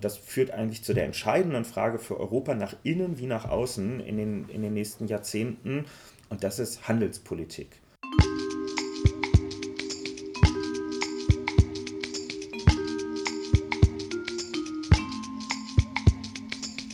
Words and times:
Das 0.00 0.16
führt 0.16 0.52
eigentlich 0.52 0.84
zu 0.84 0.94
der 0.94 1.06
entscheidenden 1.06 1.64
Frage 1.64 1.98
für 1.98 2.20
Europa 2.20 2.54
nach 2.54 2.76
innen 2.84 3.18
wie 3.18 3.26
nach 3.26 3.46
außen 3.46 3.98
in 3.98 4.16
den, 4.16 4.48
in 4.48 4.62
den 4.62 4.72
nächsten 4.72 5.08
Jahrzehnten. 5.08 5.86
Und 6.28 6.44
das 6.44 6.60
ist 6.60 6.86
Handelspolitik. 6.86 7.80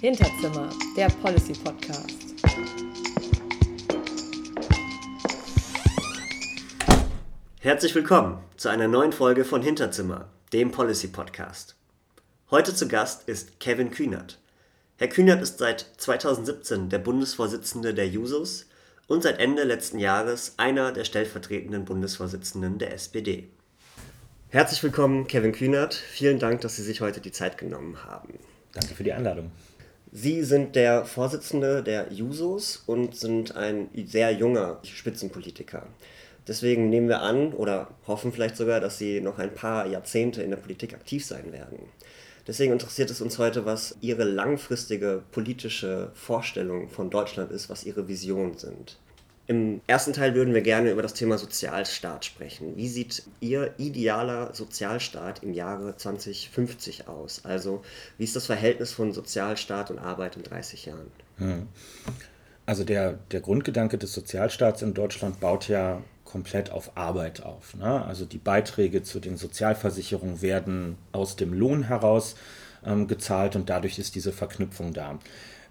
Hinterzimmer, 0.00 0.70
der 0.96 1.08
Policy 1.08 1.52
Podcast. 1.62 2.34
Herzlich 7.60 7.94
willkommen 7.94 8.38
zu 8.56 8.70
einer 8.70 8.88
neuen 8.88 9.12
Folge 9.12 9.44
von 9.44 9.60
Hinterzimmer, 9.60 10.30
dem 10.54 10.70
Policy 10.70 11.08
Podcast. 11.08 11.76
Heute 12.50 12.74
zu 12.74 12.88
Gast 12.88 13.26
ist 13.26 13.58
Kevin 13.58 13.90
Kühnert. 13.90 14.38
Herr 14.98 15.08
Kühnert 15.08 15.40
ist 15.40 15.58
seit 15.58 15.86
2017 15.96 16.90
der 16.90 16.98
Bundesvorsitzende 16.98 17.94
der 17.94 18.06
Jusos 18.06 18.66
und 19.06 19.22
seit 19.22 19.40
Ende 19.40 19.64
letzten 19.64 19.98
Jahres 19.98 20.52
einer 20.58 20.92
der 20.92 21.04
stellvertretenden 21.04 21.86
Bundesvorsitzenden 21.86 22.76
der 22.76 22.92
SPD. 22.92 23.48
Herzlich 24.50 24.82
willkommen, 24.82 25.26
Kevin 25.26 25.52
Kühnert. 25.52 25.94
Vielen 25.94 26.38
Dank, 26.38 26.60
dass 26.60 26.76
Sie 26.76 26.82
sich 26.82 27.00
heute 27.00 27.22
die 27.22 27.32
Zeit 27.32 27.56
genommen 27.56 28.04
haben. 28.04 28.34
Danke 28.74 28.94
für 28.94 29.04
die 29.04 29.14
Einladung. 29.14 29.50
Sie 30.12 30.42
sind 30.42 30.76
der 30.76 31.06
Vorsitzende 31.06 31.82
der 31.82 32.12
Jusos 32.12 32.82
und 32.86 33.16
sind 33.16 33.56
ein 33.56 33.88
sehr 34.04 34.32
junger 34.32 34.80
Spitzenpolitiker. 34.82 35.86
Deswegen 36.46 36.90
nehmen 36.90 37.08
wir 37.08 37.22
an 37.22 37.54
oder 37.54 37.88
hoffen 38.06 38.34
vielleicht 38.34 38.58
sogar, 38.58 38.80
dass 38.80 38.98
Sie 38.98 39.22
noch 39.22 39.38
ein 39.38 39.54
paar 39.54 39.86
Jahrzehnte 39.86 40.42
in 40.42 40.50
der 40.50 40.58
Politik 40.58 40.92
aktiv 40.92 41.24
sein 41.24 41.52
werden. 41.52 41.78
Deswegen 42.46 42.72
interessiert 42.72 43.10
es 43.10 43.20
uns 43.20 43.38
heute, 43.38 43.64
was 43.64 43.96
Ihre 44.00 44.24
langfristige 44.24 45.22
politische 45.32 46.10
Vorstellung 46.14 46.88
von 46.88 47.10
Deutschland 47.10 47.50
ist, 47.50 47.70
was 47.70 47.84
Ihre 47.84 48.06
Visionen 48.06 48.58
sind. 48.58 48.98
Im 49.46 49.82
ersten 49.86 50.14
Teil 50.14 50.34
würden 50.34 50.54
wir 50.54 50.62
gerne 50.62 50.90
über 50.90 51.02
das 51.02 51.12
Thema 51.12 51.36
Sozialstaat 51.36 52.24
sprechen. 52.24 52.76
Wie 52.76 52.88
sieht 52.88 53.24
Ihr 53.40 53.74
idealer 53.76 54.54
Sozialstaat 54.54 55.42
im 55.42 55.52
Jahre 55.52 55.96
2050 55.96 57.08
aus? 57.08 57.44
Also 57.44 57.82
wie 58.16 58.24
ist 58.24 58.36
das 58.36 58.46
Verhältnis 58.46 58.92
von 58.92 59.12
Sozialstaat 59.12 59.90
und 59.90 59.98
Arbeit 59.98 60.36
in 60.36 60.44
30 60.44 60.86
Jahren? 60.86 61.10
Also 62.64 62.84
der, 62.84 63.18
der 63.32 63.40
Grundgedanke 63.40 63.98
des 63.98 64.14
Sozialstaats 64.14 64.80
in 64.80 64.94
Deutschland 64.94 65.40
baut 65.40 65.68
ja 65.68 66.02
komplett 66.34 66.72
auf 66.72 66.96
Arbeit 66.96 67.44
auf. 67.44 67.76
Ne? 67.76 68.04
Also 68.04 68.24
die 68.24 68.38
Beiträge 68.38 69.04
zu 69.04 69.20
den 69.20 69.36
Sozialversicherungen 69.36 70.42
werden 70.42 70.98
aus 71.12 71.36
dem 71.36 71.52
Lohn 71.52 71.84
heraus 71.84 72.34
ähm, 72.84 73.06
gezahlt 73.06 73.54
und 73.54 73.70
dadurch 73.70 74.00
ist 74.00 74.16
diese 74.16 74.32
Verknüpfung 74.32 74.92
da. 74.92 75.20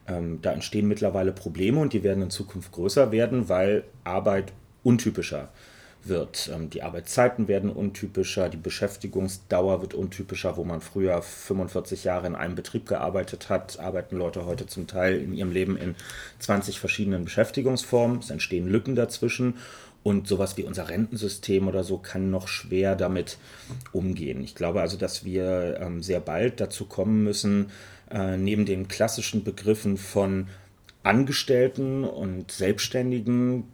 Ähm, 0.08 0.39
da 0.42 0.53
entstehen 0.53 0.88
mittlerweile 0.88 1.33
Probleme 1.33 1.81
und 1.81 1.92
die 1.92 2.02
werden 2.02 2.23
in 2.23 2.30
Zukunft 2.30 2.72
größer 2.72 3.11
werden, 3.11 3.50
weil 3.50 3.83
Arbeit 4.05 4.53
untypischer 4.83 5.50
wird. 6.05 6.50
Ähm, 6.53 6.70
die 6.70 6.81
Arbeitszeiten 6.81 7.50
werden 7.50 7.70
untypischer, 7.70 8.48
die 8.48 8.55
Beschäftigungsdauer 8.55 9.81
wird 9.81 9.94
untypischer. 9.94 10.55
Wo 10.55 10.64
man 10.64 10.80
früher 10.80 11.22
45 11.22 12.05
Jahre 12.05 12.27
in 12.27 12.36
einem 12.36 12.55
Betrieb 12.55 12.88
gearbeitet 12.88 13.50
hat, 13.50 13.81
arbeiten 13.81 14.16
Leute 14.16 14.45
heute 14.45 14.66
zum 14.66 14.88
Teil 14.88 15.20
in 15.20 15.33
ihrem 15.33 15.52
Leben 15.52 15.75
in 15.75 15.95
20 16.39 16.80
verschiedenen 16.80 17.25
Beschäftigungsformen. 17.25 18.20
Es 18.20 18.30
entstehen 18.30 18.67
Lücken 18.67 18.95
dazwischen 18.95 19.55
und 20.04 20.28
sowas 20.28 20.58
wie 20.58 20.64
unser 20.64 20.90
Rentensystem 20.90 21.68
oder 21.68 21.84
so 21.84 21.98
kann 21.98 22.30
noch 22.30 22.48
schwer 22.48 22.96
damit 22.96 23.38
umgehen. 23.94 24.44
Ich 24.44 24.54
glaube 24.54 24.82
also, 24.82 24.98
dass 24.98 25.23
wir 25.23 25.80
ähm, 25.80 26.04
sehr 26.04 26.20
bald 26.20 26.60
dazu 26.60 26.86
kommen 26.86 27.23
müssen, 27.23 27.72
äh, 28.12 28.38
neben 28.38 28.66
den 28.66 28.88
klassischen 28.88 29.44
Begriffen 29.44 29.98
von 29.98 30.48
Angestellten 31.04 32.06
und 32.06 32.52
Selbstständigen 32.52 33.66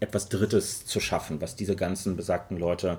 etwas 0.00 0.28
Drittes 0.28 0.84
zu 0.84 0.98
schaffen, 0.98 1.40
was 1.40 1.54
diese 1.54 1.76
ganzen 1.76 2.16
besagten 2.16 2.58
Leute 2.58 2.98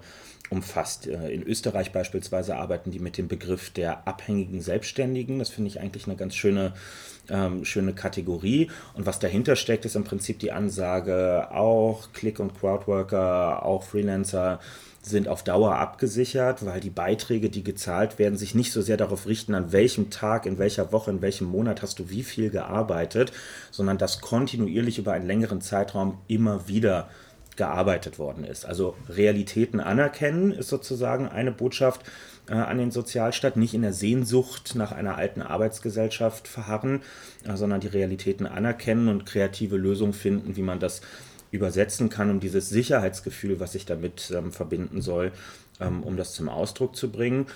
umfasst. 0.49 1.07
Äh, 1.07 1.29
in 1.29 1.43
Österreich 1.43 1.91
beispielsweise 1.91 2.55
arbeiten 2.55 2.91
die 2.91 2.99
mit 2.99 3.17
dem 3.17 3.27
Begriff 3.27 3.69
der 3.69 4.07
abhängigen 4.07 4.61
Selbstständigen. 4.61 5.39
Das 5.39 5.49
finde 5.49 5.69
ich 5.69 5.79
eigentlich 5.79 6.05
eine 6.07 6.15
ganz 6.15 6.35
schöne, 6.35 6.73
ähm, 7.29 7.65
schöne 7.65 7.93
Kategorie. 7.93 8.69
Und 8.93 9.05
was 9.05 9.19
dahinter 9.19 9.55
steckt, 9.55 9.85
ist 9.85 9.95
im 9.95 10.03
Prinzip 10.03 10.39
die 10.39 10.51
Ansage, 10.51 11.49
auch 11.51 12.11
Click- 12.13 12.39
und 12.39 12.57
Crowdworker, 12.59 13.65
auch 13.65 13.83
Freelancer 13.83 14.59
sind 15.01 15.27
auf 15.27 15.43
Dauer 15.43 15.75
abgesichert, 15.75 16.65
weil 16.65 16.79
die 16.79 16.89
Beiträge, 16.89 17.49
die 17.49 17.63
gezahlt 17.63 18.19
werden, 18.19 18.37
sich 18.37 18.55
nicht 18.55 18.71
so 18.71 18.81
sehr 18.81 18.97
darauf 18.97 19.25
richten, 19.25 19.55
an 19.55 19.71
welchem 19.71 20.09
Tag, 20.09 20.45
in 20.45 20.57
welcher 20.57 20.91
Woche, 20.91 21.11
in 21.11 21.21
welchem 21.21 21.47
Monat 21.47 21.81
hast 21.81 21.99
du 21.99 22.09
wie 22.09 22.23
viel 22.23 22.49
gearbeitet, 22.49 23.31
sondern 23.71 23.97
dass 23.97 24.21
kontinuierlich 24.21 24.99
über 24.99 25.13
einen 25.13 25.27
längeren 25.27 25.61
Zeitraum 25.61 26.17
immer 26.27 26.67
wieder 26.67 27.09
gearbeitet 27.57 28.19
worden 28.19 28.43
ist. 28.43 28.65
Also 28.65 28.95
Realitäten 29.09 29.79
anerkennen 29.79 30.51
ist 30.51 30.69
sozusagen 30.69 31.27
eine 31.27 31.51
Botschaft 31.51 32.01
äh, 32.49 32.53
an 32.53 32.77
den 32.77 32.91
Sozialstaat, 32.91 33.57
nicht 33.57 33.73
in 33.73 33.81
der 33.81 33.93
Sehnsucht 33.93 34.75
nach 34.75 34.91
einer 34.91 35.17
alten 35.17 35.41
Arbeitsgesellschaft 35.41 36.47
verharren, 36.47 37.01
äh, 37.45 37.57
sondern 37.57 37.81
die 37.81 37.87
Realitäten 37.87 38.45
anerkennen 38.45 39.09
und 39.09 39.25
kreative 39.25 39.75
Lösungen 39.75 40.13
finden, 40.13 40.55
wie 40.55 40.61
man 40.61 40.79
das 40.79 41.01
übersetzen 41.51 42.09
kann, 42.09 42.29
um 42.29 42.39
dieses 42.39 42.69
Sicherheitsgefühl, 42.69 43.59
was 43.59 43.73
sich 43.73 43.85
damit 43.85 44.31
ähm, 44.35 44.51
verbinden 44.51 45.01
soll, 45.01 45.31
ähm, 45.79 46.03
um 46.03 46.17
das 46.17 46.33
zum 46.33 46.49
Ausdruck 46.49 46.95
zu 46.95 47.11
bringen. 47.11 47.47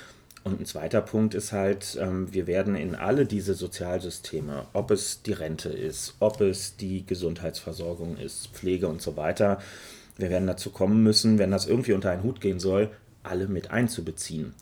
Und 0.43 0.59
ein 0.59 0.65
zweiter 0.65 1.01
Punkt 1.01 1.35
ist 1.35 1.51
halt, 1.51 1.97
ähm, 2.01 2.33
wir 2.33 2.47
werden 2.47 2.75
in 2.75 2.95
alle 2.95 3.25
diese 3.25 3.53
Sozialsysteme, 3.53 4.65
ob 4.73 4.89
es 4.89 5.21
die 5.21 5.33
Rente 5.33 5.69
ist, 5.69 6.15
ob 6.19 6.41
es 6.41 6.77
die 6.77 7.05
Gesundheitsversorgung 7.05 8.17
ist, 8.17 8.47
Pflege 8.47 8.87
und 8.87 9.01
so 9.01 9.17
weiter, 9.17 9.59
wir 10.17 10.29
werden 10.29 10.47
dazu 10.47 10.71
kommen 10.71 11.03
müssen, 11.03 11.37
wenn 11.39 11.51
das 11.51 11.67
irgendwie 11.67 11.93
unter 11.93 12.11
einen 12.11 12.23
Hut 12.23 12.41
gehen 12.41 12.59
soll, 12.59 12.89
alle 13.23 13.47
mit 13.47 13.71
einzubeziehen. 13.71 14.53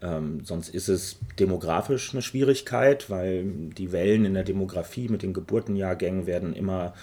Ähm, 0.00 0.44
sonst 0.44 0.68
ist 0.68 0.88
es 0.88 1.18
demografisch 1.38 2.12
eine 2.12 2.22
Schwierigkeit, 2.22 3.10
weil 3.10 3.44
die 3.76 3.90
Wellen 3.90 4.24
in 4.24 4.34
der 4.34 4.44
Demografie 4.44 5.08
mit 5.08 5.22
den 5.22 5.32
Geburtenjahrgängen 5.32 6.26
werden 6.26 6.54
immer 6.54 6.94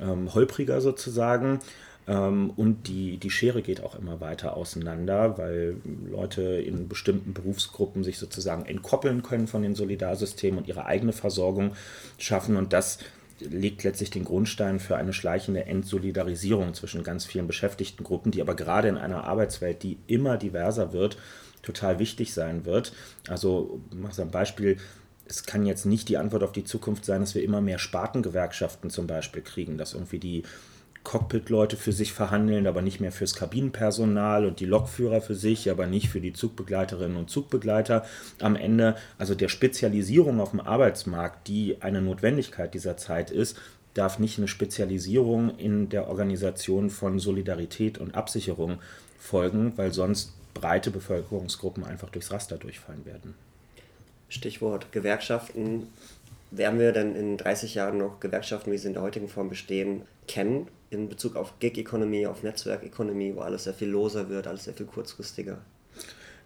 ähm, 0.00 0.32
holpriger 0.34 0.80
sozusagen. 0.80 1.58
Ähm, 2.06 2.50
und 2.56 2.88
die, 2.88 3.16
die 3.16 3.30
Schere 3.30 3.62
geht 3.62 3.82
auch 3.82 3.98
immer 3.98 4.20
weiter 4.20 4.56
auseinander, 4.56 5.38
weil 5.38 5.76
Leute 6.10 6.42
in 6.42 6.88
bestimmten 6.88 7.32
Berufsgruppen 7.32 8.04
sich 8.04 8.18
sozusagen 8.18 8.66
entkoppeln 8.66 9.22
können 9.22 9.46
von 9.46 9.62
den 9.62 9.74
Solidarsystemen 9.74 10.58
und 10.58 10.68
ihre 10.68 10.86
eigene 10.86 11.12
Versorgung 11.12 11.72
schaffen. 12.18 12.56
Und 12.56 12.72
das 12.72 12.98
legt 13.40 13.84
letztlich 13.84 14.10
den 14.10 14.24
Grundstein 14.24 14.78
für 14.78 14.96
eine 14.96 15.12
schleichende 15.12 15.64
Entsolidarisierung 15.64 16.74
zwischen 16.74 17.02
ganz 17.02 17.24
vielen 17.24 17.46
beschäftigten 17.46 18.04
Gruppen, 18.04 18.30
die 18.30 18.40
aber 18.40 18.54
gerade 18.54 18.88
in 18.88 18.96
einer 18.96 19.24
Arbeitswelt, 19.24 19.82
die 19.82 19.98
immer 20.06 20.36
diverser 20.36 20.92
wird, 20.92 21.18
total 21.62 21.98
wichtig 21.98 22.34
sein 22.34 22.64
wird. 22.64 22.92
Also, 23.28 23.80
ich 23.90 23.96
mache 23.96 24.22
ein 24.22 24.30
Beispiel, 24.30 24.76
es 25.26 25.44
kann 25.44 25.64
jetzt 25.64 25.86
nicht 25.86 26.08
die 26.10 26.18
Antwort 26.18 26.42
auf 26.42 26.52
die 26.52 26.64
Zukunft 26.64 27.04
sein, 27.06 27.22
dass 27.22 27.34
wir 27.34 27.42
immer 27.42 27.62
mehr 27.62 27.78
Spartengewerkschaften 27.78 28.90
zum 28.90 29.06
Beispiel 29.06 29.42
kriegen, 29.42 29.78
dass 29.78 29.94
irgendwie 29.94 30.18
die 30.18 30.42
Cockpit-Leute 31.04 31.76
für 31.76 31.92
sich 31.92 32.12
verhandeln, 32.12 32.66
aber 32.66 32.82
nicht 32.82 33.00
mehr 33.00 33.12
fürs 33.12 33.34
Kabinenpersonal 33.34 34.46
und 34.46 34.58
die 34.58 34.66
Lokführer 34.66 35.20
für 35.20 35.34
sich, 35.34 35.70
aber 35.70 35.86
nicht 35.86 36.08
für 36.08 36.20
die 36.20 36.32
Zugbegleiterinnen 36.32 37.16
und 37.16 37.30
Zugbegleiter. 37.30 38.04
Am 38.40 38.56
Ende, 38.56 38.96
also 39.18 39.34
der 39.34 39.48
Spezialisierung 39.48 40.40
auf 40.40 40.50
dem 40.50 40.60
Arbeitsmarkt, 40.60 41.46
die 41.46 41.76
eine 41.80 42.00
Notwendigkeit 42.00 42.74
dieser 42.74 42.96
Zeit 42.96 43.30
ist, 43.30 43.56
darf 43.92 44.18
nicht 44.18 44.38
eine 44.38 44.48
Spezialisierung 44.48 45.56
in 45.58 45.88
der 45.88 46.08
Organisation 46.08 46.90
von 46.90 47.18
Solidarität 47.20 47.98
und 47.98 48.14
Absicherung 48.14 48.78
folgen, 49.18 49.72
weil 49.76 49.92
sonst 49.92 50.32
breite 50.52 50.90
Bevölkerungsgruppen 50.90 51.84
einfach 51.84 52.10
durchs 52.10 52.32
Raster 52.32 52.56
durchfallen 52.56 53.04
werden. 53.06 53.34
Stichwort 54.28 54.90
Gewerkschaften. 54.92 55.88
Werden 56.50 56.78
wir 56.78 56.92
denn 56.92 57.16
in 57.16 57.36
30 57.36 57.74
Jahren 57.74 57.98
noch 57.98 58.20
Gewerkschaften, 58.20 58.70
wie 58.70 58.78
sie 58.78 58.88
in 58.88 58.94
der 58.94 59.02
heutigen 59.02 59.28
Form 59.28 59.48
bestehen, 59.48 60.02
kennen? 60.28 60.68
In 60.94 61.08
Bezug 61.08 61.36
auf 61.36 61.58
Gig-Economy, 61.58 62.26
auf 62.26 62.42
Netzwerk-Economy, 62.42 63.34
wo 63.34 63.40
alles 63.40 63.64
sehr 63.64 63.74
viel 63.74 63.88
loser 63.88 64.28
wird, 64.28 64.46
alles 64.46 64.64
sehr 64.64 64.74
viel 64.74 64.86
kurzfristiger? 64.86 65.58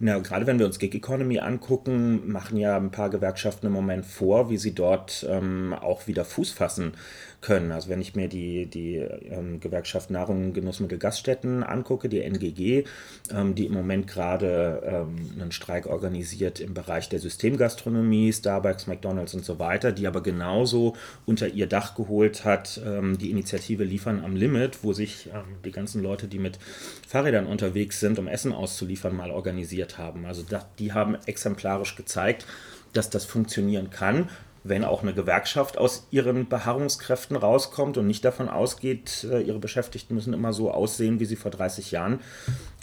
Na, 0.00 0.19
gerade 0.21 0.47
wenn 0.47 0.61
wir 0.61 0.67
uns 0.67 0.79
Gig 0.79 0.95
Economy 0.95 1.41
angucken, 1.41 2.31
machen 2.31 2.56
ja 2.56 2.77
ein 2.77 2.93
paar 2.93 3.11
Gewerkschaften 3.11 3.67
im 3.67 3.73
Moment 3.73 4.06
vor, 4.06 4.49
wie 4.49 4.56
sie 4.56 4.73
dort 4.73 5.27
ähm, 5.29 5.75
auch 5.75 6.06
wieder 6.06 6.25
Fuß 6.25 6.53
fassen 6.53 6.93
können. 7.40 7.70
Also 7.70 7.88
wenn 7.88 8.00
ich 8.00 8.17
mir 8.17 8.29
die, 8.29 8.67
die 8.67 8.96
ähm, 8.96 9.61
Gewerkschaft 9.61 10.11
Nahrung, 10.11 10.52
Genussmittel, 10.52 10.99
Gaststätten 10.99 11.62
angucke, 11.62 12.08
die 12.08 12.23
NGG, 12.23 12.85
ähm, 13.31 13.55
die 13.55 13.67
im 13.67 13.73
Moment 13.73 14.08
gerade 14.08 14.82
ähm, 14.85 15.31
einen 15.40 15.52
Streik 15.52 15.87
organisiert 15.87 16.58
im 16.58 16.75
Bereich 16.75 17.08
der 17.08 17.20
Systemgastronomie, 17.20 18.32
Starbucks, 18.32 18.88
McDonalds 18.88 19.35
und 19.35 19.44
so 19.44 19.58
weiter, 19.61 19.93
die 19.93 20.08
aber 20.08 20.20
genauso 20.20 20.96
unter 21.26 21.46
ihr 21.49 21.69
Dach 21.69 21.94
geholt 21.94 22.44
hat, 22.44 22.81
ähm, 22.85 23.19
die 23.19 23.31
Initiative 23.31 23.85
Liefern 23.85 24.25
am 24.25 24.35
Limit, 24.35 24.82
wo 24.82 24.93
sich 24.93 25.29
ähm, 25.29 25.56
die 25.64 25.73
ganzen 25.73 26.02
Leute, 26.02 26.26
die 26.26 26.40
mit 26.40 26.58
Fahrrädern 27.06 27.46
unterwegs 27.46 28.00
sind, 28.00 28.19
um 28.19 28.26
Essen 28.26 28.52
auszuliefern, 28.52 29.14
mal 29.14 29.31
organisiert 29.31 29.96
haben. 29.96 30.26
Also 30.26 30.44
die 30.79 30.93
haben 30.93 31.17
exemplarisch 31.26 31.94
gezeigt, 31.94 32.46
dass 32.93 33.11
das 33.11 33.25
funktionieren 33.25 33.90
kann, 33.90 34.29
wenn 34.69 34.85
auch 34.85 35.03
eine 35.03 35.15
Gewerkschaft 35.15 35.79
aus 35.79 36.06
ihren 36.11 36.49
Beharrungskräften 36.49 37.37
rauskommt 37.37 37.97
und 37.97 38.06
nicht 38.06 38.25
davon 38.25 38.49
ausgeht, 38.49 39.26
äh, 39.31 39.41
ihre 39.41 39.59
Beschäftigten 39.59 40.15
müssen 40.15 40.32
immer 40.32 40.53
so 40.53 40.70
aussehen, 40.70 41.20
wie 41.20 41.25
sie 41.25 41.37
vor 41.37 41.50
30 41.50 41.91
Jahren 41.91 42.20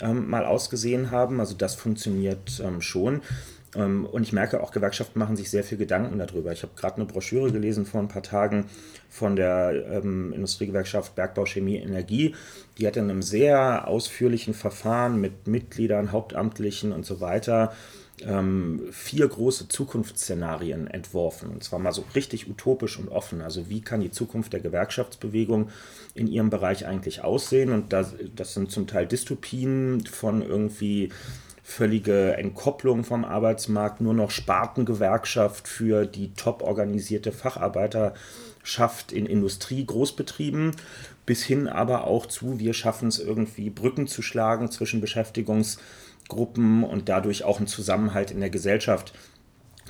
ähm, 0.00 0.28
mal 0.28 0.44
ausgesehen 0.44 1.10
haben. 1.10 1.40
Also 1.40 1.54
das 1.54 1.74
funktioniert 1.74 2.62
ähm, 2.64 2.80
schon. 2.80 3.22
Ähm, 3.74 4.06
und 4.06 4.22
ich 4.22 4.32
merke 4.32 4.62
auch, 4.62 4.72
Gewerkschaften 4.72 5.18
machen 5.18 5.36
sich 5.36 5.50
sehr 5.50 5.64
viel 5.64 5.78
Gedanken 5.78 6.18
darüber. 6.18 6.52
Ich 6.52 6.62
habe 6.62 6.72
gerade 6.76 6.96
eine 6.96 7.04
Broschüre 7.04 7.52
gelesen 7.52 7.86
vor 7.86 8.00
ein 8.00 8.08
paar 8.08 8.22
Tagen 8.22 8.66
von 9.08 9.36
der 9.36 9.72
ähm, 9.90 10.32
Industriegewerkschaft 10.32 11.14
Bergbau, 11.14 11.46
Chemie, 11.46 11.76
Energie. 11.76 12.34
Die 12.78 12.86
hat 12.86 12.96
in 12.96 13.10
einem 13.10 13.22
sehr 13.22 13.86
ausführlichen 13.86 14.54
Verfahren 14.54 15.20
mit 15.20 15.46
Mitgliedern, 15.46 16.12
Hauptamtlichen 16.12 16.92
und 16.92 17.06
so 17.06 17.20
weiter 17.20 17.72
ähm, 18.22 18.88
vier 18.90 19.28
große 19.28 19.68
Zukunftsszenarien 19.68 20.86
entworfen. 20.86 21.50
Und 21.50 21.64
zwar 21.64 21.78
mal 21.78 21.92
so 21.92 22.04
richtig 22.14 22.48
utopisch 22.48 22.98
und 22.98 23.08
offen. 23.08 23.40
Also 23.40 23.68
wie 23.68 23.80
kann 23.80 24.00
die 24.00 24.10
Zukunft 24.10 24.52
der 24.52 24.60
Gewerkschaftsbewegung 24.60 25.70
in 26.14 26.26
ihrem 26.26 26.50
Bereich 26.50 26.86
eigentlich 26.86 27.22
aussehen? 27.22 27.72
Und 27.72 27.92
das, 27.92 28.14
das 28.34 28.54
sind 28.54 28.70
zum 28.70 28.86
Teil 28.86 29.06
Dystopien 29.06 30.04
von 30.06 30.42
irgendwie 30.42 31.10
völlige 31.62 32.36
Entkopplung 32.36 33.02
vom 33.02 33.24
Arbeitsmarkt, 33.24 34.00
nur 34.00 34.14
noch 34.14 34.30
Spartengewerkschaft 34.30 35.66
für 35.66 36.06
die 36.06 36.32
top 36.34 36.62
organisierte 36.62 37.32
Facharbeiterschaft 37.32 39.10
in 39.10 39.26
Industrie, 39.26 39.84
Großbetrieben, 39.84 40.76
bis 41.26 41.42
hin 41.42 41.66
aber 41.66 42.06
auch 42.06 42.26
zu, 42.26 42.60
wir 42.60 42.72
schaffen 42.72 43.08
es 43.08 43.18
irgendwie 43.18 43.68
Brücken 43.68 44.06
zu 44.06 44.22
schlagen 44.22 44.70
zwischen 44.70 45.02
Beschäftigungs- 45.02 45.78
Gruppen 46.28 46.84
und 46.84 47.08
dadurch 47.08 47.44
auch 47.44 47.58
einen 47.58 47.66
Zusammenhalt 47.66 48.30
in 48.30 48.40
der 48.40 48.50
Gesellschaft 48.50 49.12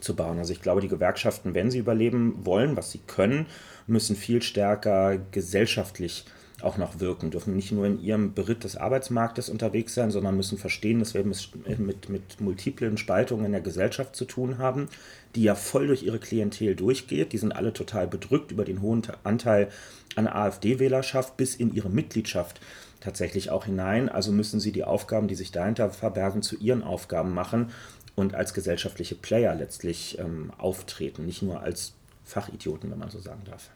zu 0.00 0.14
bauen. 0.14 0.38
Also 0.38 0.52
ich 0.52 0.62
glaube, 0.62 0.80
die 0.80 0.88
Gewerkschaften, 0.88 1.54
wenn 1.54 1.70
sie 1.70 1.78
überleben 1.78 2.44
wollen, 2.44 2.76
was 2.76 2.90
sie 2.90 3.00
können, 3.06 3.46
müssen 3.86 4.16
viel 4.16 4.42
stärker 4.42 5.18
gesellschaftlich 5.30 6.24
auch 6.62 6.78
noch 6.78 7.00
wirken, 7.00 7.30
dürfen 7.30 7.54
nicht 7.54 7.72
nur 7.72 7.84
in 7.84 8.00
ihrem 8.00 8.32
Beritt 8.32 8.64
des 8.64 8.76
Arbeitsmarktes 8.76 9.50
unterwegs 9.50 9.94
sein, 9.94 10.10
sondern 10.10 10.36
müssen 10.36 10.56
verstehen, 10.56 11.00
dass 11.00 11.12
wir 11.12 11.22
mit, 11.22 11.78
mit, 11.78 12.08
mit 12.08 12.40
multiplen 12.40 12.96
Spaltungen 12.96 13.44
in 13.44 13.52
der 13.52 13.60
Gesellschaft 13.60 14.16
zu 14.16 14.24
tun 14.24 14.56
haben, 14.56 14.88
die 15.34 15.42
ja 15.42 15.54
voll 15.54 15.88
durch 15.88 16.02
ihre 16.02 16.18
Klientel 16.18 16.74
durchgeht. 16.74 17.32
Die 17.32 17.38
sind 17.38 17.54
alle 17.54 17.74
total 17.74 18.06
bedrückt 18.08 18.52
über 18.52 18.64
den 18.64 18.80
hohen 18.80 19.02
Anteil 19.22 19.68
an 20.14 20.26
AfD-Wählerschaft 20.26 21.36
bis 21.36 21.56
in 21.56 21.74
ihre 21.74 21.90
Mitgliedschaft 21.90 22.60
tatsächlich 23.00 23.50
auch 23.50 23.64
hinein. 23.64 24.08
Also 24.08 24.32
müssen 24.32 24.60
sie 24.60 24.72
die 24.72 24.84
Aufgaben, 24.84 25.28
die 25.28 25.34
sich 25.34 25.52
dahinter 25.52 25.90
verbergen, 25.90 26.42
zu 26.42 26.56
ihren 26.56 26.82
Aufgaben 26.82 27.32
machen 27.32 27.70
und 28.14 28.34
als 28.34 28.54
gesellschaftliche 28.54 29.14
Player 29.14 29.54
letztlich 29.54 30.18
ähm, 30.18 30.52
auftreten, 30.58 31.26
nicht 31.26 31.42
nur 31.42 31.60
als 31.60 31.92
Fachidioten, 32.24 32.90
wenn 32.90 32.98
man 32.98 33.10
so 33.10 33.20
sagen 33.20 33.42
darf. 33.44 33.70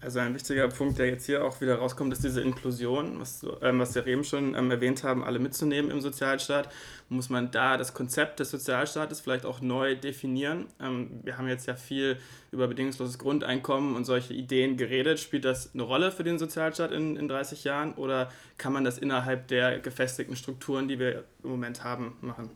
Also 0.00 0.20
ein 0.20 0.32
wichtiger 0.32 0.68
Punkt, 0.68 1.00
der 1.00 1.06
jetzt 1.06 1.26
hier 1.26 1.44
auch 1.44 1.60
wieder 1.60 1.74
rauskommt, 1.76 2.12
ist 2.12 2.22
diese 2.22 2.40
Inklusion, 2.40 3.18
was, 3.18 3.44
ähm, 3.62 3.80
was 3.80 3.96
wir 3.96 4.06
eben 4.06 4.22
schon 4.22 4.54
ähm, 4.54 4.70
erwähnt 4.70 5.02
haben, 5.02 5.24
alle 5.24 5.40
mitzunehmen 5.40 5.90
im 5.90 6.00
Sozialstaat. 6.00 6.68
Muss 7.08 7.30
man 7.30 7.50
da 7.50 7.76
das 7.76 7.94
Konzept 7.94 8.38
des 8.38 8.52
Sozialstaates 8.52 9.20
vielleicht 9.20 9.44
auch 9.44 9.60
neu 9.60 9.96
definieren? 9.96 10.66
Ähm, 10.80 11.10
wir 11.24 11.36
haben 11.36 11.48
jetzt 11.48 11.66
ja 11.66 11.74
viel 11.74 12.16
über 12.52 12.68
bedingungsloses 12.68 13.18
Grundeinkommen 13.18 13.96
und 13.96 14.04
solche 14.04 14.34
Ideen 14.34 14.76
geredet. 14.76 15.18
Spielt 15.18 15.44
das 15.44 15.74
eine 15.74 15.82
Rolle 15.82 16.12
für 16.12 16.22
den 16.22 16.38
Sozialstaat 16.38 16.92
in, 16.92 17.16
in 17.16 17.26
30 17.26 17.64
Jahren 17.64 17.94
oder 17.94 18.30
kann 18.56 18.72
man 18.72 18.84
das 18.84 18.98
innerhalb 18.98 19.48
der 19.48 19.80
gefestigten 19.80 20.36
Strukturen, 20.36 20.86
die 20.86 21.00
wir 21.00 21.24
im 21.42 21.50
Moment 21.50 21.82
haben, 21.82 22.16
machen? 22.20 22.50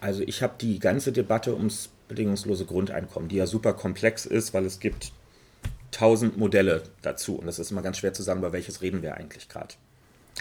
Also 0.00 0.22
ich 0.22 0.42
habe 0.42 0.54
die 0.58 0.78
ganze 0.78 1.12
Debatte 1.12 1.54
ums 1.54 1.90
bedingungslose 2.08 2.64
Grundeinkommen, 2.64 3.28
die 3.28 3.36
ja 3.36 3.46
super 3.46 3.74
komplex 3.74 4.24
ist, 4.24 4.54
weil 4.54 4.64
es 4.64 4.80
gibt 4.80 5.12
tausend 5.90 6.36
Modelle 6.36 6.82
dazu 7.02 7.36
und 7.36 7.48
es 7.48 7.58
ist 7.58 7.70
immer 7.70 7.82
ganz 7.82 7.98
schwer 7.98 8.12
zu 8.12 8.22
sagen, 8.22 8.40
über 8.40 8.52
welches 8.52 8.82
reden 8.82 9.02
wir 9.02 9.14
eigentlich 9.14 9.48
gerade. 9.48 9.74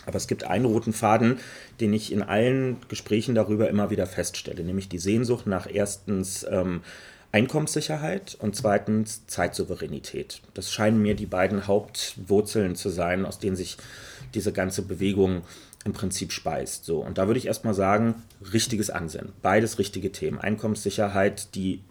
Aber 0.05 0.17
es 0.17 0.27
gibt 0.27 0.43
einen 0.43 0.65
roten 0.65 0.93
Faden, 0.93 1.39
den 1.79 1.93
ich 1.93 2.11
in 2.11 2.21
allen 2.21 2.77
Gesprächen 2.87 3.35
darüber 3.35 3.69
immer 3.69 3.89
wieder 3.89 4.05
feststelle, 4.05 4.63
nämlich 4.63 4.89
die 4.89 4.99
Sehnsucht 4.99 5.47
nach 5.47 5.67
erstens 5.71 6.45
ähm, 6.49 6.81
Einkommenssicherheit 7.31 8.35
und 8.39 8.55
zweitens 8.55 9.27
Zeitsouveränität. 9.27 10.41
Das 10.53 10.71
scheinen 10.71 11.01
mir 11.01 11.15
die 11.15 11.25
beiden 11.25 11.67
Hauptwurzeln 11.67 12.75
zu 12.75 12.89
sein, 12.89 13.25
aus 13.25 13.39
denen 13.39 13.55
sich 13.55 13.77
diese 14.33 14.51
ganze 14.51 14.81
Bewegung 14.81 15.43
im 15.85 15.93
Prinzip 15.93 16.31
speist. 16.31 16.85
So, 16.85 16.99
und 16.99 17.17
da 17.17 17.27
würde 17.27 17.37
ich 17.37 17.45
erstmal 17.45 17.73
sagen, 17.73 18.15
richtiges 18.51 18.89
Ansinnen. 18.89 19.33
Beides 19.41 19.79
richtige 19.79 20.11
Themen. 20.11 20.39
Einkommenssicherheit, 20.39 21.55
die 21.55 21.81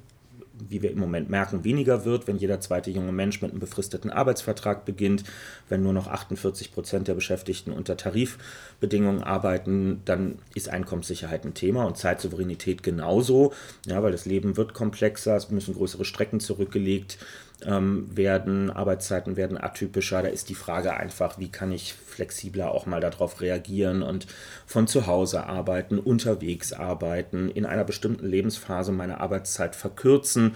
wie 0.69 0.82
wir 0.82 0.90
im 0.90 0.99
Moment 0.99 1.31
merken, 1.31 1.64
weniger 1.64 2.05
wird, 2.05 2.26
wenn 2.26 2.37
jeder 2.37 2.60
zweite 2.60 2.90
junge 2.90 3.12
Mensch 3.12 3.40
mit 3.43 3.50
einem 3.50 3.60
befristeten 3.60 4.10
Arbeitsvertrag 4.10 4.84
beginnt, 4.84 5.25
wenn 5.69 5.82
nur 5.82 5.93
noch 5.93 6.06
48 6.06 6.72
Prozent 6.72 7.08
der 7.08 7.14
Beschäftigten 7.14 7.72
unter 7.72 7.96
Tarifbedingungen 7.96 9.22
arbeiten, 9.22 10.02
dann 10.05 10.38
ist 10.55 10.69
Einkommenssicherheit 10.69 11.44
ein 11.44 11.55
Thema 11.55 11.84
und 11.84 11.96
Zeitsouveränität 11.96 12.82
genauso, 12.82 13.52
ja, 13.87 14.02
weil 14.02 14.12
das 14.12 14.26
Leben 14.26 14.56
wird 14.56 14.75
komplexer, 14.75 15.37
es 15.37 15.50
müssen 15.50 15.75
größere 15.75 16.05
Strecken 16.05 16.40
zurückgelegt 16.40 17.19
ähm, 17.64 18.16
werden, 18.16 18.70
Arbeitszeiten 18.70 19.37
werden 19.37 19.58
atypischer. 19.58 20.22
Da 20.22 20.28
ist 20.28 20.49
die 20.49 20.55
Frage 20.55 20.94
einfach, 20.94 21.38
wie 21.38 21.50
kann 21.50 21.72
ich 21.72 21.93
flexibler 21.93 22.70
auch 22.70 22.87
mal 22.87 23.00
darauf 23.00 23.40
reagieren 23.40 24.02
und 24.02 24.26
von 24.66 24.87
zu 24.87 25.06
Hause 25.06 25.46
arbeiten, 25.46 25.99
unterwegs 25.99 26.72
arbeiten, 26.72 27.49
in 27.49 27.66
einer 27.66 27.84
bestimmten 27.84 28.26
Lebensphase 28.26 28.93
meine 28.93 29.20
Arbeitszeit 29.20 29.75
verkürzen, 29.75 30.55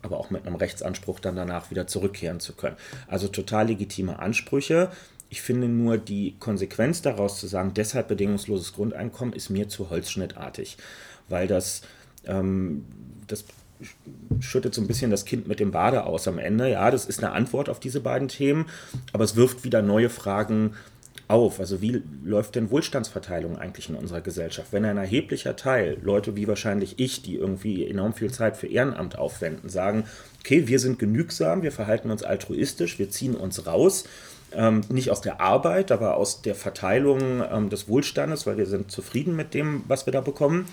aber 0.00 0.18
auch 0.18 0.30
mit 0.30 0.46
einem 0.46 0.56
Rechtsanspruch 0.56 1.20
dann 1.20 1.36
danach 1.36 1.70
wieder 1.70 1.86
zurückkehren 1.86 2.40
zu 2.40 2.54
können. 2.54 2.76
Also 3.08 3.28
total 3.28 3.66
legitime 3.66 4.18
Ansprüche. 4.18 4.90
Ich 5.30 5.42
finde 5.42 5.68
nur 5.68 5.98
die 5.98 6.36
Konsequenz 6.38 7.02
daraus 7.02 7.38
zu 7.38 7.46
sagen, 7.46 7.74
deshalb 7.74 8.08
bedingungsloses 8.08 8.72
Grundeinkommen 8.72 9.34
ist 9.34 9.50
mir 9.50 9.68
zu 9.68 9.90
holzschnittartig, 9.90 10.78
weil 11.28 11.46
das, 11.46 11.82
ähm, 12.24 12.86
das 13.26 13.44
schüttet 14.40 14.74
so 14.74 14.80
ein 14.80 14.86
bisschen 14.86 15.10
das 15.10 15.24
Kind 15.24 15.46
mit 15.48 15.60
dem 15.60 15.70
Bade 15.70 16.04
aus 16.04 16.28
am 16.28 16.38
Ende. 16.38 16.70
Ja, 16.70 16.90
das 16.90 17.06
ist 17.06 17.22
eine 17.22 17.32
Antwort 17.32 17.68
auf 17.68 17.80
diese 17.80 18.00
beiden 18.00 18.28
Themen, 18.28 18.66
aber 19.12 19.24
es 19.24 19.36
wirft 19.36 19.64
wieder 19.64 19.82
neue 19.82 20.10
Fragen 20.10 20.74
auf. 21.28 21.60
Also 21.60 21.80
wie 21.80 22.02
läuft 22.24 22.54
denn 22.54 22.70
Wohlstandsverteilung 22.70 23.58
eigentlich 23.58 23.88
in 23.88 23.94
unserer 23.94 24.20
Gesellschaft? 24.20 24.72
Wenn 24.72 24.84
ein 24.84 24.96
erheblicher 24.96 25.56
Teil, 25.56 25.98
Leute 26.02 26.36
wie 26.36 26.48
wahrscheinlich 26.48 26.98
ich, 26.98 27.22
die 27.22 27.36
irgendwie 27.36 27.88
enorm 27.88 28.14
viel 28.14 28.32
Zeit 28.32 28.56
für 28.56 28.66
Ehrenamt 28.66 29.18
aufwenden, 29.18 29.68
sagen, 29.68 30.04
okay, 30.40 30.66
wir 30.66 30.78
sind 30.78 30.98
genügsam, 30.98 31.62
wir 31.62 31.72
verhalten 31.72 32.10
uns 32.10 32.22
altruistisch, 32.22 32.98
wir 32.98 33.10
ziehen 33.10 33.34
uns 33.34 33.66
raus, 33.66 34.04
ähm, 34.52 34.80
nicht 34.88 35.10
aus 35.10 35.20
der 35.20 35.40
Arbeit, 35.40 35.92
aber 35.92 36.16
aus 36.16 36.40
der 36.40 36.54
Verteilung 36.54 37.42
ähm, 37.50 37.68
des 37.68 37.88
Wohlstandes, 37.88 38.46
weil 38.46 38.56
wir 38.56 38.66
sind 38.66 38.90
zufrieden 38.90 39.36
mit 39.36 39.52
dem, 39.52 39.84
was 39.86 40.06
wir 40.06 40.12
da 40.12 40.22
bekommen 40.22 40.66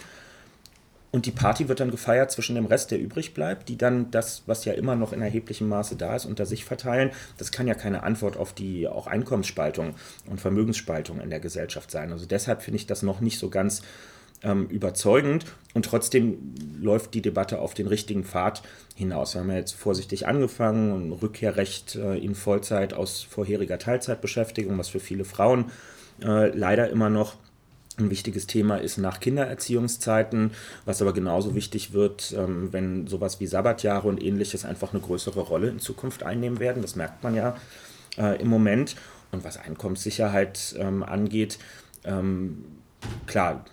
und 1.16 1.26
die 1.26 1.32
Party 1.32 1.70
wird 1.70 1.80
dann 1.80 1.92
gefeiert 1.92 2.30
zwischen 2.30 2.56
dem 2.56 2.66
Rest, 2.66 2.92
der 2.92 3.00
übrig 3.00 3.34
bleibt, 3.34 3.70
die 3.70 3.78
dann 3.78 4.12
das, 4.12 4.44
was 4.48 4.66
ja 4.66 4.74
immer 4.74 4.98
noch 4.98 5.14
in 5.14 5.22
erheblichem 5.22 5.70
Maße 5.70 5.96
da 5.96 6.14
ist, 6.14 6.26
unter 6.26 6.46
sich 6.46 6.66
verteilen. 6.66 7.12
Das 7.38 7.54
kann 7.54 7.68
ja 7.68 7.74
keine 7.74 8.04
Antwort 8.04 8.36
auf 8.36 8.52
die 8.52 8.86
auch 8.90 9.08
Einkommensspaltung 9.08 9.96
und 10.30 10.42
Vermögensspaltung 10.42 11.22
in 11.22 11.30
der 11.30 11.40
Gesellschaft 11.40 11.90
sein. 11.90 12.12
Also 12.12 12.26
deshalb 12.26 12.64
finde 12.64 12.76
ich 12.76 12.86
das 12.86 13.02
noch 13.02 13.22
nicht 13.22 13.40
so 13.40 13.50
ganz 13.50 13.82
ähm, 14.44 14.68
überzeugend 14.68 15.46
und 15.74 15.86
trotzdem 15.86 16.54
läuft 16.82 17.14
die 17.14 17.22
Debatte 17.22 17.60
auf 17.60 17.74
den 17.74 17.88
richtigen 17.88 18.26
Pfad 18.26 18.62
hinaus. 18.96 19.36
Wir 19.36 19.40
haben 19.40 19.52
ja 19.52 19.56
jetzt 19.56 19.74
vorsichtig 19.74 20.28
angefangen 20.28 20.92
und 20.92 21.14
Rückkehrrecht 21.14 21.96
äh, 21.96 22.18
in 22.18 22.36
Vollzeit 22.36 22.94
aus 22.94 23.24
vorheriger 23.24 23.80
Teilzeitbeschäftigung, 23.80 24.78
was 24.78 24.90
für 24.90 25.00
viele 25.00 25.24
Frauen 25.24 25.72
äh, 26.22 26.50
leider 26.50 26.90
immer 26.90 27.10
noch 27.10 27.38
ein 27.98 28.10
wichtiges 28.10 28.48
Thema 28.48 28.78
ist 28.78 28.98
nach 28.98 29.20
Kindererziehungszeiten, 29.20 30.52
was 30.86 31.02
aber 31.02 31.14
genauso 31.14 31.56
wichtig 31.56 31.94
wird, 31.94 32.34
ähm, 32.38 32.72
wenn 32.72 33.08
sowas 33.08 33.40
wie 33.40 33.48
Sabbatjahre 33.48 34.08
und 34.08 34.22
ähnliches 34.22 34.66
einfach 34.66 34.94
eine 34.94 35.02
größere 35.02 35.40
Rolle 35.40 35.70
in 35.70 35.80
Zukunft 35.80 36.24
einnehmen 36.24 36.60
werden. 36.60 36.82
Das 36.82 36.96
merkt 36.96 37.24
man 37.24 37.36
ja 37.36 37.56
äh, 38.18 38.42
im 38.42 38.50
Moment. 38.50 38.96
Und 39.32 39.44
was 39.44 39.58
Einkommenssicherheit 39.58 40.76
ähm, 40.80 41.04
angeht, 41.04 41.60
ähm, 42.04 42.64
klar, 43.26 43.66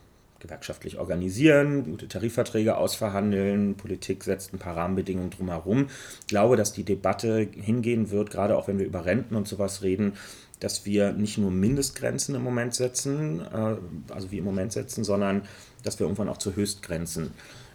gewerkschaftlich 0.43 0.99
organisieren, 0.99 1.85
gute 1.85 2.09
Tarifverträge 2.09 2.77
ausverhandeln, 2.77 3.77
Politik 3.77 4.25
setzt 4.25 4.53
ein 4.53 4.59
paar 4.59 4.77
Rahmenbedingungen 4.77 5.31
drumherum. 5.31 5.87
Ich 6.21 6.27
glaube, 6.27 6.57
dass 6.57 6.73
die 6.73 6.83
Debatte 6.83 7.49
hingehen 7.53 8.11
wird, 8.11 8.31
gerade 8.31 8.57
auch 8.57 8.67
wenn 8.67 8.79
wir 8.79 8.87
über 8.87 9.05
Renten 9.05 9.37
und 9.37 9.47
sowas 9.47 9.83
reden, 9.83 10.15
dass 10.63 10.87
wir 10.87 11.13
nicht 11.13 11.39
nur 11.39 11.51
Mindestgrenzen 11.51 12.35
im 12.35 12.43
Moment 12.43 12.75
setzen, 12.75 13.41
äh, 13.41 13.77
also 14.13 14.31
wie 14.31 14.39
im 14.39 14.45
Moment 14.45 14.73
setzen, 14.73 15.03
sondern 15.03 15.43
dass 15.83 15.99
wir 15.99 16.05
irgendwann 16.05 16.29
auch 16.29 16.39
zu 16.39 16.55
Höchstgrenzen 16.55 17.33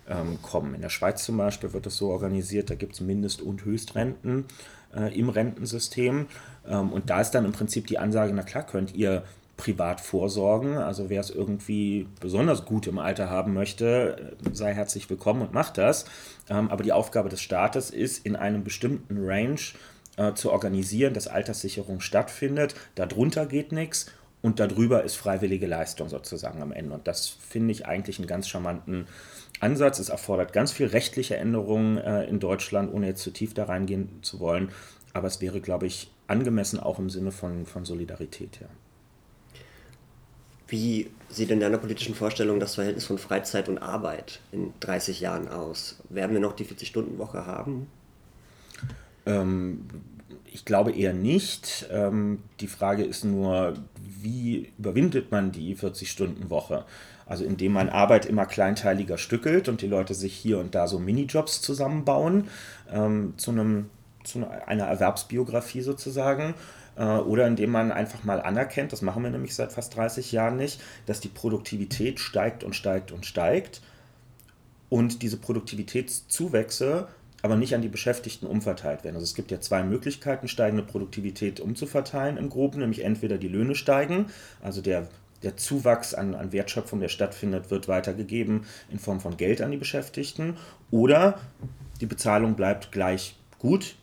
ähm, 0.09 0.39
kommen. 0.41 0.73
In 0.73 0.81
der 0.81 0.89
Schweiz 0.89 1.23
zum 1.23 1.37
Beispiel 1.37 1.73
wird 1.73 1.85
das 1.85 1.97
so 1.97 2.09
organisiert, 2.09 2.69
da 2.69 2.75
gibt 2.75 2.93
es 2.93 3.01
Mindest- 3.01 3.41
und 3.41 3.65
Höchstrenten 3.65 4.45
äh, 4.95 5.17
im 5.17 5.29
Rentensystem. 5.29 6.27
Ähm, 6.65 6.93
und 6.93 7.09
da 7.09 7.19
ist 7.19 7.31
dann 7.31 7.43
im 7.43 7.51
Prinzip 7.51 7.87
die 7.87 7.99
Ansage, 7.99 8.31
na 8.33 8.43
klar, 8.43 8.65
könnt 8.65 8.95
ihr 8.95 9.23
privat 9.57 9.99
vorsorgen. 9.99 10.77
Also 10.77 11.09
wer 11.09 11.19
es 11.19 11.29
irgendwie 11.29 12.07
besonders 12.21 12.63
gut 12.63 12.87
im 12.87 12.99
Alter 12.99 13.29
haben 13.29 13.53
möchte, 13.53 14.37
sei 14.53 14.73
herzlich 14.73 15.09
willkommen 15.09 15.41
und 15.41 15.51
macht 15.51 15.77
das. 15.77 16.05
Ähm, 16.49 16.69
aber 16.69 16.83
die 16.83 16.93
Aufgabe 16.93 17.27
des 17.27 17.41
Staates 17.41 17.89
ist, 17.89 18.25
in 18.25 18.35
einem 18.35 18.63
bestimmten 18.63 19.17
Range 19.19 19.59
äh, 20.17 20.33
zu 20.33 20.51
organisieren, 20.51 21.13
dass 21.13 21.27
Alterssicherung 21.27 22.01
stattfindet. 22.01 22.75
Darunter 22.95 23.45
geht 23.45 23.71
nichts 23.71 24.11
und 24.41 24.59
darüber 24.59 25.03
ist 25.03 25.15
freiwillige 25.15 25.67
Leistung 25.67 26.09
sozusagen 26.09 26.61
am 26.61 26.71
Ende. 26.71 26.93
Und 26.93 27.07
das 27.07 27.27
finde 27.27 27.71
ich 27.71 27.85
eigentlich 27.85 28.19
einen 28.19 28.27
ganz 28.27 28.47
charmanten 28.47 29.07
Ansatz. 29.59 29.99
Es 29.99 30.09
erfordert 30.09 30.53
ganz 30.53 30.71
viel 30.71 30.87
rechtliche 30.87 31.37
Änderungen 31.37 31.97
äh, 31.97 32.25
in 32.25 32.39
Deutschland, 32.39 32.93
ohne 32.93 33.07
jetzt 33.07 33.23
zu 33.23 33.31
tief 33.31 33.53
da 33.53 33.65
reingehen 33.65 34.09
zu 34.21 34.39
wollen. 34.39 34.69
Aber 35.13 35.27
es 35.27 35.41
wäre, 35.41 35.61
glaube 35.61 35.87
ich, 35.87 36.11
angemessen 36.27 36.79
auch 36.79 36.99
im 36.99 37.09
Sinne 37.09 37.31
von, 37.31 37.65
von 37.65 37.85
Solidarität. 37.85 38.59
Ja. 38.61 38.67
Wie 40.67 41.09
sieht 41.29 41.49
in 41.49 41.61
deiner 41.61 41.77
politischen 41.77 42.13
Vorstellung 42.13 42.59
das 42.59 42.75
Verhältnis 42.75 43.05
von 43.05 43.17
Freizeit 43.17 43.69
und 43.69 43.77
Arbeit 43.77 44.41
in 44.51 44.73
30 44.81 45.21
Jahren 45.21 45.47
aus? 45.47 45.97
Werden 46.09 46.33
wir 46.33 46.41
noch 46.41 46.53
die 46.53 46.65
40-Stunden-Woche 46.65 47.45
haben? 47.45 47.87
Ähm, 49.27 49.85
ich 50.45 50.65
glaube 50.65 50.91
eher 50.91 51.13
nicht. 51.13 51.87
Ähm, 51.91 52.39
die 52.59 52.67
Frage 52.67 53.03
ist 53.03 53.23
nur, 53.23 53.75
wie 53.99 54.71
überwindet 54.79 55.31
man 55.31 55.51
die 55.51 55.75
40-Stunden-Woche? 55.75 56.85
Also 57.27 57.43
indem 57.43 57.73
man 57.73 57.89
Arbeit 57.89 58.25
immer 58.25 58.45
kleinteiliger 58.45 59.17
stückelt 59.17 59.67
und 59.69 59.81
die 59.81 59.87
Leute 59.87 60.13
sich 60.13 60.33
hier 60.33 60.59
und 60.59 60.73
da 60.73 60.87
so 60.87 60.97
Minijobs 60.97 61.61
zusammenbauen 61.61 62.47
ähm, 62.91 63.33
zu, 63.37 63.51
einem, 63.51 63.89
zu 64.23 64.47
einer 64.65 64.85
Erwerbsbiografie 64.85 65.81
sozusagen. 65.81 66.55
Äh, 66.95 67.03
oder 67.03 67.45
indem 67.45 67.71
man 67.71 67.91
einfach 67.91 68.23
mal 68.23 68.41
anerkennt, 68.41 68.93
das 68.93 69.01
machen 69.01 69.23
wir 69.23 69.29
nämlich 69.29 69.53
seit 69.53 69.73
fast 69.73 69.95
30 69.95 70.31
Jahren 70.31 70.55
nicht, 70.55 70.81
dass 71.05 71.19
die 71.19 71.27
Produktivität 71.27 72.19
steigt 72.19 72.63
und 72.63 72.75
steigt 72.75 73.11
und 73.11 73.25
steigt 73.25 73.81
und 74.89 75.21
diese 75.21 75.37
Produktivitätszuwächse 75.37 77.07
aber 77.41 77.55
nicht 77.55 77.75
an 77.75 77.81
die 77.81 77.87
Beschäftigten 77.87 78.47
umverteilt 78.47 79.03
werden. 79.03 79.15
Also 79.15 79.25
es 79.25 79.35
gibt 79.35 79.51
ja 79.51 79.59
zwei 79.59 79.83
Möglichkeiten, 79.83 80.47
steigende 80.47 80.83
Produktivität 80.83 81.59
umzuverteilen 81.59 82.37
im 82.37 82.49
Groben, 82.49 82.79
nämlich 82.79 83.03
entweder 83.03 83.37
die 83.37 83.47
Löhne 83.47 83.75
steigen, 83.75 84.27
also 84.61 84.81
der 84.81 85.07
der 85.43 85.55
Zuwachs 85.55 86.13
an, 86.13 86.35
an 86.35 86.51
Wertschöpfung, 86.51 86.99
der 86.99 87.09
stattfindet, 87.09 87.69
wird 87.69 87.87
weitergegeben 87.87 88.65
in 88.89 88.99
Form 88.99 89.19
von 89.19 89.37
Geld 89.37 89.61
an 89.61 89.71
die 89.71 89.77
Beschäftigten. 89.77 90.57
Oder 90.89 91.39
die 92.01 92.05
Bezahlung 92.05 92.55
bleibt 92.55 92.91
gleich 92.91 93.35
gut 93.59 93.95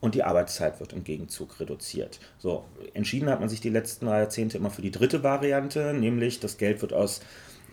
und 0.00 0.14
die 0.14 0.24
Arbeitszeit 0.24 0.80
wird 0.80 0.92
im 0.92 1.04
Gegenzug 1.04 1.60
reduziert. 1.60 2.18
So, 2.38 2.64
entschieden 2.92 3.30
hat 3.30 3.40
man 3.40 3.48
sich 3.48 3.60
die 3.60 3.70
letzten 3.70 4.06
drei 4.06 4.18
Jahrzehnte 4.18 4.58
immer 4.58 4.70
für 4.70 4.82
die 4.82 4.90
dritte 4.90 5.22
Variante, 5.22 5.94
nämlich 5.94 6.40
das 6.40 6.58
Geld 6.58 6.82
wird 6.82 6.92
aus 6.92 7.20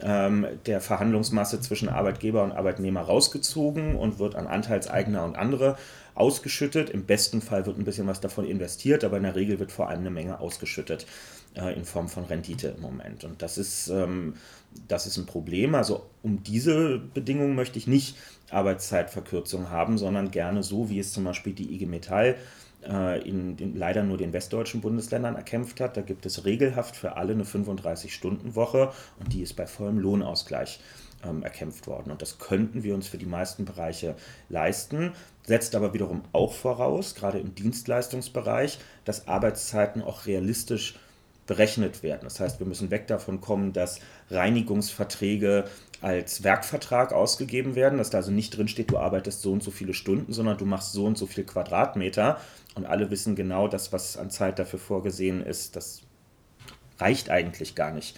der 0.02 0.82
Verhandlungsmasse 0.82 1.60
zwischen 1.62 1.90
Arbeitgeber 1.90 2.44
und 2.44 2.52
Arbeitnehmer 2.52 3.02
rausgezogen 3.02 3.96
und 3.96 4.18
wird 4.18 4.36
an 4.36 4.48
Anteilseigner 4.48 5.26
und 5.26 5.36
andere 5.36 5.78
ausgeschüttet. 6.16 6.90
Im 6.90 7.06
besten 7.06 7.42
Fall 7.42 7.66
wird 7.66 7.78
ein 7.78 7.86
bisschen 7.86 8.08
was 8.08 8.20
davon 8.20 8.46
investiert, 8.46 9.04
aber 9.04 9.18
in 9.18 9.24
der 9.24 9.36
Regel 9.36 9.60
wird 9.60 9.72
vor 9.72 9.90
allem 9.90 10.02
eine 10.02 10.12
Menge 10.12 10.40
ausgeschüttet 10.40 11.08
äh, 11.56 11.74
in 11.74 11.86
Form 11.86 12.10
von 12.10 12.26
Rendite 12.26 12.76
im 12.76 12.82
Moment. 12.82 13.24
Und 13.24 13.42
das 13.42 13.58
ist, 13.58 13.88
ähm, 13.88 14.36
das 14.88 15.08
ist 15.08 15.18
ein 15.18 15.26
Problem. 15.26 15.76
Also 15.76 16.06
um 16.22 16.44
diese 16.44 17.00
Bedingungen 17.00 17.56
möchte 17.56 17.80
ich 17.80 17.88
nicht 17.88 18.18
Arbeitszeitverkürzung 18.52 19.70
haben, 19.70 19.98
sondern 19.98 20.32
gerne 20.32 20.62
so, 20.62 20.90
wie 20.90 21.00
es 21.00 21.14
zum 21.14 21.24
Beispiel 21.24 21.54
die 21.54 21.74
IG 21.74 21.86
Metall 21.86 22.36
äh, 22.36 22.36
in 22.82 23.58
den, 23.58 23.76
leider 23.76 24.04
nur 24.04 24.18
den 24.18 24.32
westdeutschen 24.32 24.82
Bundesländern 24.82 25.36
erkämpft 25.36 25.82
hat. 25.82 25.98
Da 25.98 26.02
gibt 26.02 26.26
es 26.26 26.46
regelhaft 26.46 26.96
für 26.96 27.18
alle 27.18 27.34
eine 27.34 27.44
35-Stunden-Woche 27.44 28.92
und 29.20 29.34
die 29.34 29.42
ist 29.42 29.56
bei 29.56 29.68
vollem 29.68 30.00
Lohnausgleich 30.00 30.80
ähm, 31.24 31.44
erkämpft 31.44 31.88
worden. 31.88 32.12
Und 32.12 32.22
das 32.22 32.40
könnten 32.40 32.84
wir 32.84 32.96
uns 32.96 33.08
für 33.08 33.18
die 33.18 33.26
meisten 33.26 33.66
Bereiche 33.66 34.16
leisten, 34.50 35.12
setzt 35.46 35.76
aber 35.76 35.94
wiederum 35.94 36.22
auch 36.32 36.54
voraus, 36.54 37.16
gerade 37.16 37.40
im 37.40 37.56
Dienstleistungsbereich, 37.56 38.80
dass 39.06 39.28
Arbeitszeiten 39.28 40.02
auch 40.02 40.26
realistisch 40.26 40.96
berechnet 41.48 42.04
werden. 42.04 42.22
Das 42.24 42.40
heißt, 42.40 42.60
wir 42.60 42.68
müssen 42.68 42.92
weg 42.92 43.08
davon 43.08 43.42
kommen, 43.42 43.74
dass 43.74 44.00
Reinigungsverträge 44.30 45.66
als 46.00 46.44
Werkvertrag 46.44 47.12
ausgegeben 47.12 47.76
werden, 47.76 47.98
dass 47.98 48.12
da 48.12 48.20
also 48.20 48.32
nicht 48.32 48.56
drin 48.56 48.68
steht, 48.68 48.92
du 48.92 49.00
arbeitest 49.00 49.42
so 49.42 49.52
und 49.52 49.64
so 49.64 49.72
viele 49.72 49.94
Stunden, 49.96 50.32
sondern 50.32 50.58
du 50.58 50.66
machst 50.66 50.94
so 50.94 51.06
und 51.06 51.18
so 51.18 51.26
viel 51.26 51.44
Quadratmeter 51.44 52.40
und 52.80 52.86
alle 52.86 53.12
wissen 53.12 53.36
genau, 53.36 53.68
dass 53.68 53.92
was 53.92 54.16
an 54.16 54.30
Zeit 54.30 54.58
dafür 54.58 54.80
vorgesehen 54.80 55.46
ist, 55.46 55.76
das 55.76 56.04
reicht 56.98 57.30
eigentlich 57.30 57.76
gar 57.76 57.92
nicht, 57.92 58.18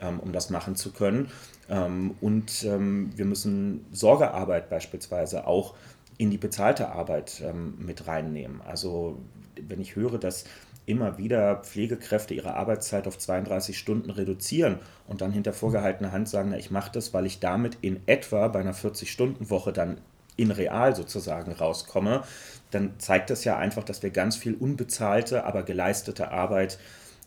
ähm, 0.00 0.20
um 0.20 0.32
das 0.32 0.50
machen 0.50 0.76
zu 0.76 0.92
können. 0.92 1.30
Ähm, 1.70 2.14
und 2.20 2.62
ähm, 2.64 3.10
wir 3.16 3.24
müssen 3.24 3.86
Sorgearbeit 3.90 4.68
beispielsweise 4.68 5.46
auch 5.46 5.74
in 6.18 6.30
die 6.30 6.38
bezahlte 6.38 6.90
Arbeit 6.90 7.42
mit 7.78 8.06
reinnehmen. 8.06 8.60
Also 8.60 9.18
wenn 9.56 9.80
ich 9.80 9.96
höre, 9.96 10.18
dass 10.18 10.44
immer 10.84 11.16
wieder 11.16 11.56
Pflegekräfte 11.56 12.34
ihre 12.34 12.54
Arbeitszeit 12.54 13.06
auf 13.08 13.18
32 13.18 13.78
Stunden 13.78 14.10
reduzieren 14.10 14.78
und 15.08 15.20
dann 15.20 15.32
hinter 15.32 15.52
vorgehaltener 15.52 16.12
Hand 16.12 16.28
sagen, 16.28 16.50
na, 16.50 16.58
ich 16.58 16.70
mache 16.70 16.92
das, 16.92 17.14
weil 17.14 17.26
ich 17.26 17.40
damit 17.40 17.78
in 17.80 18.00
etwa 18.06 18.48
bei 18.48 18.60
einer 18.60 18.74
40-Stunden-Woche 18.74 19.72
dann 19.72 19.98
in 20.42 20.50
real 20.50 20.94
sozusagen 20.94 21.52
rauskomme, 21.52 22.24
dann 22.70 22.98
zeigt 22.98 23.30
das 23.30 23.44
ja 23.44 23.56
einfach, 23.56 23.84
dass 23.84 24.02
wir 24.02 24.10
ganz 24.10 24.36
viel 24.36 24.54
unbezahlte, 24.54 25.44
aber 25.44 25.62
geleistete 25.62 26.30
Arbeit 26.30 26.78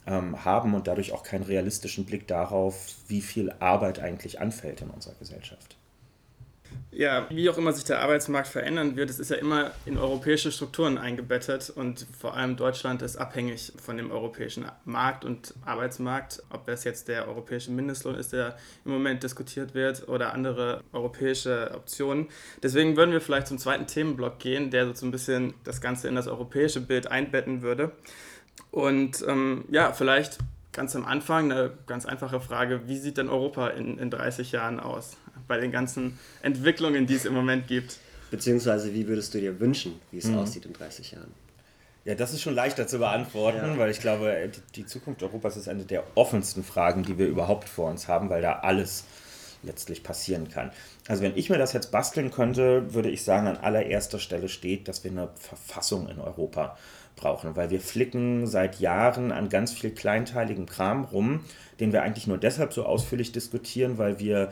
ähm, 0.07 0.43
haben 0.45 0.73
und 0.73 0.87
dadurch 0.87 1.13
auch 1.13 1.23
keinen 1.23 1.43
realistischen 1.43 2.05
Blick 2.05 2.27
darauf, 2.27 2.95
wie 3.07 3.21
viel 3.21 3.51
Arbeit 3.59 3.99
eigentlich 3.99 4.39
anfällt 4.39 4.81
in 4.81 4.89
unserer 4.89 5.15
Gesellschaft. 5.15 5.77
Ja, 6.91 7.27
wie 7.29 7.49
auch 7.49 7.57
immer 7.57 7.73
sich 7.73 7.83
der 7.83 8.01
Arbeitsmarkt 8.01 8.47
verändern 8.47 8.95
wird, 8.95 9.09
es 9.09 9.19
ist 9.19 9.29
ja 9.29 9.37
immer 9.37 9.71
in 9.85 9.97
europäische 9.97 10.51
Strukturen 10.51 10.97
eingebettet 10.97 11.69
und 11.69 12.05
vor 12.17 12.35
allem 12.35 12.55
Deutschland 12.55 13.01
ist 13.01 13.17
abhängig 13.17 13.73
von 13.83 13.97
dem 13.97 14.11
europäischen 14.11 14.65
Markt 14.85 15.25
und 15.25 15.53
Arbeitsmarkt, 15.65 16.41
ob 16.49 16.65
das 16.67 16.83
jetzt 16.85 17.07
der 17.07 17.27
europäische 17.27 17.71
Mindestlohn 17.71 18.15
ist, 18.15 18.31
der 18.31 18.57
im 18.85 18.91
Moment 18.91 19.23
diskutiert 19.23 19.73
wird 19.73 20.07
oder 20.07 20.33
andere 20.33 20.83
europäische 20.93 21.71
Optionen. 21.75 22.27
Deswegen 22.63 22.95
würden 22.95 23.11
wir 23.11 23.21
vielleicht 23.21 23.47
zum 23.47 23.57
zweiten 23.57 23.87
Themenblock 23.87 24.39
gehen, 24.39 24.71
der 24.71 24.95
so 24.95 25.05
ein 25.05 25.11
bisschen 25.11 25.53
das 25.63 25.81
Ganze 25.81 26.07
in 26.07 26.15
das 26.15 26.27
europäische 26.27 26.79
Bild 26.79 27.07
einbetten 27.07 27.61
würde. 27.61 27.91
Und 28.71 29.23
ähm, 29.27 29.65
ja, 29.69 29.91
vielleicht 29.91 30.37
ganz 30.75 30.95
am 30.95 31.05
Anfang 31.05 31.51
eine 31.51 31.71
ganz 31.87 32.05
einfache 32.05 32.39
Frage, 32.39 32.87
wie 32.87 32.97
sieht 32.97 33.17
denn 33.17 33.29
Europa 33.29 33.69
in, 33.69 33.97
in 33.97 34.09
30 34.09 34.51
Jahren 34.51 34.79
aus? 34.79 35.17
Bei 35.47 35.59
den 35.59 35.71
ganzen 35.71 36.17
Entwicklungen, 36.41 37.07
die 37.07 37.15
es 37.15 37.25
im 37.25 37.33
Moment 37.33 37.67
gibt. 37.67 37.97
Beziehungsweise, 38.31 38.93
wie 38.93 39.07
würdest 39.07 39.33
du 39.33 39.39
dir 39.39 39.59
wünschen, 39.59 39.99
wie 40.11 40.17
es 40.17 40.25
mhm. 40.25 40.37
aussieht 40.37 40.65
in 40.65 40.73
30 40.73 41.11
Jahren? 41.11 41.31
Ja, 42.05 42.13
das 42.13 42.33
ist 42.33 42.41
schon 42.41 42.53
leichter 42.53 42.87
zu 42.87 42.99
beantworten, 42.99 43.73
ja. 43.73 43.77
weil 43.77 43.89
ich 43.89 43.99
glaube, 43.99 44.51
die 44.75 44.85
Zukunft 44.85 45.23
Europas 45.23 45.57
ist 45.57 45.67
eine 45.67 45.85
der 45.85 46.03
offensten 46.13 46.63
Fragen, 46.63 47.03
die 47.03 47.17
wir 47.17 47.27
überhaupt 47.27 47.67
vor 47.67 47.89
uns 47.89 48.07
haben, 48.07 48.29
weil 48.29 48.43
da 48.43 48.59
alles 48.59 49.05
letztlich 49.63 50.03
passieren 50.03 50.47
kann. 50.49 50.71
Also 51.07 51.23
wenn 51.23 51.35
ich 51.35 51.49
mir 51.49 51.57
das 51.57 51.73
jetzt 51.73 51.91
basteln 51.91 52.29
könnte, 52.29 52.93
würde 52.93 53.09
ich 53.09 53.23
sagen, 53.23 53.47
an 53.47 53.57
allererster 53.57 54.19
Stelle 54.19 54.49
steht, 54.49 54.87
dass 54.87 55.03
wir 55.03 55.09
eine 55.09 55.29
Verfassung 55.35 56.07
in 56.07 56.19
Europa 56.19 56.77
brauchen, 57.15 57.55
weil 57.55 57.69
wir 57.69 57.79
flicken 57.79 58.45
seit 58.45 58.79
Jahren 58.79 59.31
an 59.31 59.49
ganz 59.49 59.71
viel 59.71 59.91
kleinteiligem 59.91 60.67
Kram 60.67 61.05
rum, 61.05 61.43
den 61.79 61.91
wir 61.91 62.03
eigentlich 62.03 62.27
nur 62.27 62.37
deshalb 62.37 62.73
so 62.73 62.85
ausführlich 62.85 63.31
diskutieren, 63.31 63.97
weil 63.97 64.19
wir 64.19 64.51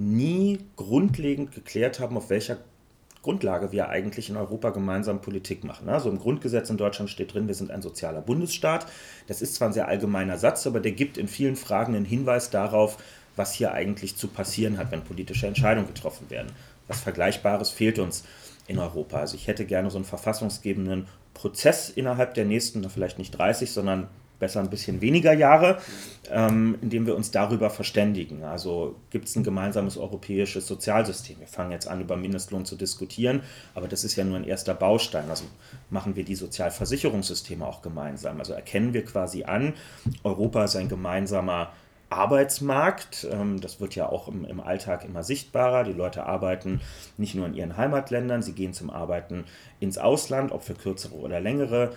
nie 0.00 0.58
grundlegend 0.76 1.52
geklärt 1.52 2.00
haben, 2.00 2.16
auf 2.16 2.30
welcher 2.30 2.58
Grundlage 3.22 3.70
wir 3.70 3.90
eigentlich 3.90 4.30
in 4.30 4.36
Europa 4.38 4.70
gemeinsam 4.70 5.20
Politik 5.20 5.62
machen. 5.62 5.90
Also 5.90 6.08
im 6.08 6.18
Grundgesetz 6.18 6.70
in 6.70 6.78
Deutschland 6.78 7.10
steht 7.10 7.34
drin, 7.34 7.48
wir 7.48 7.54
sind 7.54 7.70
ein 7.70 7.82
sozialer 7.82 8.22
Bundesstaat. 8.22 8.86
Das 9.26 9.42
ist 9.42 9.54
zwar 9.54 9.68
ein 9.68 9.74
sehr 9.74 9.88
allgemeiner 9.88 10.38
Satz, 10.38 10.66
aber 10.66 10.80
der 10.80 10.92
gibt 10.92 11.18
in 11.18 11.28
vielen 11.28 11.56
Fragen 11.56 11.94
einen 11.94 12.06
Hinweis 12.06 12.48
darauf, 12.48 12.96
was 13.36 13.52
hier 13.52 13.72
eigentlich 13.72 14.16
zu 14.16 14.28
passieren 14.28 14.78
hat, 14.78 14.90
wenn 14.90 15.04
politische 15.04 15.46
Entscheidungen 15.46 15.86
getroffen 15.86 16.30
werden. 16.30 16.52
Was 16.88 17.00
Vergleichbares 17.00 17.70
fehlt 17.70 17.98
uns 17.98 18.24
in 18.66 18.78
Europa. 18.78 19.18
Also 19.18 19.36
ich 19.36 19.48
hätte 19.48 19.66
gerne 19.66 19.90
so 19.90 19.98
einen 19.98 20.06
verfassungsgebenden 20.06 21.06
Prozess 21.34 21.90
innerhalb 21.90 22.34
der 22.34 22.46
nächsten, 22.46 22.88
vielleicht 22.88 23.18
nicht 23.18 23.32
30, 23.32 23.70
sondern 23.70 24.08
besser 24.40 24.58
ein 24.58 24.70
bisschen 24.70 25.00
weniger 25.00 25.32
Jahre, 25.32 25.78
ähm, 26.30 26.76
indem 26.82 27.06
wir 27.06 27.14
uns 27.14 27.30
darüber 27.30 27.70
verständigen. 27.70 28.42
Also 28.42 28.96
gibt 29.10 29.28
es 29.28 29.36
ein 29.36 29.44
gemeinsames 29.44 29.96
europäisches 29.96 30.66
Sozialsystem. 30.66 31.38
Wir 31.38 31.46
fangen 31.46 31.70
jetzt 31.70 31.86
an, 31.86 32.00
über 32.00 32.16
Mindestlohn 32.16 32.64
zu 32.64 32.74
diskutieren, 32.74 33.42
aber 33.76 33.86
das 33.86 34.02
ist 34.02 34.16
ja 34.16 34.24
nur 34.24 34.36
ein 34.36 34.44
erster 34.44 34.74
Baustein. 34.74 35.30
Also 35.30 35.44
machen 35.90 36.16
wir 36.16 36.24
die 36.24 36.34
Sozialversicherungssysteme 36.34 37.64
auch 37.64 37.82
gemeinsam. 37.82 38.40
Also 38.40 38.54
erkennen 38.54 38.92
wir 38.94 39.04
quasi 39.04 39.44
an, 39.44 39.74
Europa 40.24 40.64
ist 40.64 40.74
ein 40.74 40.88
gemeinsamer 40.88 41.70
Arbeitsmarkt. 42.10 43.26
Ähm, 43.30 43.60
das 43.60 43.80
wird 43.80 43.94
ja 43.94 44.08
auch 44.08 44.28
im, 44.28 44.60
Alltag 44.60 45.04
immer 45.04 45.22
sichtbarer. 45.22 45.84
Die 45.84 45.92
Leute 45.92 46.26
arbeiten 46.26 46.80
nicht 47.16 47.34
nur 47.34 47.46
in 47.46 47.54
ihren 47.54 47.76
Heimatländern, 47.76 48.42
sie 48.42 48.52
gehen 48.52 48.74
zum 48.74 48.90
Arbeiten 48.90 49.44
ins 49.78 49.96
Ausland, 49.96 50.52
ob 50.52 50.64
für 50.64 50.74
kürzere 50.74 51.14
oder 51.14 51.40
längere 51.40 51.92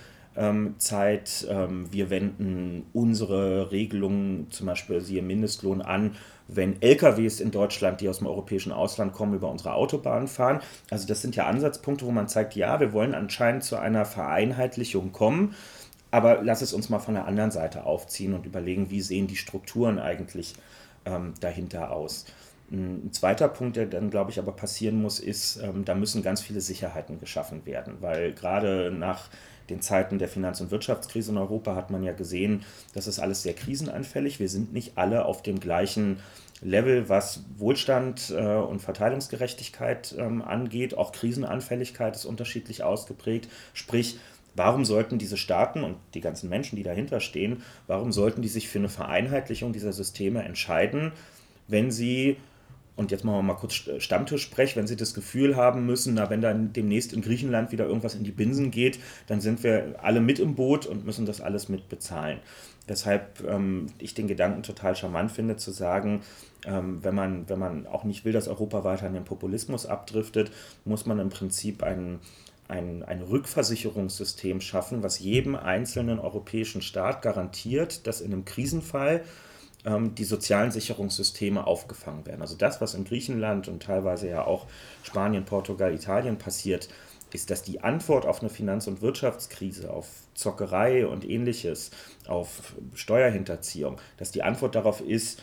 Zeit. 0.78 1.48
Ähm, 1.50 1.92
wir 1.92 2.10
wenden 2.10 2.88
unsere 2.94 3.72
Regelungen, 3.72 4.48
zum 4.50 4.68
Beispiel 4.68 5.00
siehe 5.02 5.22
Mindestlohn, 5.22 5.82
an, 5.82 6.16
wenn 6.48 6.82
LKWs 6.82 7.40
in 7.40 7.52
Deutschland, 7.52 8.02
die 8.02 8.10
aus 8.10 8.18
dem 8.18 8.28
europäischen 8.28 8.72
Ausland 8.72 9.14
kommen, 9.14 9.34
über 9.34 9.50
unsere 9.50 9.74
Autobahnen 9.74 10.28
fahren. 10.28 10.60
Also 10.90 11.08
das 11.08 11.22
sind 11.22 11.36
ja 11.36 11.46
Ansatzpunkte, 11.46 12.06
wo 12.06 12.12
man 12.12 12.28
zeigt, 12.28 12.56
ja, 12.56 12.80
wir 12.80 12.94
wollen 12.94 13.16
anscheinend 13.16 13.64
zu 13.64 13.78
einer 13.78 14.06
Vereinheitlichung 14.06 15.12
kommen. 15.12 15.56
Aber 16.12 16.44
lass 16.44 16.62
es 16.62 16.74
uns 16.74 16.90
mal 16.90 17.00
von 17.00 17.16
der 17.16 17.26
anderen 17.26 17.52
Seite 17.52 17.86
aufziehen 17.86 18.34
und 18.34 18.46
überlegen, 18.46 18.92
wie 18.92 19.02
sehen 19.02 19.28
die 19.28 19.36
Strukturen 19.36 19.98
eigentlich 19.98 20.54
ähm, 21.06 21.34
dahinter 21.40 21.92
aus. 21.92 22.26
Ein 22.72 23.12
zweiter 23.12 23.48
Punkt, 23.48 23.78
der 23.78 23.88
dann, 23.88 24.10
glaube 24.10 24.32
ich, 24.32 24.40
aber 24.40 24.52
passieren 24.52 25.02
muss, 25.02 25.20
ist, 25.20 25.58
ähm, 25.58 25.86
da 25.86 25.96
müssen 25.96 26.22
ganz 26.22 26.42
viele 26.42 26.62
Sicherheiten 26.62 27.20
geschaffen 27.20 27.66
werden, 27.66 27.98
weil 28.00 28.34
gerade 28.34 28.92
nach 28.92 29.30
den 29.70 29.82
Zeiten 29.82 30.20
der 30.20 30.28
Finanz- 30.28 30.62
und 30.62 30.72
Wirtschaftskrise 30.72 31.32
in 31.32 31.38
Europa 31.38 31.76
hat 31.76 31.90
man 31.90 32.04
ja 32.04 32.14
gesehen, 32.14 32.64
das 32.94 33.08
ist 33.08 33.20
alles 33.20 33.44
sehr 33.44 33.54
krisenanfällig. 33.54 34.40
Wir 34.40 34.50
sind 34.50 34.74
nicht 34.74 34.98
alle 34.98 35.26
auf 35.26 35.42
dem 35.42 35.60
gleichen 35.60 36.20
Level, 36.62 37.10
was 37.10 37.44
Wohlstand 37.58 38.34
äh, 38.36 38.56
und 38.56 38.82
Verteilungsgerechtigkeit 38.82 40.16
ähm, 40.18 40.42
angeht. 40.42 40.98
Auch 40.98 41.12
Krisenanfälligkeit 41.12 42.16
ist 42.16 42.26
unterschiedlich 42.26 42.84
ausgeprägt. 42.84 43.50
Sprich, 43.74 44.18
warum 44.56 44.86
sollten 44.86 45.18
diese 45.18 45.38
Staaten 45.38 45.84
und 45.84 45.98
die 46.14 46.22
ganzen 46.22 46.50
Menschen, 46.50 46.76
die 46.76 46.84
dahinter 46.84 47.20
stehen, 47.20 47.64
warum 47.88 48.12
sollten 48.12 48.42
die 48.42 48.48
sich 48.48 48.70
für 48.70 48.80
eine 48.80 48.90
Vereinheitlichung 48.90 49.74
dieser 49.74 49.94
Systeme 49.94 50.44
entscheiden, 50.44 51.12
wenn 51.68 51.92
sie 51.92 52.38
und 52.96 53.12
jetzt 53.12 53.24
machen 53.24 53.38
wir 53.38 53.42
mal 53.44 53.56
kurz 53.56 53.74
Stammtisch 53.98 54.44
sprech, 54.44 54.76
wenn 54.76 54.86
Sie 54.86 54.96
das 54.96 55.14
Gefühl 55.14 55.56
haben 55.56 55.86
müssen, 55.86 56.14
na, 56.14 56.30
wenn 56.30 56.42
dann 56.42 56.74
demnächst 56.74 57.12
in 57.14 57.22
Griechenland 57.22 57.72
wieder 57.72 57.86
irgendwas 57.86 58.16
in 58.16 58.24
die 58.24 58.32
Binsen 58.32 58.70
geht, 58.70 59.00
dann 59.28 59.42
sind 59.42 59.64
wir 59.64 59.96
alle 60.02 60.22
mit 60.22 60.40
im 60.40 60.56
Boot 60.56 60.86
und 60.86 61.06
müssen 61.06 61.26
das 61.26 61.42
alles 61.42 61.70
mit 61.70 61.90
bezahlen. 61.90 62.40
Weshalb 62.86 63.44
ähm, 63.48 63.88
ich 63.98 64.14
den 64.14 64.28
Gedanken 64.28 64.62
total 64.62 64.96
charmant 64.96 65.32
finde, 65.32 65.56
zu 65.56 65.72
sagen, 65.72 66.22
ähm, 66.66 67.04
wenn, 67.04 67.16
man, 67.16 67.50
wenn 67.50 67.60
man 67.60 67.88
auch 67.88 68.04
nicht 68.04 68.26
will, 68.26 68.34
dass 68.34 68.48
Europa 68.48 68.84
weiter 68.84 69.08
an 69.08 69.14
den 69.14 69.24
Populismus 69.24 69.86
abdriftet, 69.86 70.52
muss 70.86 71.06
man 71.06 71.20
im 71.20 71.30
Prinzip 71.30 71.82
ein, 71.82 72.20
ein, 72.68 73.02
ein 73.04 73.22
Rückversicherungssystem 73.22 74.62
schaffen, 74.62 75.02
was 75.02 75.20
jedem 75.20 75.56
einzelnen 75.56 76.20
europäischen 76.20 76.82
Staat 76.82 77.22
garantiert, 77.22 78.06
dass 78.06 78.22
in 78.22 78.34
einem 78.34 78.46
Krisenfall 78.46 79.24
ähm, 79.86 80.16
die 80.16 80.24
sozialen 80.24 80.72
Sicherungssysteme 80.72 81.66
aufgefangen 81.66 82.26
werden. 82.26 82.42
Also 82.42 82.56
das, 82.56 82.82
was 82.82 82.94
in 82.94 83.06
Griechenland 83.06 83.68
und 83.68 83.84
teilweise 83.84 84.30
ja 84.30 84.46
auch 84.46 84.68
Spanien, 85.04 85.46
Portugal, 85.46 85.94
Italien 85.94 86.38
passiert, 86.38 86.90
ist, 87.32 87.50
dass 87.50 87.64
die 87.64 87.82
Antwort 87.82 88.26
auf 88.26 88.42
eine 88.42 88.50
Finanz- 88.50 88.88
und 88.88 89.02
Wirtschaftskrise, 89.02 89.92
auf 89.92 90.08
Zockerei 90.36 91.08
und 91.08 91.28
ähnliches, 91.28 91.92
auf 92.28 92.76
Steuerhinterziehung, 92.94 93.98
dass 94.18 94.32
die 94.32 94.44
Antwort 94.44 94.76
darauf 94.76 95.02
ist, 95.02 95.42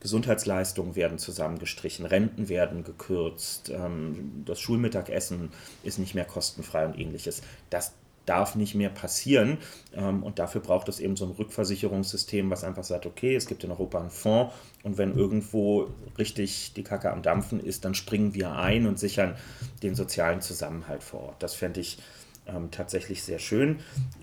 Gesundheitsleistungen 0.00 0.96
werden 0.96 1.18
zusammengestrichen, 1.18 2.06
Renten 2.06 2.48
werden 2.48 2.82
gekürzt, 2.82 3.70
ähm, 3.70 4.42
das 4.44 4.58
Schulmittagessen 4.60 5.50
ist 5.84 5.98
nicht 5.98 6.14
mehr 6.16 6.24
kostenfrei 6.24 6.86
und 6.86 6.98
ähnliches. 6.98 7.42
Das 7.70 7.92
darf 8.26 8.54
nicht 8.54 8.74
mehr 8.74 8.90
passieren. 8.90 9.58
Ähm, 9.94 10.22
und 10.22 10.38
dafür 10.38 10.60
braucht 10.60 10.88
es 10.88 11.00
eben 11.00 11.16
so 11.16 11.24
ein 11.24 11.32
Rückversicherungssystem, 11.32 12.50
was 12.50 12.64
einfach 12.64 12.84
sagt, 12.84 13.06
okay, 13.06 13.34
es 13.34 13.46
gibt 13.46 13.64
in 13.64 13.70
Europa 13.70 14.00
einen 14.00 14.10
Fonds 14.10 14.54
und 14.82 14.98
wenn 14.98 15.16
irgendwo 15.16 15.88
richtig 16.18 16.72
die 16.74 16.82
Kacke 16.82 17.10
am 17.10 17.22
Dampfen 17.22 17.60
ist, 17.60 17.84
dann 17.84 17.94
springen 17.94 18.34
wir 18.34 18.52
ein 18.52 18.86
und 18.86 18.98
sichern 18.98 19.36
den 19.82 19.94
sozialen 19.94 20.40
Zusammenhalt 20.40 21.02
vor 21.02 21.20
Ort. 21.20 21.42
Das 21.42 21.54
fände 21.54 21.80
ich 21.80 21.98
ähm, 22.46 22.70
tatsächlich 22.70 23.22
sehr 23.22 23.38
schön. 23.38 23.78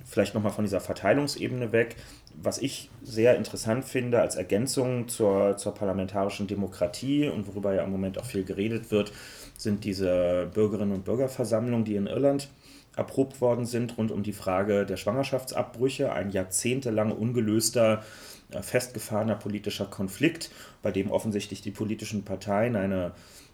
Vielleicht 0.06 0.34
nochmal 0.34 0.52
von 0.52 0.66
dieser 0.66 0.82
Verteilungsebene 0.82 1.72
weg. 1.72 1.96
Was 2.42 2.58
ich 2.58 2.90
sehr 3.02 3.36
interessant 3.38 3.86
finde 3.86 4.22
als 4.22 4.36
Ergänzung 4.36 5.08
zur, 5.08 5.58
zur 5.58 5.74
parlamentarischen 5.74 6.48
Demokratie 6.48 7.28
und 7.28 7.48
worüber 7.48 7.74
ja 7.74 7.84
im 7.84 7.92
Moment 7.92 8.18
auch 8.18 8.26
viel 8.26 8.44
geredet 8.44 8.92
wird, 8.92 9.12
sind 9.58 9.84
diese 9.84 10.50
Bürgerinnen 10.54 10.94
und 10.94 11.06
Bürgerversammlungen, 11.06 11.86
die 11.86 11.96
in 11.96 12.08
Irland 12.08 12.50
erprobt 12.96 13.42
worden 13.42 13.66
sind 13.66 13.98
rund 13.98 14.12
um 14.12 14.24
die 14.24 14.34
Frage 14.34 14.86
der 14.86 14.98
Schwangerschaftsabbrüche, 14.98 16.12
ein 16.12 16.32
jahrzehntelang 16.32 17.12
ungelöster, 17.12 18.04
äh, 18.52 18.62
festgefahrener 18.62 19.36
politischer 19.36 19.86
Konflikt, 19.86 20.52
bei 20.82 20.92
dem 20.92 21.12
offensichtlich 21.12 21.62
die 21.62 21.72
politischen 21.72 22.24
Parteien 22.24 22.76
eine, 22.76 23.12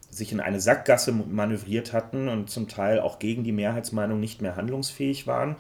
sich 0.10 0.32
in 0.32 0.40
eine 0.40 0.60
Sackgasse 0.60 1.12
manövriert 1.12 1.94
hatten 1.94 2.30
und 2.30 2.50
zum 2.50 2.68
Teil 2.68 3.00
auch 3.00 3.20
gegen 3.20 3.44
die 3.44 3.52
Mehrheitsmeinung 3.52 4.20
nicht 4.20 4.42
mehr 4.42 4.56
handlungsfähig 4.56 5.28
waren. 5.28 5.56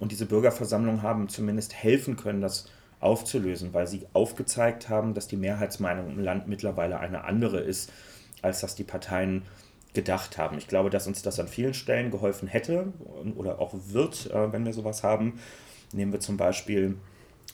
Und 0.00 0.12
diese 0.12 0.26
Bürgerversammlungen 0.26 1.02
haben 1.02 1.28
zumindest 1.28 1.74
helfen 1.74 2.16
können, 2.16 2.40
das 2.40 2.66
aufzulösen, 3.00 3.74
weil 3.74 3.86
sie 3.86 4.06
aufgezeigt 4.12 4.88
haben, 4.88 5.14
dass 5.14 5.28
die 5.28 5.36
Mehrheitsmeinung 5.36 6.10
im 6.10 6.20
Land 6.20 6.48
mittlerweile 6.48 6.98
eine 6.98 7.24
andere 7.24 7.60
ist, 7.60 7.92
als 8.42 8.60
das 8.60 8.74
die 8.74 8.84
Parteien 8.84 9.42
gedacht 9.94 10.38
haben. 10.38 10.58
Ich 10.58 10.68
glaube, 10.68 10.90
dass 10.90 11.06
uns 11.06 11.22
das 11.22 11.40
an 11.40 11.48
vielen 11.48 11.74
Stellen 11.74 12.10
geholfen 12.10 12.48
hätte 12.48 12.92
oder 13.36 13.60
auch 13.60 13.74
wird, 13.88 14.30
äh, 14.30 14.52
wenn 14.52 14.64
wir 14.64 14.72
sowas 14.72 15.02
haben. 15.02 15.40
Nehmen 15.92 16.12
wir 16.12 16.20
zum 16.20 16.36
Beispiel 16.36 16.96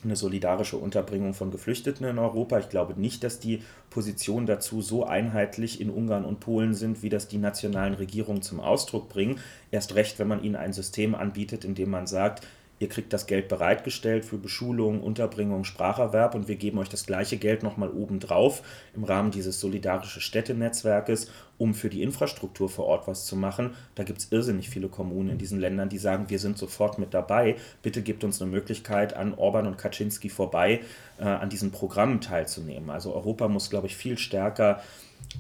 eine 0.03 0.16
solidarische 0.16 0.77
Unterbringung 0.77 1.35
von 1.35 1.51
Geflüchteten 1.51 2.07
in 2.07 2.18
Europa. 2.18 2.59
Ich 2.59 2.68
glaube 2.68 3.01
nicht, 3.01 3.25
dass 3.25 3.38
die 3.38 3.62
Positionen 3.90 4.47
dazu 4.47 4.83
so 4.83 5.05
einheitlich 5.05 5.81
in 5.81 5.90
Ungarn 5.90 6.25
und 6.25 6.40
Polen 6.40 6.75
sind, 6.75 7.03
wie 7.03 7.09
das 7.09 7.29
die 7.29 7.38
nationalen 7.38 7.94
Regierungen 7.94 8.42
zum 8.42 8.61
Ausdruck 8.61 9.09
bringen. 9.09 9.40
Erst 9.70 9.94
recht, 9.94 10.18
wenn 10.18 10.29
man 10.29 10.42
ihnen 10.42 10.57
ein 10.57 10.73
System 10.73 11.14
anbietet, 11.14 11.64
in 11.64 11.75
dem 11.75 11.90
man 11.90 12.07
sagt, 12.07 12.47
ihr 12.85 12.90
kriegt 12.90 13.14
das 13.14 13.27
Geld 13.27 13.49
bereitgestellt 13.49 14.27
für 14.27 14.37
Beschulung, 14.37 15.03
Unterbringung, 15.03 15.64
Spracherwerb 15.64 16.35
und 16.35 16.49
wir 16.49 16.57
geben 16.57 16.79
euch 16.79 16.90
das 16.90 17.07
gleiche 17.07 17.38
Geld 17.38 17.62
nochmal 17.62 17.88
obendrauf 17.88 18.62
im 18.94 19.05
Rahmen 19.05 19.31
dieses 19.31 19.59
solidarische 19.59 20.20
Städtenetzwerkes, 20.20 21.31
um 21.57 21.73
für 21.73 21.88
die 21.88 22.03
Infrastruktur 22.03 22.68
vor 22.68 22.85
Ort 22.85 23.09
was 23.09 23.25
zu 23.25 23.37
machen. 23.37 23.70
Da 23.94 24.05
gibt 24.05 24.18
es 24.18 24.31
irrsinnig 24.31 24.68
viele 24.68 24.88
Kommunen 24.88 25.31
in 25.31 25.38
diesen 25.38 25.59
Ländern, 25.61 25.88
die 25.88 25.97
sagen, 25.97 26.29
wir 26.29 26.38
sind 26.38 26.59
sofort 26.59 26.99
mit 26.99 27.14
dabei. 27.14 27.57
Bitte 27.83 28.03
gebt 28.03 28.23
uns 28.23 28.42
eine 28.42 28.51
Möglichkeit, 28.51 29.16
an 29.16 29.33
Orban 29.33 29.66
und 29.66 29.79
Kaczynski 29.79 30.29
vorbei 30.29 30.83
äh, 31.18 31.25
an 31.25 31.49
diesen 31.49 31.70
Programmen 31.70 32.20
teilzunehmen. 32.20 32.90
Also 32.90 33.14
Europa 33.14 33.49
muss, 33.49 33.70
glaube 33.70 33.87
ich, 33.87 33.97
viel 33.97 34.18
stärker 34.18 34.83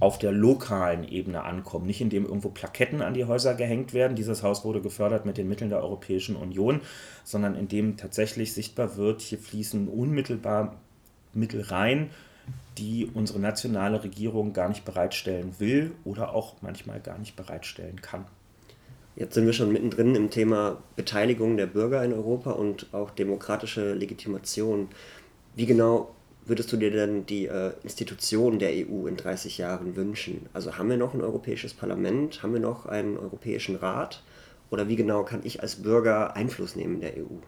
auf 0.00 0.18
der 0.18 0.32
lokalen 0.32 1.06
Ebene 1.06 1.44
ankommen. 1.44 1.86
Nicht 1.86 2.00
indem 2.00 2.24
irgendwo 2.24 2.50
Plaketten 2.50 3.02
an 3.02 3.14
die 3.14 3.24
Häuser 3.24 3.54
gehängt 3.54 3.94
werden, 3.94 4.16
dieses 4.16 4.42
Haus 4.42 4.64
wurde 4.64 4.80
gefördert 4.80 5.24
mit 5.26 5.38
den 5.38 5.48
Mitteln 5.48 5.70
der 5.70 5.82
Europäischen 5.82 6.36
Union, 6.36 6.80
sondern 7.22 7.54
indem 7.54 7.96
tatsächlich 7.96 8.52
sichtbar 8.52 8.96
wird, 8.96 9.20
hier 9.20 9.38
fließen 9.38 9.88
unmittelbar 9.88 10.76
Mittel 11.32 11.62
rein, 11.62 12.10
die 12.78 13.08
unsere 13.12 13.38
nationale 13.38 14.02
Regierung 14.02 14.52
gar 14.52 14.68
nicht 14.68 14.84
bereitstellen 14.84 15.54
will 15.58 15.92
oder 16.04 16.34
auch 16.34 16.54
manchmal 16.60 17.00
gar 17.00 17.18
nicht 17.18 17.36
bereitstellen 17.36 18.02
kann. 18.02 18.26
Jetzt 19.16 19.34
sind 19.34 19.46
wir 19.46 19.52
schon 19.52 19.72
mittendrin 19.72 20.16
im 20.16 20.30
Thema 20.30 20.82
Beteiligung 20.96 21.56
der 21.56 21.66
Bürger 21.66 22.04
in 22.04 22.12
Europa 22.12 22.50
und 22.50 22.92
auch 22.92 23.10
demokratische 23.10 23.94
Legitimation. 23.94 24.88
Wie 25.54 25.66
genau 25.66 26.10
würdest 26.46 26.72
du 26.72 26.76
dir 26.76 26.90
denn 26.90 27.26
die 27.26 27.46
äh, 27.46 27.72
Institutionen 27.82 28.58
der 28.58 28.70
EU 28.70 29.06
in 29.06 29.16
30 29.16 29.58
Jahren 29.58 29.96
wünschen? 29.96 30.46
Also 30.52 30.76
haben 30.76 30.90
wir 30.90 30.96
noch 30.96 31.14
ein 31.14 31.20
europäisches 31.20 31.74
Parlament? 31.74 32.42
Haben 32.42 32.52
wir 32.52 32.60
noch 32.60 32.86
einen 32.86 33.16
europäischen 33.16 33.76
Rat? 33.76 34.22
Oder 34.70 34.88
wie 34.88 34.96
genau 34.96 35.24
kann 35.24 35.40
ich 35.44 35.62
als 35.62 35.76
Bürger 35.76 36.36
Einfluss 36.36 36.76
nehmen 36.76 36.96
in 36.96 37.00
der 37.00 37.16
EU? 37.18 37.38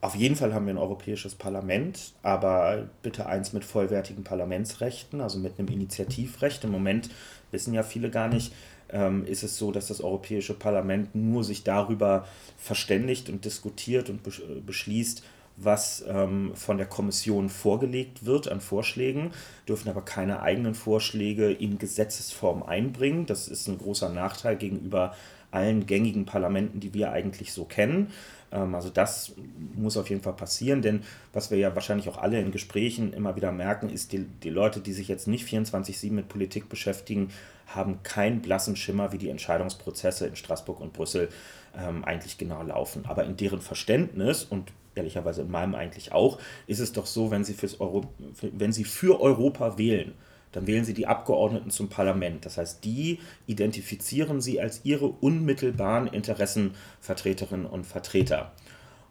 Auf 0.00 0.14
jeden 0.14 0.36
Fall 0.36 0.52
haben 0.52 0.66
wir 0.66 0.74
ein 0.74 0.78
europäisches 0.78 1.34
Parlament, 1.34 2.12
aber 2.22 2.88
bitte 3.02 3.26
eins 3.26 3.52
mit 3.52 3.64
vollwertigen 3.64 4.24
Parlamentsrechten, 4.24 5.20
also 5.20 5.38
mit 5.38 5.58
einem 5.58 5.68
Initiativrecht. 5.68 6.62
Im 6.64 6.70
Moment 6.70 7.08
wissen 7.50 7.74
ja 7.74 7.82
viele 7.82 8.10
gar 8.10 8.28
nicht, 8.28 8.52
ähm, 8.90 9.24
ist 9.24 9.42
es 9.42 9.58
so, 9.58 9.72
dass 9.72 9.88
das 9.88 10.00
Europäische 10.00 10.54
Parlament 10.54 11.14
nur 11.14 11.44
sich 11.44 11.64
darüber 11.64 12.26
verständigt 12.58 13.28
und 13.28 13.44
diskutiert 13.44 14.10
und 14.10 14.20
beschließt, 14.64 15.24
was 15.56 16.04
ähm, 16.06 16.52
von 16.54 16.76
der 16.76 16.86
Kommission 16.86 17.48
vorgelegt 17.48 18.26
wird 18.26 18.48
an 18.48 18.60
Vorschlägen, 18.60 19.32
dürfen 19.66 19.88
aber 19.88 20.02
keine 20.02 20.42
eigenen 20.42 20.74
Vorschläge 20.74 21.50
in 21.50 21.78
Gesetzesform 21.78 22.62
einbringen. 22.62 23.26
Das 23.26 23.48
ist 23.48 23.66
ein 23.68 23.78
großer 23.78 24.10
Nachteil 24.10 24.56
gegenüber 24.56 25.14
allen 25.50 25.86
gängigen 25.86 26.26
Parlamenten, 26.26 26.80
die 26.80 26.92
wir 26.92 27.12
eigentlich 27.12 27.52
so 27.52 27.64
kennen. 27.64 28.12
Ähm, 28.52 28.74
also 28.74 28.90
das 28.90 29.32
muss 29.74 29.96
auf 29.96 30.10
jeden 30.10 30.22
Fall 30.22 30.34
passieren, 30.34 30.82
denn 30.82 31.02
was 31.32 31.50
wir 31.50 31.58
ja 31.58 31.74
wahrscheinlich 31.74 32.08
auch 32.08 32.18
alle 32.18 32.40
in 32.40 32.52
Gesprächen 32.52 33.12
immer 33.12 33.36
wieder 33.36 33.52
merken, 33.52 33.88
ist, 33.88 34.12
die, 34.12 34.24
die 34.42 34.50
Leute, 34.50 34.80
die 34.80 34.92
sich 34.92 35.08
jetzt 35.08 35.26
nicht 35.26 35.48
24-7 35.48 36.12
mit 36.12 36.28
Politik 36.28 36.68
beschäftigen, 36.68 37.30
haben 37.66 38.02
keinen 38.02 38.42
blassen 38.42 38.76
Schimmer, 38.76 39.12
wie 39.12 39.18
die 39.18 39.30
Entscheidungsprozesse 39.30 40.26
in 40.26 40.36
Straßburg 40.36 40.80
und 40.80 40.92
Brüssel 40.92 41.28
ähm, 41.76 42.04
eigentlich 42.04 42.38
genau 42.38 42.62
laufen. 42.62 43.04
Aber 43.06 43.24
in 43.24 43.36
deren 43.36 43.60
Verständnis 43.60 44.44
und 44.44 44.72
ehrlicherweise 44.96 45.42
in 45.42 45.50
meinem 45.50 45.74
eigentlich 45.74 46.12
auch, 46.12 46.38
ist 46.66 46.80
es 46.80 46.92
doch 46.92 47.06
so, 47.06 47.30
wenn 47.30 47.44
Sie, 47.44 47.54
fürs 47.54 47.80
Euro, 47.80 48.06
wenn 48.40 48.72
Sie 48.72 48.84
für 48.84 49.20
Europa 49.20 49.78
wählen, 49.78 50.14
dann 50.52 50.66
wählen 50.66 50.84
Sie 50.84 50.94
die 50.94 51.06
Abgeordneten 51.06 51.70
zum 51.70 51.88
Parlament. 51.88 52.46
Das 52.46 52.56
heißt, 52.56 52.84
die 52.84 53.18
identifizieren 53.46 54.40
Sie 54.40 54.60
als 54.60 54.80
Ihre 54.84 55.06
unmittelbaren 55.06 56.06
Interessenvertreterinnen 56.06 57.66
und 57.66 57.86
Vertreter. 57.86 58.52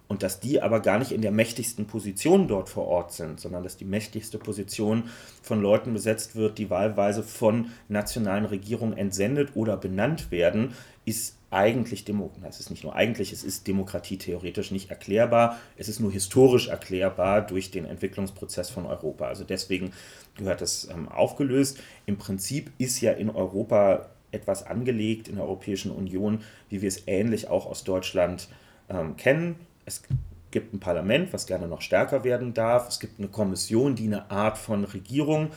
und 0.07 0.23
dass 0.23 0.39
die 0.39 0.61
aber 0.61 0.81
gar 0.81 0.99
nicht 0.99 1.11
in 1.11 1.21
der 1.21 1.31
mächtigsten 1.31 1.87
Position 1.87 2.47
dort 2.47 2.69
vor 2.69 2.87
Ort 2.87 3.11
sind, 3.11 3.39
sondern 3.39 3.63
dass 3.63 3.77
die 3.77 3.85
mächtigste 3.85 4.37
Position 4.37 5.09
von 5.41 5.61
Leuten 5.61 5.93
besetzt 5.93 6.35
wird, 6.35 6.57
die 6.57 6.69
wahlweise 6.69 7.23
von 7.23 7.71
nationalen 7.87 8.45
Regierungen 8.45 8.97
entsendet 8.97 9.55
oder 9.55 9.77
benannt 9.77 10.31
werden, 10.31 10.73
ist 11.05 11.37
eigentlich 11.51 12.05
Demokratie, 12.05 12.47
es 12.49 12.59
ist 12.59 12.69
nicht 12.69 12.83
nur 12.83 12.95
eigentlich, 12.95 13.31
es 13.31 13.43
ist 13.43 13.67
Demokratie 13.67 14.17
theoretisch 14.17 14.71
nicht 14.71 14.89
erklärbar, 14.89 15.57
es 15.77 15.87
ist 15.87 15.99
nur 15.99 16.11
historisch 16.11 16.67
erklärbar 16.67 17.41
durch 17.41 17.71
den 17.71 17.85
Entwicklungsprozess 17.85 18.69
von 18.69 18.85
Europa. 18.85 19.27
Also 19.27 19.43
deswegen 19.43 19.91
gehört 20.35 20.61
das 20.61 20.89
ähm, 20.89 21.07
aufgelöst. 21.07 21.79
Im 22.05 22.17
Prinzip 22.17 22.71
ist 22.77 22.99
ja 23.01 23.11
in 23.11 23.29
Europa 23.29 24.07
etwas 24.31 24.65
angelegt, 24.65 25.27
in 25.27 25.35
der 25.35 25.45
Europäischen 25.45 25.91
Union, 25.91 26.41
wie 26.69 26.81
wir 26.81 26.89
es 26.89 27.03
ähnlich 27.07 27.47
auch 27.47 27.65
aus 27.65 27.83
Deutschland 27.83 28.49
ähm, 28.89 29.15
kennen. 29.15 29.55
Es 29.85 30.03
gibt 30.51 30.73
ein 30.73 30.79
Parlament, 30.79 31.31
was 31.33 31.47
gerne 31.47 31.67
noch 31.67 31.81
stärker 31.81 32.23
werden 32.23 32.53
darf. 32.53 32.87
Es 32.89 32.99
gibt 32.99 33.19
eine 33.19 33.29
Kommission, 33.29 33.95
die 33.95 34.05
eine 34.05 34.29
Art 34.29 34.57
von 34.57 34.83
Regierung 34.83 35.51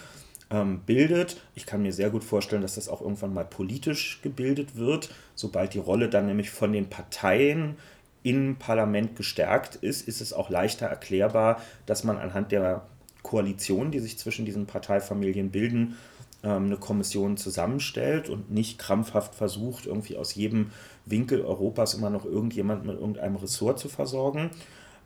ähm, 0.50 0.80
bildet. 0.86 1.40
Ich 1.54 1.66
kann 1.66 1.82
mir 1.82 1.92
sehr 1.92 2.10
gut 2.10 2.24
vorstellen, 2.24 2.62
dass 2.62 2.76
das 2.76 2.88
auch 2.88 3.00
irgendwann 3.00 3.34
mal 3.34 3.44
politisch 3.44 4.20
gebildet 4.22 4.76
wird, 4.76 5.10
sobald 5.34 5.74
die 5.74 5.78
Rolle 5.78 6.08
dann 6.08 6.26
nämlich 6.26 6.50
von 6.50 6.72
den 6.72 6.88
Parteien 6.88 7.76
im 8.22 8.56
Parlament 8.56 9.16
gestärkt 9.16 9.76
ist, 9.76 10.06
ist 10.06 10.20
es 10.20 10.32
auch 10.32 10.50
leichter 10.50 10.86
erklärbar, 10.86 11.62
dass 11.86 12.04
man 12.04 12.18
anhand 12.18 12.52
der 12.52 12.82
Koalition, 13.22 13.90
die 13.90 14.00
sich 14.00 14.18
zwischen 14.18 14.44
diesen 14.44 14.66
Parteifamilien 14.66 15.50
bilden, 15.50 15.96
ähm, 16.42 16.66
eine 16.66 16.76
Kommission 16.76 17.36
zusammenstellt 17.36 18.28
und 18.28 18.50
nicht 18.50 18.78
krampfhaft 18.78 19.34
versucht, 19.34 19.86
irgendwie 19.86 20.16
aus 20.16 20.34
jedem 20.34 20.70
Winkel 21.06 21.42
Europas 21.42 21.94
immer 21.94 22.10
noch 22.10 22.24
irgendjemand 22.24 22.84
mit 22.84 22.98
irgendeinem 22.98 23.36
Ressort 23.36 23.78
zu 23.78 23.88
versorgen. 23.88 24.50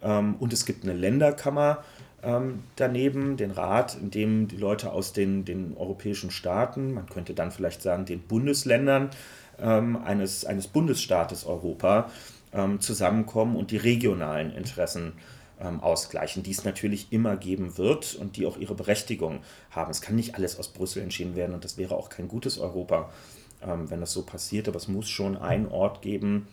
Ähm, 0.03 0.37
und 0.41 0.53
es 0.53 0.67
gibt 0.67 0.85
eine 0.85 0.95
Länderkammer 0.95 1.85
ähm, 2.23 2.65
daneben, 2.77 3.37
den 3.37 3.51
Rat, 3.51 3.97
in 4.01 4.11
dem 4.11 4.49
die 4.49 4.57
Leute 4.57 4.93
aus 4.93 5.13
den, 5.13 5.45
den 5.45 5.77
europäischen 5.77 6.31
Staaten, 6.31 6.95
man 6.95 7.07
könnte 7.07 7.35
dann 7.35 7.51
vielleicht 7.51 7.83
sagen 7.83 8.05
den 8.05 8.21
Bundesländern 8.21 9.11
eines, 9.59 10.45
eines 10.45 10.67
Bundesstaates 10.67 11.45
Europa 11.45 12.11
zusammenkommen 12.81 13.55
und 13.55 13.71
die 13.71 13.77
regionalen 13.77 14.51
Interessen 14.51 15.13
ähm, 15.63 15.81
ausgleichen, 15.81 16.43
die 16.43 16.51
es 16.51 16.65
natürlich 16.65 17.13
immer 17.13 17.37
geben 17.37 17.79
wird 17.79 18.15
und 18.15 18.37
die 18.37 18.47
auch 18.47 18.57
ihre 18.57 18.75
Berechtigung 18.75 19.41
haben. 19.71 19.91
Es 19.91 20.01
kann 20.01 20.17
nicht 20.17 20.35
alles 20.35 20.59
aus 20.59 20.69
Brüssel 20.69 21.03
entschieden 21.03 21.37
werden 21.37 21.55
und 21.55 21.65
das 21.65 21.79
wäre 21.79 21.95
auch 21.95 22.09
kein 22.09 22.29
gutes 22.29 22.59
Europa, 22.59 23.11
ähm, 23.63 23.91
wenn 23.91 24.01
das 24.01 24.13
so 24.13 24.23
passiert, 24.23 24.69
aber 24.69 24.77
es 24.77 24.89
muss 24.89 25.09
schon 25.09 25.37
einen 25.37 25.69
Ort 25.69 26.03
geben, 26.03 26.49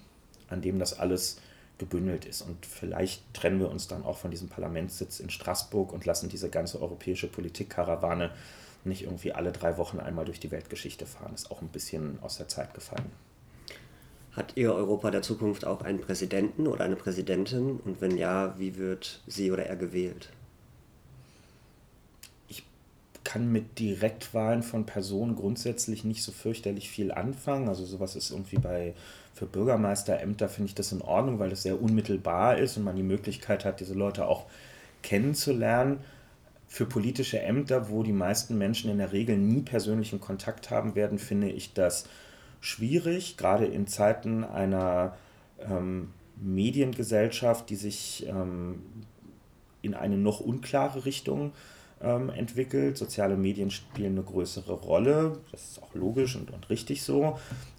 an 0.50 0.62
dem 0.62 0.80
das 0.80 1.00
alles 1.00 1.42
gebündelt 1.80 2.26
ist. 2.26 2.44
Und 2.44 2.66
vielleicht 2.66 3.34
trennen 3.34 3.60
wir 3.60 3.70
uns 3.70 3.88
dann 3.88 4.04
auch 4.04 4.18
von 4.18 4.30
diesem 4.30 4.50
Parlamentssitz 4.50 5.20
in 5.20 5.32
Straßburg 5.32 5.92
und 5.92 6.06
lassen 6.06 6.30
diese 6.30 6.50
ganze 6.50 6.82
europäische 6.82 7.28
Politikkarawane 7.28 8.32
nicht 8.84 9.04
irgendwie 9.04 9.34
alle 9.34 9.52
drei 9.52 9.78
Wochen 9.78 10.00
einmal 10.00 10.26
durch 10.26 10.40
die 10.40 10.52
Weltgeschichte 10.52 11.06
fahren. 11.06 11.34
Ist 11.34 11.52
auch 11.52 11.62
ein 11.62 11.70
bisschen 11.70 12.20
aus 12.22 12.38
der 12.38 12.48
Zeit 12.48 12.74
gefallen. 12.74 13.12
Hat 14.34 14.54
Ihr 14.56 14.74
Europa 14.74 15.12
der 15.12 15.22
Zukunft 15.22 15.66
auch 15.66 15.82
einen 15.82 16.00
Präsidenten 16.00 16.68
oder 16.68 16.86
eine 16.86 16.96
Präsidentin? 16.96 17.80
Und 17.84 18.00
wenn 18.00 18.16
ja, 18.16 18.58
wie 18.60 18.78
wird 18.78 19.22
sie 19.26 19.52
oder 19.52 19.66
er 19.66 19.76
gewählt? 19.76 20.30
Ich 22.48 22.64
kann 23.24 23.52
mit 23.52 23.80
Direktwahlen 23.80 24.64
von 24.64 24.86
Personen 24.86 25.36
grundsätzlich 25.36 26.04
nicht 26.04 26.24
so 26.24 26.32
fürchterlich 26.32 26.90
viel 26.90 27.12
anfangen. 27.12 27.68
Also 27.68 27.86
sowas 27.86 28.16
ist 28.16 28.32
irgendwie 28.32 28.60
bei 28.60 28.94
für 29.34 29.46
Bürgermeisterämter 29.46 30.50
finde 30.50 30.70
ich 30.70 30.76
das 30.76 30.92
in 30.92 31.02
Ordnung, 31.02 31.40
weil 31.40 31.50
das 31.50 31.64
sehr 31.64 31.82
unmittelbar 31.82 32.58
ist 32.58 32.78
und 32.78 32.84
man 32.84 32.96
die 32.96 33.04
Möglichkeit 33.04 33.66
hat, 33.66 33.80
diese 33.80 33.94
Leute 33.94 34.28
auch 34.28 34.46
kennenzulernen. 35.02 36.00
Für 36.68 36.86
politische 36.86 37.40
Ämter, 37.40 37.90
wo 37.90 38.04
die 38.04 38.14
meisten 38.14 38.58
Menschen 38.58 38.92
in 38.92 38.98
der 38.98 39.12
Regel 39.12 39.38
nie 39.38 39.62
persönlichen 39.62 40.20
Kontakt 40.20 40.70
haben 40.70 40.96
werden, 40.96 41.18
finde 41.18 41.50
ich 41.50 41.74
das 41.74 42.06
schwierig, 42.62 43.38
gerade 43.38 43.66
in 43.66 43.88
Zeiten 43.88 44.44
einer 44.44 45.16
ähm, 45.60 46.10
Mediengesellschaft, 46.36 47.70
die 47.70 47.76
sich 47.76 48.28
ähm, 48.28 48.82
in 49.82 49.94
eine 49.94 50.18
noch 50.18 50.40
unklare 50.40 51.06
Richtung 51.06 51.54
ähm, 52.02 52.30
entwickelt. 52.30 52.98
Soziale 52.98 53.38
Medien 53.38 53.72
spielen 53.72 54.14
eine 54.14 54.24
größere 54.24 54.74
Rolle, 54.74 55.38
das 55.52 55.72
ist 55.72 55.84
auch 55.84 55.94
logisch 55.94 56.36
und, 56.36 56.52
und 56.52 56.70
richtig 56.70 57.04
so. 57.04 57.38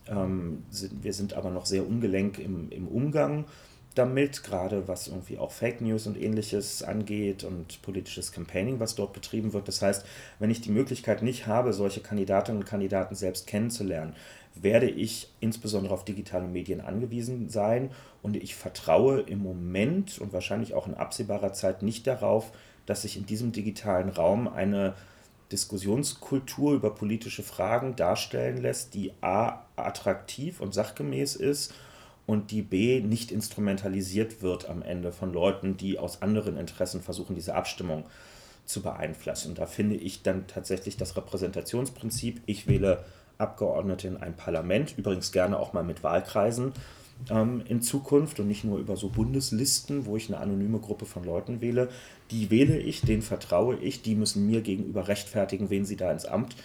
Ähm, 0.08 0.64
sind, 0.70 1.02
wir 1.02 1.12
sind 1.12 1.34
aber 1.34 1.50
noch 1.50 1.66
sehr 1.66 1.86
ungelenk 1.86 2.38
im, 2.38 2.70
im 2.70 2.88
Umgang 2.88 3.46
damit, 3.94 4.44
gerade 4.44 4.86
was 4.86 5.08
irgendwie 5.08 5.38
auch 5.38 5.50
Fake 5.50 5.80
News 5.80 6.06
und 6.06 6.20
ähnliches 6.20 6.82
angeht 6.82 7.42
und 7.42 7.82
politisches 7.82 8.30
Campaigning, 8.30 8.78
was 8.78 8.94
dort 8.94 9.12
betrieben 9.12 9.52
wird. 9.52 9.66
Das 9.66 9.82
heißt, 9.82 10.06
wenn 10.38 10.50
ich 10.50 10.60
die 10.60 10.70
Möglichkeit 10.70 11.22
nicht 11.22 11.46
habe, 11.46 11.72
solche 11.72 12.00
Kandidatinnen 12.00 12.62
und 12.62 12.68
Kandidaten 12.68 13.14
selbst 13.14 13.46
kennenzulernen, 13.46 14.14
werde 14.54 14.88
ich 14.88 15.32
insbesondere 15.40 15.94
auf 15.94 16.04
digitale 16.04 16.46
Medien 16.46 16.80
angewiesen 16.80 17.48
sein 17.48 17.90
und 18.22 18.36
ich 18.36 18.54
vertraue 18.54 19.20
im 19.20 19.40
Moment 19.40 20.18
und 20.18 20.32
wahrscheinlich 20.32 20.74
auch 20.74 20.86
in 20.86 20.94
absehbarer 20.94 21.52
Zeit 21.52 21.82
nicht 21.82 22.06
darauf, 22.06 22.52
dass 22.90 23.02
sich 23.02 23.16
in 23.16 23.24
diesem 23.24 23.52
digitalen 23.52 24.08
Raum 24.08 24.48
eine 24.48 24.94
Diskussionskultur 25.52 26.72
über 26.74 26.92
politische 26.92 27.44
Fragen 27.44 27.94
darstellen 27.94 28.56
lässt, 28.56 28.94
die 28.94 29.12
a 29.20 29.64
attraktiv 29.76 30.60
und 30.60 30.74
sachgemäß 30.74 31.36
ist 31.36 31.72
und 32.26 32.50
die 32.50 32.62
b 32.62 33.00
nicht 33.00 33.30
instrumentalisiert 33.30 34.42
wird 34.42 34.68
am 34.68 34.82
Ende 34.82 35.12
von 35.12 35.32
Leuten, 35.32 35.76
die 35.76 36.00
aus 36.00 36.20
anderen 36.20 36.56
Interessen 36.56 37.00
versuchen, 37.00 37.36
diese 37.36 37.54
Abstimmung 37.54 38.06
zu 38.64 38.82
beeinflussen. 38.82 39.54
Da 39.54 39.66
finde 39.66 39.94
ich 39.94 40.24
dann 40.24 40.48
tatsächlich 40.48 40.96
das 40.96 41.16
Repräsentationsprinzip, 41.16 42.42
ich 42.46 42.66
wähle 42.66 43.04
Abgeordnete 43.38 44.08
in 44.08 44.16
ein 44.16 44.34
Parlament, 44.34 44.98
übrigens 44.98 45.30
gerne 45.30 45.60
auch 45.60 45.72
mal 45.72 45.84
mit 45.84 46.02
Wahlkreisen 46.02 46.72
ähm, 47.28 47.62
in 47.66 47.82
Zukunft 47.82 48.40
und 48.40 48.48
nicht 48.48 48.64
nur 48.64 48.78
über 48.78 48.96
so 48.96 49.08
Bundeslisten, 49.08 50.06
wo 50.06 50.16
ich 50.16 50.28
eine 50.28 50.38
anonyme 50.38 50.78
Gruppe 50.78 51.06
von 51.06 51.24
Leuten 51.24 51.60
wähle. 51.60 51.88
Die 52.30 52.50
wähle 52.50 52.78
ich, 52.78 53.02
denen 53.02 53.22
vertraue 53.22 53.76
ich, 53.76 54.02
die 54.02 54.14
müssen 54.14 54.46
mir 54.46 54.62
gegenüber 54.62 55.08
rechtfertigen, 55.08 55.70
wen 55.70 55.84
sie 55.84 55.96
da 55.96 56.10
ins 56.10 56.24
Amt 56.24 56.56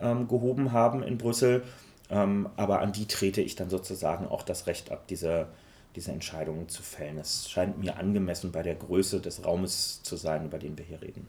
ähm, 0.00 0.28
gehoben 0.28 0.72
haben 0.72 1.02
in 1.02 1.18
Brüssel. 1.18 1.62
Ähm, 2.10 2.48
aber 2.56 2.80
an 2.80 2.92
die 2.92 3.06
trete 3.06 3.40
ich 3.40 3.56
dann 3.56 3.70
sozusagen 3.70 4.26
auch 4.26 4.42
das 4.42 4.66
Recht 4.66 4.92
ab, 4.92 5.06
diese, 5.08 5.48
diese 5.96 6.12
Entscheidungen 6.12 6.68
zu 6.68 6.82
fällen. 6.82 7.18
Es 7.18 7.48
scheint 7.50 7.78
mir 7.78 7.96
angemessen 7.96 8.52
bei 8.52 8.62
der 8.62 8.74
Größe 8.74 9.20
des 9.20 9.44
Raumes 9.44 10.02
zu 10.02 10.16
sein, 10.16 10.44
über 10.44 10.58
den 10.58 10.76
wir 10.76 10.84
hier 10.84 11.00
reden. 11.00 11.26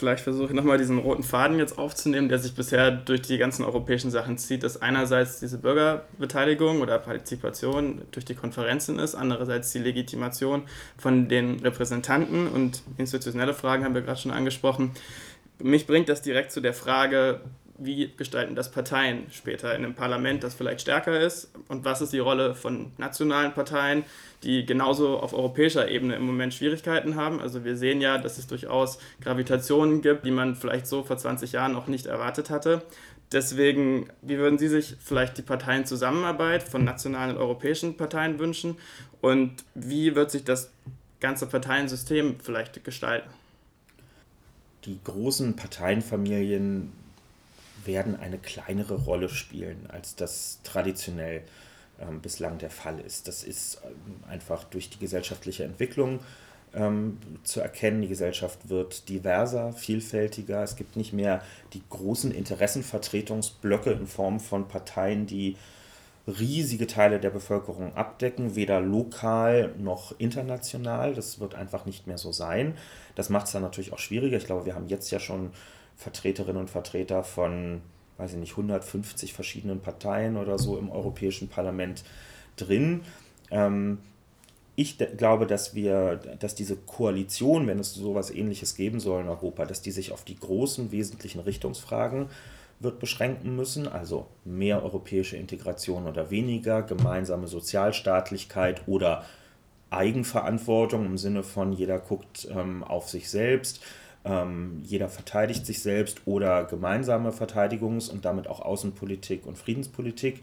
Vielleicht 0.00 0.24
versuche 0.24 0.46
ich 0.46 0.54
nochmal 0.54 0.78
diesen 0.78 0.96
roten 0.96 1.22
Faden 1.22 1.58
jetzt 1.58 1.76
aufzunehmen, 1.76 2.30
der 2.30 2.38
sich 2.38 2.54
bisher 2.54 2.90
durch 2.90 3.20
die 3.20 3.36
ganzen 3.36 3.66
europäischen 3.66 4.10
Sachen 4.10 4.38
zieht, 4.38 4.62
dass 4.62 4.80
einerseits 4.80 5.40
diese 5.40 5.58
Bürgerbeteiligung 5.58 6.80
oder 6.80 6.98
Partizipation 6.98 8.00
durch 8.10 8.24
die 8.24 8.34
Konferenzen 8.34 8.98
ist, 8.98 9.14
andererseits 9.14 9.72
die 9.72 9.78
Legitimation 9.78 10.62
von 10.96 11.28
den 11.28 11.60
Repräsentanten 11.60 12.48
und 12.48 12.82
institutionelle 12.96 13.52
Fragen 13.52 13.84
haben 13.84 13.94
wir 13.94 14.00
gerade 14.00 14.18
schon 14.18 14.30
angesprochen. 14.30 14.92
Mich 15.58 15.86
bringt 15.86 16.08
das 16.08 16.22
direkt 16.22 16.50
zu 16.50 16.62
der 16.62 16.72
Frage, 16.72 17.42
wie 17.80 18.12
gestalten 18.14 18.54
das 18.54 18.70
Parteien 18.70 19.26
später 19.32 19.74
in 19.74 19.84
einem 19.84 19.94
Parlament, 19.94 20.44
das 20.44 20.54
vielleicht 20.54 20.82
stärker 20.82 21.18
ist 21.18 21.50
und 21.68 21.84
was 21.84 22.02
ist 22.02 22.12
die 22.12 22.18
Rolle 22.18 22.54
von 22.54 22.92
nationalen 22.98 23.52
Parteien, 23.54 24.04
die 24.42 24.66
genauso 24.66 25.18
auf 25.18 25.32
europäischer 25.32 25.88
Ebene 25.88 26.14
im 26.16 26.26
Moment 26.26 26.52
Schwierigkeiten 26.52 27.16
haben. 27.16 27.40
Also 27.40 27.64
wir 27.64 27.76
sehen 27.76 28.02
ja, 28.02 28.18
dass 28.18 28.36
es 28.36 28.46
durchaus 28.46 28.98
Gravitationen 29.22 30.02
gibt, 30.02 30.26
die 30.26 30.30
man 30.30 30.56
vielleicht 30.56 30.86
so 30.86 31.02
vor 31.02 31.16
20 31.16 31.52
Jahren 31.52 31.72
noch 31.72 31.86
nicht 31.86 32.06
erwartet 32.06 32.50
hatte. 32.50 32.82
Deswegen, 33.32 34.10
wie 34.20 34.38
würden 34.38 34.58
Sie 34.58 34.68
sich 34.68 34.96
vielleicht 35.00 35.38
die 35.38 35.42
Parteienzusammenarbeit 35.42 36.62
von 36.62 36.84
nationalen 36.84 37.36
und 37.36 37.40
europäischen 37.40 37.96
Parteien 37.96 38.38
wünschen 38.38 38.76
und 39.22 39.64
wie 39.74 40.14
wird 40.14 40.30
sich 40.30 40.44
das 40.44 40.70
ganze 41.20 41.46
Parteiensystem 41.46 42.36
vielleicht 42.42 42.82
gestalten? 42.84 43.30
Die 44.84 44.98
großen 45.04 45.56
Parteienfamilien 45.56 46.92
werden 47.84 48.18
eine 48.18 48.38
kleinere 48.38 48.94
Rolle 48.94 49.28
spielen, 49.28 49.86
als 49.88 50.16
das 50.16 50.60
traditionell 50.64 51.42
ähm, 52.00 52.20
bislang 52.20 52.58
der 52.58 52.70
Fall 52.70 53.00
ist. 53.00 53.28
Das 53.28 53.44
ist 53.44 53.80
ähm, 53.84 54.24
einfach 54.28 54.64
durch 54.64 54.90
die 54.90 54.98
gesellschaftliche 54.98 55.64
Entwicklung 55.64 56.20
ähm, 56.74 57.18
zu 57.44 57.60
erkennen. 57.60 58.02
Die 58.02 58.08
Gesellschaft 58.08 58.68
wird 58.68 59.08
diverser, 59.08 59.72
vielfältiger. 59.72 60.62
Es 60.62 60.76
gibt 60.76 60.96
nicht 60.96 61.12
mehr 61.12 61.42
die 61.72 61.82
großen 61.90 62.32
Interessenvertretungsblöcke 62.32 63.90
in 63.90 64.06
Form 64.06 64.40
von 64.40 64.68
Parteien, 64.68 65.26
die 65.26 65.56
riesige 66.26 66.86
Teile 66.86 67.18
der 67.18 67.30
Bevölkerung 67.30 67.94
abdecken, 67.96 68.54
weder 68.54 68.80
lokal 68.80 69.74
noch 69.78 70.14
international. 70.18 71.14
Das 71.14 71.40
wird 71.40 71.54
einfach 71.54 71.86
nicht 71.86 72.06
mehr 72.06 72.18
so 72.18 72.32
sein. 72.32 72.74
Das 73.14 73.30
macht 73.30 73.46
es 73.46 73.52
dann 73.52 73.62
natürlich 73.62 73.92
auch 73.92 73.98
schwieriger. 73.98 74.36
Ich 74.36 74.46
glaube, 74.46 74.66
wir 74.66 74.74
haben 74.74 74.88
jetzt 74.88 75.10
ja 75.10 75.18
schon 75.18 75.50
Vertreterinnen 76.00 76.62
und 76.62 76.70
Vertreter 76.70 77.22
von, 77.22 77.82
weiß 78.16 78.32
ich 78.32 78.38
nicht, 78.38 78.52
150 78.52 79.34
verschiedenen 79.34 79.80
Parteien 79.80 80.38
oder 80.38 80.58
so 80.58 80.78
im 80.78 80.90
Europäischen 80.90 81.48
Parlament 81.48 82.04
drin. 82.56 83.02
Ähm, 83.50 83.98
ich 84.76 84.96
glaube, 85.18 85.46
dass 85.46 85.74
wir, 85.74 86.16
dass 86.38 86.54
diese 86.54 86.76
Koalition, 86.76 87.66
wenn 87.66 87.78
es 87.78 87.92
sowas 87.92 88.30
ähnliches 88.30 88.76
geben 88.76 88.98
soll 88.98 89.20
in 89.20 89.28
Europa, 89.28 89.66
dass 89.66 89.82
die 89.82 89.90
sich 89.90 90.10
auf 90.10 90.24
die 90.24 90.38
großen 90.38 90.90
wesentlichen 90.90 91.40
Richtungsfragen 91.40 92.30
wird 92.78 92.98
beschränken 92.98 93.54
müssen, 93.54 93.86
also 93.86 94.26
mehr 94.46 94.82
europäische 94.82 95.36
Integration 95.36 96.06
oder 96.06 96.30
weniger, 96.30 96.82
gemeinsame 96.82 97.46
Sozialstaatlichkeit 97.46 98.88
oder 98.88 99.26
Eigenverantwortung 99.90 101.04
im 101.04 101.18
Sinne 101.18 101.42
von 101.42 101.74
jeder 101.74 101.98
guckt 101.98 102.48
ähm, 102.50 102.82
auf 102.82 103.10
sich 103.10 103.28
selbst, 103.28 103.82
ähm, 104.24 104.82
jeder 104.84 105.08
verteidigt 105.08 105.64
sich 105.64 105.82
selbst 105.82 106.22
oder 106.26 106.64
gemeinsame 106.64 107.30
Verteidigungs- 107.30 108.10
und 108.10 108.24
damit 108.24 108.48
auch 108.48 108.60
Außenpolitik 108.60 109.46
und 109.46 109.56
Friedenspolitik 109.56 110.42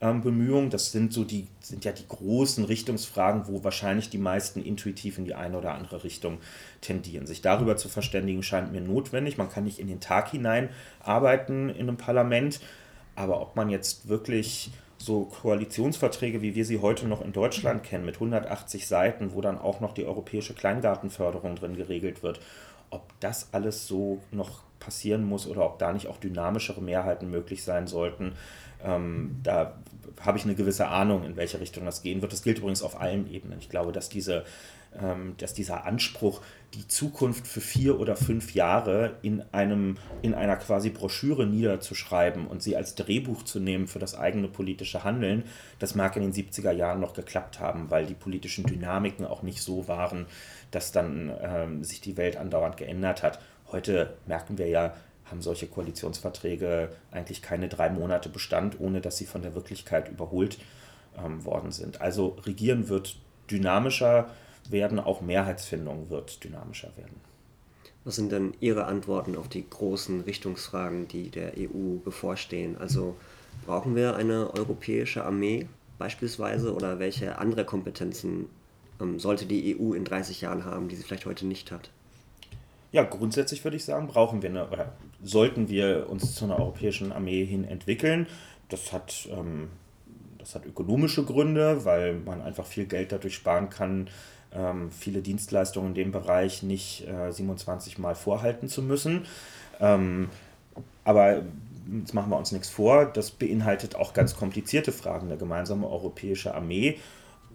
ähm, 0.00 0.22
Bemühungen. 0.22 0.70
Das 0.70 0.92
sind 0.92 1.12
so 1.12 1.24
die, 1.24 1.46
sind 1.60 1.84
ja 1.84 1.92
die 1.92 2.06
großen 2.06 2.64
Richtungsfragen, 2.64 3.46
wo 3.46 3.64
wahrscheinlich 3.64 4.10
die 4.10 4.18
meisten 4.18 4.62
intuitiv 4.62 5.18
in 5.18 5.24
die 5.24 5.34
eine 5.34 5.58
oder 5.58 5.74
andere 5.74 6.04
Richtung 6.04 6.38
tendieren. 6.80 7.26
Sich 7.26 7.42
darüber 7.42 7.76
zu 7.76 7.88
verständigen 7.88 8.42
scheint 8.42 8.72
mir 8.72 8.80
notwendig. 8.80 9.36
Man 9.36 9.50
kann 9.50 9.64
nicht 9.64 9.78
in 9.78 9.88
den 9.88 10.00
Tag 10.00 10.30
hinein 10.30 10.70
arbeiten 11.00 11.68
in 11.68 11.88
einem 11.88 11.96
Parlament, 11.96 12.60
aber 13.14 13.40
ob 13.40 13.56
man 13.56 13.68
jetzt 13.68 14.08
wirklich 14.08 14.70
so 14.98 15.24
Koalitionsverträge, 15.24 16.42
wie 16.42 16.54
wir 16.54 16.64
sie 16.64 16.80
heute 16.80 17.06
noch 17.06 17.24
in 17.24 17.32
Deutschland 17.32 17.84
kennen, 17.84 18.04
mit 18.04 18.16
180 18.16 18.86
Seiten, 18.86 19.32
wo 19.32 19.40
dann 19.40 19.58
auch 19.58 19.80
noch 19.80 19.94
die 19.94 20.04
europäische 20.04 20.54
Kleingartenförderung 20.54 21.54
drin 21.54 21.76
geregelt 21.76 22.22
wird, 22.22 22.40
ob 22.90 23.12
das 23.20 23.48
alles 23.52 23.86
so 23.86 24.20
noch 24.30 24.62
passieren 24.78 25.24
muss 25.24 25.46
oder 25.46 25.64
ob 25.64 25.78
da 25.78 25.92
nicht 25.92 26.06
auch 26.06 26.18
dynamischere 26.18 26.80
Mehrheiten 26.80 27.30
möglich 27.30 27.62
sein 27.64 27.86
sollten, 27.86 28.34
ähm, 28.84 29.40
da 29.42 29.74
habe 30.20 30.38
ich 30.38 30.44
eine 30.44 30.54
gewisse 30.54 30.88
Ahnung, 30.88 31.24
in 31.24 31.36
welche 31.36 31.60
Richtung 31.60 31.84
das 31.84 32.02
gehen 32.02 32.22
wird. 32.22 32.32
Das 32.32 32.42
gilt 32.42 32.58
übrigens 32.58 32.82
auf 32.82 33.00
allen 33.00 33.30
Ebenen. 33.30 33.58
Ich 33.60 33.68
glaube, 33.68 33.92
dass, 33.92 34.08
diese, 34.08 34.44
ähm, 35.00 35.34
dass 35.38 35.54
dieser 35.54 35.84
Anspruch, 35.84 36.40
die 36.74 36.86
Zukunft 36.86 37.46
für 37.46 37.60
vier 37.60 37.98
oder 37.98 38.16
fünf 38.16 38.54
Jahre 38.54 39.16
in, 39.22 39.42
einem, 39.52 39.96
in 40.22 40.34
einer 40.34 40.56
quasi 40.56 40.90
Broschüre 40.90 41.46
niederzuschreiben 41.46 42.46
und 42.46 42.62
sie 42.62 42.76
als 42.76 42.94
Drehbuch 42.94 43.42
zu 43.44 43.58
nehmen 43.60 43.86
für 43.86 43.98
das 43.98 44.14
eigene 44.14 44.48
politische 44.48 45.04
Handeln, 45.04 45.44
das 45.78 45.94
mag 45.94 46.16
in 46.16 46.22
den 46.22 46.32
70er 46.32 46.72
Jahren 46.72 47.00
noch 47.00 47.14
geklappt 47.14 47.60
haben, 47.60 47.90
weil 47.90 48.06
die 48.06 48.14
politischen 48.14 48.64
Dynamiken 48.64 49.24
auch 49.24 49.42
nicht 49.42 49.62
so 49.62 49.88
waren, 49.88 50.26
dass 50.70 50.92
dann 50.92 51.32
ähm, 51.40 51.84
sich 51.84 52.00
die 52.00 52.16
Welt 52.16 52.36
andauernd 52.36 52.76
geändert 52.76 53.22
hat. 53.22 53.40
Heute 53.70 54.14
merken 54.26 54.58
wir 54.58 54.68
ja, 54.68 54.94
haben 55.26 55.42
solche 55.42 55.66
Koalitionsverträge 55.66 56.90
eigentlich 57.10 57.42
keine 57.42 57.68
drei 57.68 57.90
Monate 57.90 58.28
Bestand, 58.28 58.80
ohne 58.80 59.00
dass 59.00 59.18
sie 59.18 59.26
von 59.26 59.42
der 59.42 59.54
Wirklichkeit 59.54 60.08
überholt 60.08 60.58
ähm, 61.22 61.44
worden 61.44 61.70
sind. 61.72 62.00
Also 62.00 62.36
regieren 62.44 62.88
wird 62.88 63.16
dynamischer 63.50 64.30
werden, 64.70 64.98
auch 64.98 65.20
Mehrheitsfindung 65.20 66.10
wird 66.10 66.44
dynamischer 66.44 66.90
werden. 66.96 67.20
Was 68.04 68.16
sind 68.16 68.32
denn 68.32 68.54
Ihre 68.60 68.86
Antworten 68.86 69.36
auf 69.36 69.48
die 69.48 69.68
großen 69.68 70.22
Richtungsfragen, 70.22 71.08
die 71.08 71.30
der 71.30 71.52
EU 71.58 71.98
bevorstehen? 72.02 72.78
Also 72.78 73.16
brauchen 73.66 73.96
wir 73.96 74.16
eine 74.16 74.54
europäische 74.54 75.24
Armee 75.24 75.66
beispielsweise 75.98 76.74
oder 76.74 76.98
welche 76.98 77.38
andere 77.38 77.64
Kompetenzen 77.64 78.48
sollte 79.16 79.46
die 79.46 79.76
EU 79.78 79.92
in 79.92 80.04
30 80.04 80.40
Jahren 80.40 80.64
haben, 80.64 80.88
die 80.88 80.96
sie 80.96 81.02
vielleicht 81.02 81.26
heute 81.26 81.46
nicht 81.46 81.70
hat? 81.70 81.90
Ja, 82.90 83.02
grundsätzlich 83.02 83.62
würde 83.64 83.76
ich 83.76 83.84
sagen, 83.84 84.06
brauchen 84.06 84.42
wir 84.42 84.48
eine, 84.48 84.68
oder 84.68 84.92
sollten 85.22 85.68
wir 85.68 86.08
uns 86.08 86.34
zu 86.34 86.46
einer 86.46 86.58
europäischen 86.58 87.12
Armee 87.12 87.44
hin 87.44 87.64
entwickeln. 87.64 88.26
Das 88.70 88.92
hat, 88.92 89.28
ähm, 89.30 89.68
das 90.38 90.54
hat 90.54 90.64
ökonomische 90.64 91.24
Gründe, 91.24 91.84
weil 91.84 92.14
man 92.14 92.40
einfach 92.40 92.64
viel 92.64 92.86
Geld 92.86 93.12
dadurch 93.12 93.34
sparen 93.34 93.68
kann, 93.68 94.08
ähm, 94.54 94.90
viele 94.90 95.20
Dienstleistungen 95.20 95.88
in 95.88 95.94
dem 95.94 96.12
Bereich 96.12 96.62
nicht 96.62 97.06
äh, 97.06 97.30
27 97.30 97.98
Mal 97.98 98.14
vorhalten 98.14 98.68
zu 98.68 98.82
müssen. 98.82 99.26
Ähm, 99.80 100.30
aber 101.04 101.42
jetzt 102.00 102.14
machen 102.14 102.30
wir 102.30 102.38
uns 102.38 102.52
nichts 102.52 102.70
vor, 102.70 103.04
das 103.04 103.30
beinhaltet 103.30 103.96
auch 103.96 104.14
ganz 104.14 104.34
komplizierte 104.34 104.92
Fragen. 104.92 105.26
Eine 105.26 105.36
gemeinsame 105.36 105.88
europäische 105.88 106.54
Armee 106.54 106.98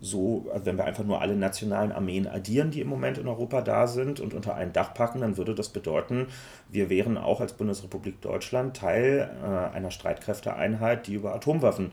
so, 0.04 0.46
also 0.52 0.66
wenn 0.66 0.78
wir 0.78 0.84
einfach 0.84 1.06
nur 1.06 1.22
alle 1.22 1.36
nationalen 1.36 1.94
Armeen 1.94 2.28
addieren, 2.28 2.72
die 2.72 2.82
im 2.82 2.90
Moment 2.90 3.18
in 3.18 3.28
Europa 3.28 3.62
da 3.62 3.88
sind 3.88 4.20
und 4.20 4.34
unter 4.34 4.56
ein 4.56 4.74
Dach 4.74 4.94
packen, 4.94 5.22
dann 5.22 5.38
würde 5.38 5.56
das 5.56 5.70
bedeuten, 5.70 6.28
wir 6.70 6.90
wären 6.90 7.18
auch 7.18 7.40
als 7.40 7.54
Bundesrepublik 7.54 8.22
Deutschland 8.22 8.76
Teil 8.76 9.32
äh, 9.42 9.76
einer 9.76 9.92
Streitkräfteeinheit, 9.92 11.08
die 11.08 11.14
über 11.14 11.34
Atomwaffen 11.34 11.92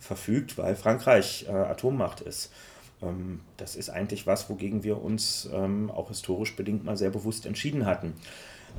verfügt, 0.00 0.58
weil 0.58 0.74
Frankreich 0.74 1.46
äh, 1.48 1.52
Atommacht 1.52 2.20
ist. 2.20 2.52
Ähm, 3.00 3.40
das 3.58 3.76
ist 3.76 3.90
eigentlich 3.90 4.26
was, 4.26 4.50
wogegen 4.50 4.82
wir 4.82 5.00
uns 5.00 5.48
ähm, 5.54 5.88
auch 5.88 6.08
historisch 6.08 6.56
bedingt 6.56 6.84
mal 6.84 6.96
sehr 6.96 7.10
bewusst 7.10 7.46
entschieden 7.46 7.86
hatten 7.86 8.14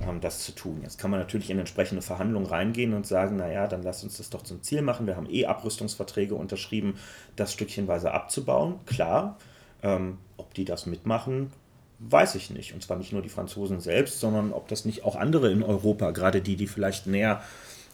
ähm, 0.07 0.21
das 0.21 0.39
zu 0.43 0.51
tun. 0.53 0.79
Jetzt 0.83 0.97
kann 0.97 1.11
man 1.11 1.19
natürlich 1.19 1.49
in 1.49 1.59
entsprechende 1.59 2.01
Verhandlungen 2.01 2.45
reingehen 2.45 2.93
und 2.93 3.05
sagen, 3.07 3.37
naja, 3.37 3.67
dann 3.67 3.83
lass 3.83 4.03
uns 4.03 4.17
das 4.17 4.29
doch 4.29 4.43
zum 4.43 4.61
Ziel 4.61 4.81
machen. 4.81 5.07
Wir 5.07 5.15
haben 5.15 5.29
eh 5.29 5.45
Abrüstungsverträge 5.45 6.35
unterschrieben, 6.35 6.95
das 7.35 7.53
stückchenweise 7.53 8.11
abzubauen. 8.11 8.79
Klar, 8.85 9.37
ähm, 9.81 10.17
ob 10.37 10.53
die 10.53 10.65
das 10.65 10.85
mitmachen, 10.85 11.51
weiß 11.99 12.35
ich 12.35 12.49
nicht. 12.49 12.73
Und 12.73 12.83
zwar 12.83 12.97
nicht 12.97 13.13
nur 13.13 13.21
die 13.21 13.29
Franzosen 13.29 13.79
selbst, 13.79 14.19
sondern 14.19 14.51
ob 14.51 14.67
das 14.67 14.85
nicht 14.85 15.03
auch 15.03 15.15
andere 15.15 15.51
in 15.51 15.63
Europa, 15.63 16.11
gerade 16.11 16.41
die, 16.41 16.55
die 16.55 16.67
vielleicht 16.67 17.07
näher 17.07 17.41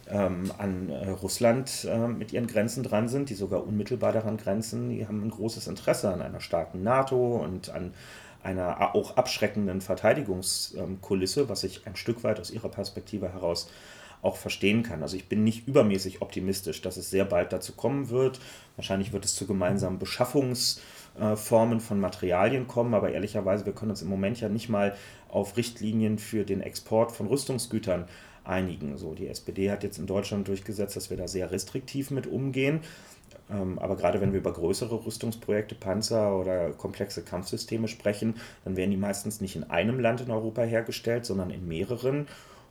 ähm, 0.08 0.50
an 0.58 0.88
äh, 0.88 1.10
Russland 1.10 1.86
äh, 1.88 2.08
mit 2.08 2.32
ihren 2.32 2.46
Grenzen 2.46 2.82
dran 2.82 3.08
sind, 3.08 3.30
die 3.30 3.34
sogar 3.34 3.66
unmittelbar 3.66 4.12
daran 4.12 4.36
grenzen, 4.36 4.90
die 4.90 5.06
haben 5.06 5.22
ein 5.22 5.30
großes 5.30 5.66
Interesse 5.68 6.12
an 6.12 6.22
einer 6.22 6.40
starken 6.40 6.82
NATO 6.82 7.36
und 7.36 7.70
an 7.70 7.92
einer 8.42 8.94
auch 8.94 9.16
abschreckenden 9.16 9.80
Verteidigungskulisse, 9.80 11.48
was 11.48 11.64
ich 11.64 11.86
ein 11.86 11.96
Stück 11.96 12.24
weit 12.24 12.40
aus 12.40 12.50
ihrer 12.50 12.68
Perspektive 12.68 13.32
heraus 13.32 13.70
auch 14.22 14.36
verstehen 14.36 14.82
kann. 14.82 15.02
Also 15.02 15.16
ich 15.16 15.28
bin 15.28 15.44
nicht 15.44 15.66
übermäßig 15.66 16.20
optimistisch, 16.22 16.82
dass 16.82 16.96
es 16.96 17.10
sehr 17.10 17.24
bald 17.24 17.52
dazu 17.52 17.72
kommen 17.72 18.10
wird. 18.10 18.38
Wahrscheinlich 18.76 19.12
wird 19.12 19.24
es 19.24 19.34
zu 19.34 19.46
gemeinsamen 19.46 19.98
Beschaffungsformen 19.98 21.80
von 21.80 22.00
Materialien 22.00 22.66
kommen, 22.68 22.94
aber 22.94 23.12
ehrlicherweise, 23.12 23.64
wir 23.66 23.72
können 23.72 23.92
uns 23.92 24.02
im 24.02 24.08
Moment 24.08 24.40
ja 24.40 24.48
nicht 24.48 24.68
mal 24.68 24.94
auf 25.28 25.56
Richtlinien 25.56 26.18
für 26.18 26.44
den 26.44 26.60
Export 26.60 27.12
von 27.12 27.28
Rüstungsgütern 27.28 28.06
einigen. 28.44 28.96
So, 28.98 29.14
die 29.14 29.28
SPD 29.28 29.70
hat 29.70 29.84
jetzt 29.84 29.98
in 29.98 30.06
Deutschland 30.06 30.48
durchgesetzt, 30.48 30.96
dass 30.96 31.10
wir 31.10 31.16
da 31.16 31.28
sehr 31.28 31.50
restriktiv 31.50 32.10
mit 32.10 32.26
umgehen. 32.26 32.80
Ähm, 33.52 33.78
aber 33.78 33.96
gerade 33.96 34.20
wenn 34.20 34.32
wir 34.32 34.40
über 34.40 34.52
größere 34.52 35.04
Rüstungsprojekte, 35.04 35.74
Panzer 35.74 36.38
oder 36.38 36.70
komplexe 36.70 37.22
Kampfsysteme 37.22 37.88
sprechen, 37.88 38.34
dann 38.64 38.76
werden 38.76 38.90
die 38.90 38.96
meistens 38.96 39.40
nicht 39.40 39.56
in 39.56 39.64
einem 39.64 40.00
Land 40.00 40.20
in 40.20 40.30
Europa 40.30 40.62
hergestellt, 40.62 41.24
sondern 41.24 41.50
in 41.50 41.66
mehreren. 41.66 42.26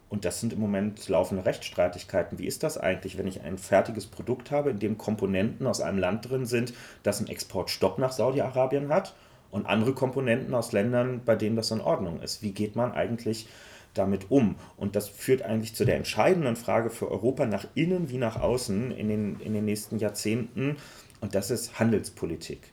Und 0.10 0.26
das 0.26 0.40
sind 0.40 0.54
im 0.54 0.60
Moment 0.60 1.08
laufende 1.08 1.46
Rechtsstreitigkeiten. 1.46 2.40
Wie 2.40 2.48
ist 2.48 2.64
das 2.64 2.78
eigentlich, 2.78 3.18
wenn 3.18 3.28
ich 3.28 3.42
ein 3.42 3.60
fertiges 3.60 4.08
Produkt 4.08 4.50
habe, 4.50 4.72
in 4.72 4.80
dem 4.80 4.98
Komponenten 4.98 5.68
aus 5.68 5.82
einem 5.82 6.00
Land 6.00 6.30
drin 6.30 6.46
sind, 6.48 6.74
das 7.04 7.20
einen 7.20 7.28
Exportstopp 7.28 8.00
nach 8.00 8.12
Saudi-Arabien 8.12 8.90
hat 8.90 9.14
und 9.52 9.68
andere 9.68 9.94
Komponenten 9.94 10.56
aus 10.56 10.72
Ländern, 10.72 11.22
bei 11.26 11.36
denen 11.36 11.56
das 11.56 11.70
in 11.70 11.82
Ordnung 11.82 12.22
ist? 12.22 12.42
Wie 12.42 12.52
geht 12.54 12.76
man 12.76 12.92
eigentlich 12.92 13.48
damit 13.94 14.30
um? 14.30 14.56
Und 14.78 14.96
das 14.96 15.10
führt 15.10 15.42
eigentlich 15.42 15.76
zu 15.76 15.86
der 15.86 15.98
entscheidenden 15.98 16.56
Frage 16.56 16.90
für 16.90 17.10
Europa 17.10 17.46
nach 17.46 17.68
innen 17.76 18.10
wie 18.10 18.18
nach 18.18 18.40
außen 18.40 18.92
in 18.92 19.08
den, 19.08 19.40
in 19.40 19.54
den 19.54 19.66
nächsten 19.66 19.98
Jahrzehnten. 19.98 20.78
Und 21.22 21.36
das 21.36 21.52
ist 21.52 21.80
Handelspolitik. 21.80 22.72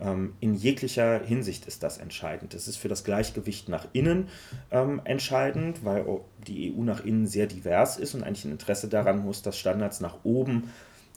Ähm, 0.00 0.34
in 0.40 0.54
jeglicher 0.54 1.20
Hinsicht 1.20 1.66
ist 1.66 1.82
das 1.82 1.98
entscheidend. 1.98 2.54
Das 2.54 2.66
ist 2.66 2.76
für 2.76 2.88
das 2.88 3.04
Gleichgewicht 3.04 3.68
nach 3.68 3.86
innen 3.92 4.28
ähm, 4.70 5.00
entscheidend, 5.04 5.84
weil 5.84 6.04
die 6.46 6.74
EU 6.74 6.82
nach 6.82 7.04
innen 7.04 7.26
sehr 7.26 7.46
divers 7.46 7.98
ist 7.98 8.14
und 8.14 8.22
eigentlich 8.22 8.44
ein 8.44 8.52
Interesse 8.52 8.88
daran 8.88 9.20
muss, 9.20 9.42
dass 9.42 9.58
Standards 9.58 10.00
nach 10.00 10.24
oben 10.24 10.70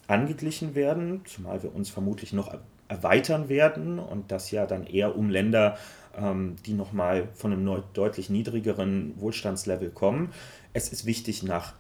angeglichen 0.08 0.75
werden, 0.75 1.21
zumal 1.25 1.63
wir 1.63 1.73
uns 1.73 1.89
vermutlich 1.89 2.31
noch 2.31 2.55
erweitern 2.88 3.49
werden 3.49 3.97
und 3.97 4.31
das 4.31 4.51
ja 4.51 4.67
dann 4.67 4.86
eher 4.86 5.15
um 5.15 5.29
Länder 5.29 5.77
ähm, 6.17 6.56
die 6.65 6.73
nochmal 6.73 7.30
von 7.34 7.51
einem 7.51 7.84
deutlich 7.93 8.30
niedrigeren 8.30 9.13
Wohlstandslevel 9.19 9.89
kommen. 9.89 10.32
Es 10.73 10.89
ist 10.89 11.06
wichtig 11.06 11.43
nach 11.43 11.73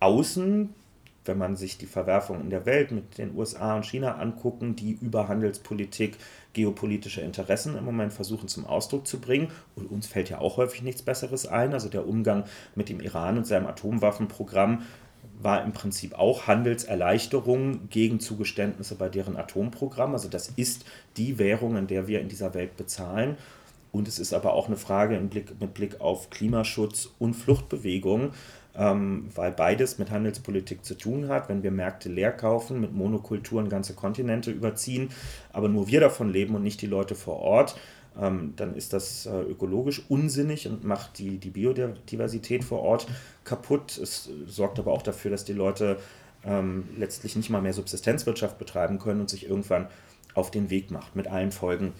außen, 0.00 0.74
wenn 1.24 1.38
man 1.38 1.56
sich 1.56 1.78
die 1.78 1.86
Verwerfung 1.86 2.40
in 2.40 2.50
der 2.50 2.66
Welt 2.66 2.90
mit 2.90 3.18
den 3.18 3.36
USA 3.36 3.76
und 3.76 3.86
China 3.86 4.16
angucken, 4.16 4.74
die 4.74 4.98
über 5.00 5.28
Handelspolitik 5.28 6.16
geopolitische 6.52 7.20
Interessen 7.20 7.76
im 7.76 7.84
Moment 7.84 8.12
versuchen 8.12 8.48
zum 8.48 8.66
Ausdruck 8.66 9.06
zu 9.06 9.20
bringen. 9.20 9.48
Und 9.76 9.90
uns 9.90 10.06
fällt 10.06 10.30
ja 10.30 10.38
auch 10.38 10.56
häufig 10.56 10.82
nichts 10.82 11.02
Besseres 11.02 11.46
ein. 11.46 11.72
Also 11.72 11.88
der 11.88 12.08
Umgang 12.08 12.44
mit 12.74 12.88
dem 12.88 13.00
Iran 13.00 13.38
und 13.38 13.46
seinem 13.46 13.66
Atomwaffenprogramm 13.66 14.82
war 15.40 15.64
im 15.64 15.72
Prinzip 15.72 16.14
auch 16.18 16.46
Handelserleichterung 16.46 17.88
gegen 17.88 18.20
Zugeständnisse 18.20 18.94
bei 18.96 19.08
deren 19.08 19.36
Atomprogramm. 19.36 20.12
Also 20.12 20.28
das 20.28 20.48
ist 20.56 20.84
die 21.16 21.38
Währung, 21.38 21.76
in 21.76 21.86
der 21.86 22.06
wir 22.06 22.20
in 22.20 22.28
dieser 22.28 22.54
Welt 22.54 22.76
bezahlen. 22.76 23.36
Und 23.92 24.08
es 24.08 24.18
ist 24.18 24.32
aber 24.32 24.54
auch 24.54 24.66
eine 24.66 24.76
Frage 24.76 25.18
Blick, 25.20 25.60
mit 25.60 25.74
Blick 25.74 26.00
auf 26.00 26.30
Klimaschutz 26.30 27.10
und 27.18 27.34
Fluchtbewegung, 27.34 28.32
ähm, 28.74 29.28
weil 29.34 29.52
beides 29.52 29.98
mit 29.98 30.10
Handelspolitik 30.10 30.84
zu 30.84 30.94
tun 30.94 31.28
hat. 31.28 31.50
Wenn 31.50 31.62
wir 31.62 31.70
Märkte 31.70 32.08
leer 32.08 32.32
kaufen, 32.32 32.80
mit 32.80 32.94
Monokulturen 32.94 33.68
ganze 33.68 33.92
Kontinente 33.94 34.50
überziehen, 34.50 35.10
aber 35.52 35.68
nur 35.68 35.88
wir 35.88 36.00
davon 36.00 36.32
leben 36.32 36.54
und 36.54 36.62
nicht 36.62 36.80
die 36.80 36.86
Leute 36.86 37.14
vor 37.14 37.36
Ort, 37.40 37.76
ähm, 38.18 38.54
dann 38.56 38.74
ist 38.74 38.94
das 38.94 39.26
äh, 39.26 39.40
ökologisch 39.42 40.02
unsinnig 40.08 40.68
und 40.68 40.84
macht 40.84 41.18
die, 41.18 41.38
die 41.38 41.50
Biodiversität 41.50 42.64
vor 42.64 42.80
Ort 42.80 43.06
kaputt. 43.44 43.98
Es 43.98 44.30
sorgt 44.46 44.78
aber 44.78 44.92
auch 44.92 45.02
dafür, 45.02 45.30
dass 45.30 45.44
die 45.44 45.52
Leute 45.52 45.98
ähm, 46.44 46.88
letztlich 46.96 47.36
nicht 47.36 47.50
mal 47.50 47.62
mehr 47.62 47.72
Subsistenzwirtschaft 47.72 48.58
betreiben 48.58 48.98
können 48.98 49.20
und 49.20 49.30
sich 49.30 49.48
irgendwann 49.48 49.88
auf 50.34 50.50
den 50.50 50.70
Weg 50.70 50.90
macht, 50.90 51.14
mit 51.14 51.26
allen 51.26 51.52
Folgen, 51.52 51.92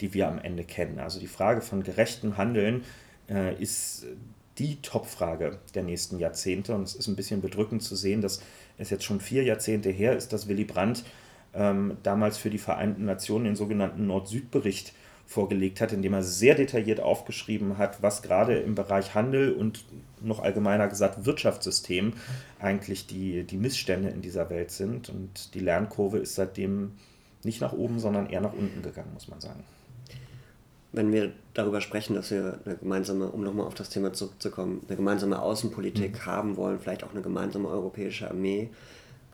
die 0.00 0.14
wir 0.14 0.28
am 0.28 0.38
Ende 0.38 0.64
kennen. 0.64 0.98
Also 0.98 1.20
die 1.20 1.26
Frage 1.26 1.60
von 1.60 1.82
gerechtem 1.82 2.36
Handeln 2.36 2.84
äh, 3.28 3.54
ist 3.60 4.06
die 4.58 4.76
Topfrage 4.82 5.58
der 5.74 5.82
nächsten 5.82 6.18
Jahrzehnte. 6.18 6.74
Und 6.74 6.82
es 6.82 6.94
ist 6.94 7.08
ein 7.08 7.16
bisschen 7.16 7.40
bedrückend 7.40 7.82
zu 7.82 7.96
sehen, 7.96 8.20
dass 8.20 8.42
es 8.78 8.90
jetzt 8.90 9.04
schon 9.04 9.20
vier 9.20 9.42
Jahrzehnte 9.42 9.90
her 9.90 10.16
ist, 10.16 10.32
dass 10.32 10.48
Willy 10.48 10.64
Brandt 10.64 11.04
ähm, 11.54 11.96
damals 12.02 12.38
für 12.38 12.50
die 12.50 12.58
Vereinten 12.58 13.04
Nationen 13.04 13.44
den 13.44 13.56
sogenannten 13.56 14.06
Nord-Süd-Bericht 14.06 14.92
vorgelegt 15.26 15.80
hat, 15.80 15.92
in 15.92 16.02
dem 16.02 16.12
er 16.12 16.24
sehr 16.24 16.56
detailliert 16.56 17.00
aufgeschrieben 17.00 17.78
hat, 17.78 18.02
was 18.02 18.20
gerade 18.20 18.58
im 18.58 18.74
Bereich 18.74 19.14
Handel 19.14 19.52
und 19.52 19.84
noch 20.20 20.40
allgemeiner 20.40 20.88
gesagt 20.88 21.24
Wirtschaftssystem 21.24 22.14
eigentlich 22.58 23.06
die, 23.06 23.44
die 23.44 23.56
Missstände 23.56 24.08
in 24.08 24.22
dieser 24.22 24.50
Welt 24.50 24.72
sind. 24.72 25.08
Und 25.08 25.54
die 25.54 25.60
Lernkurve 25.60 26.18
ist 26.18 26.34
seitdem 26.34 26.92
nicht 27.44 27.60
nach 27.60 27.72
oben, 27.72 28.00
sondern 28.00 28.28
eher 28.28 28.40
nach 28.40 28.52
unten 28.52 28.82
gegangen, 28.82 29.14
muss 29.14 29.28
man 29.28 29.40
sagen. 29.40 29.62
Wenn 30.92 31.12
wir 31.12 31.32
darüber 31.54 31.80
sprechen, 31.80 32.14
dass 32.14 32.30
wir 32.30 32.58
eine 32.64 32.76
gemeinsame, 32.76 33.28
um 33.28 33.44
nochmal 33.44 33.66
auf 33.66 33.74
das 33.74 33.90
Thema 33.90 34.12
zurückzukommen, 34.12 34.82
eine 34.88 34.96
gemeinsame 34.96 35.40
Außenpolitik 35.40 36.14
mhm. 36.14 36.26
haben 36.26 36.56
wollen, 36.56 36.80
vielleicht 36.80 37.04
auch 37.04 37.12
eine 37.12 37.22
gemeinsame 37.22 37.68
europäische 37.68 38.28
Armee, 38.28 38.70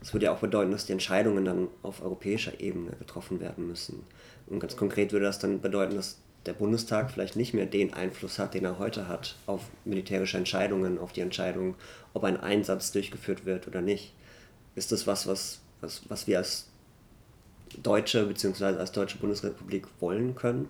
das 0.00 0.12
würde 0.12 0.26
ja 0.26 0.32
auch 0.32 0.38
bedeuten, 0.38 0.70
dass 0.70 0.86
die 0.86 0.92
Entscheidungen 0.92 1.44
dann 1.44 1.68
auf 1.82 2.02
europäischer 2.02 2.60
Ebene 2.60 2.92
getroffen 2.98 3.40
werden 3.40 3.66
müssen. 3.66 4.04
Und 4.46 4.60
ganz 4.60 4.76
konkret 4.76 5.12
würde 5.12 5.24
das 5.24 5.38
dann 5.38 5.60
bedeuten, 5.60 5.96
dass 5.96 6.18
der 6.44 6.52
Bundestag 6.52 7.10
vielleicht 7.10 7.34
nicht 7.36 7.54
mehr 7.54 7.66
den 7.66 7.92
Einfluss 7.92 8.38
hat, 8.38 8.54
den 8.54 8.64
er 8.64 8.78
heute 8.78 9.08
hat, 9.08 9.36
auf 9.46 9.62
militärische 9.84 10.38
Entscheidungen, 10.38 10.98
auf 10.98 11.12
die 11.12 11.22
Entscheidung, 11.22 11.74
ob 12.14 12.24
ein 12.24 12.38
Einsatz 12.38 12.92
durchgeführt 12.92 13.46
wird 13.46 13.66
oder 13.66 13.80
nicht. 13.80 14.12
Ist 14.74 14.92
das 14.92 15.06
was, 15.06 15.26
was, 15.26 15.60
was, 15.80 16.02
was 16.08 16.26
wir 16.26 16.38
als 16.38 16.68
Deutsche 17.82 18.26
bzw. 18.26 18.64
als 18.64 18.92
Deutsche 18.92 19.18
Bundesrepublik 19.18 19.86
wollen 19.98 20.36
können? 20.36 20.68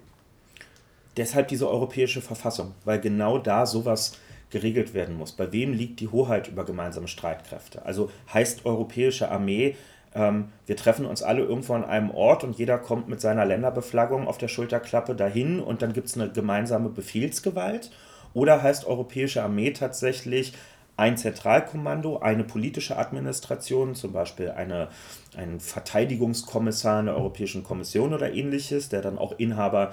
Deshalb 1.16 1.48
diese 1.48 1.68
europäische 1.68 2.20
Verfassung, 2.20 2.74
weil 2.85 3.00
genau 3.00 3.38
da 3.38 3.66
sowas 3.66 4.18
geregelt 4.50 4.94
werden 4.94 5.16
muss. 5.16 5.33
Bei 5.33 5.52
wem 5.52 5.72
liegt 5.72 6.00
die 6.00 6.09
Hoheit 6.09 6.48
über 6.48 6.64
gemeinsame 6.64 7.09
Streitkräfte? 7.09 7.85
Also 7.85 8.11
heißt 8.33 8.64
europäische 8.64 9.31
Armee, 9.31 9.76
ähm, 10.14 10.46
wir 10.66 10.76
treffen 10.76 11.07
uns 11.07 11.22
alle 11.22 11.42
irgendwo 11.42 11.74
an 11.74 11.85
einem 11.85 12.11
Ort 12.11 12.44
und 12.44 12.57
jeder 12.57 12.79
kommt 12.79 13.09
mit 13.09 13.20
seiner 13.20 13.44
Länderbeflaggung 13.44 14.29
auf 14.29 14.38
der 14.38 14.48
Schulterklappe 14.48 15.14
dahin 15.14 15.61
und 15.61 15.83
dann 15.83 15.92
gibt 15.92 16.07
es 16.09 16.16
eine 16.16 16.31
gemeinsame 16.31 16.88
Befehlsgewalt? 16.88 17.90
Oder 18.33 18.62
heißt 18.62 18.87
Europäische 18.87 19.42
Armee 19.42 19.70
tatsächlich 19.70 20.52
ein 20.96 21.18
Zentralkommando, 21.18 22.18
eine 22.20 22.44
politische 22.44 22.96
Administration, 22.96 23.94
zum 23.94 24.12
Beispiel 24.12 24.50
eine, 24.50 24.88
ein 25.37 25.61
Verteidigungskommissar 25.61 27.00
einer 27.00 27.14
Europäischen 27.14 27.64
Kommission 27.64 28.14
oder 28.14 28.33
ähnliches, 28.33 28.88
der 28.88 29.02
dann 29.02 29.18
auch 29.18 29.38
Inhaber 29.38 29.92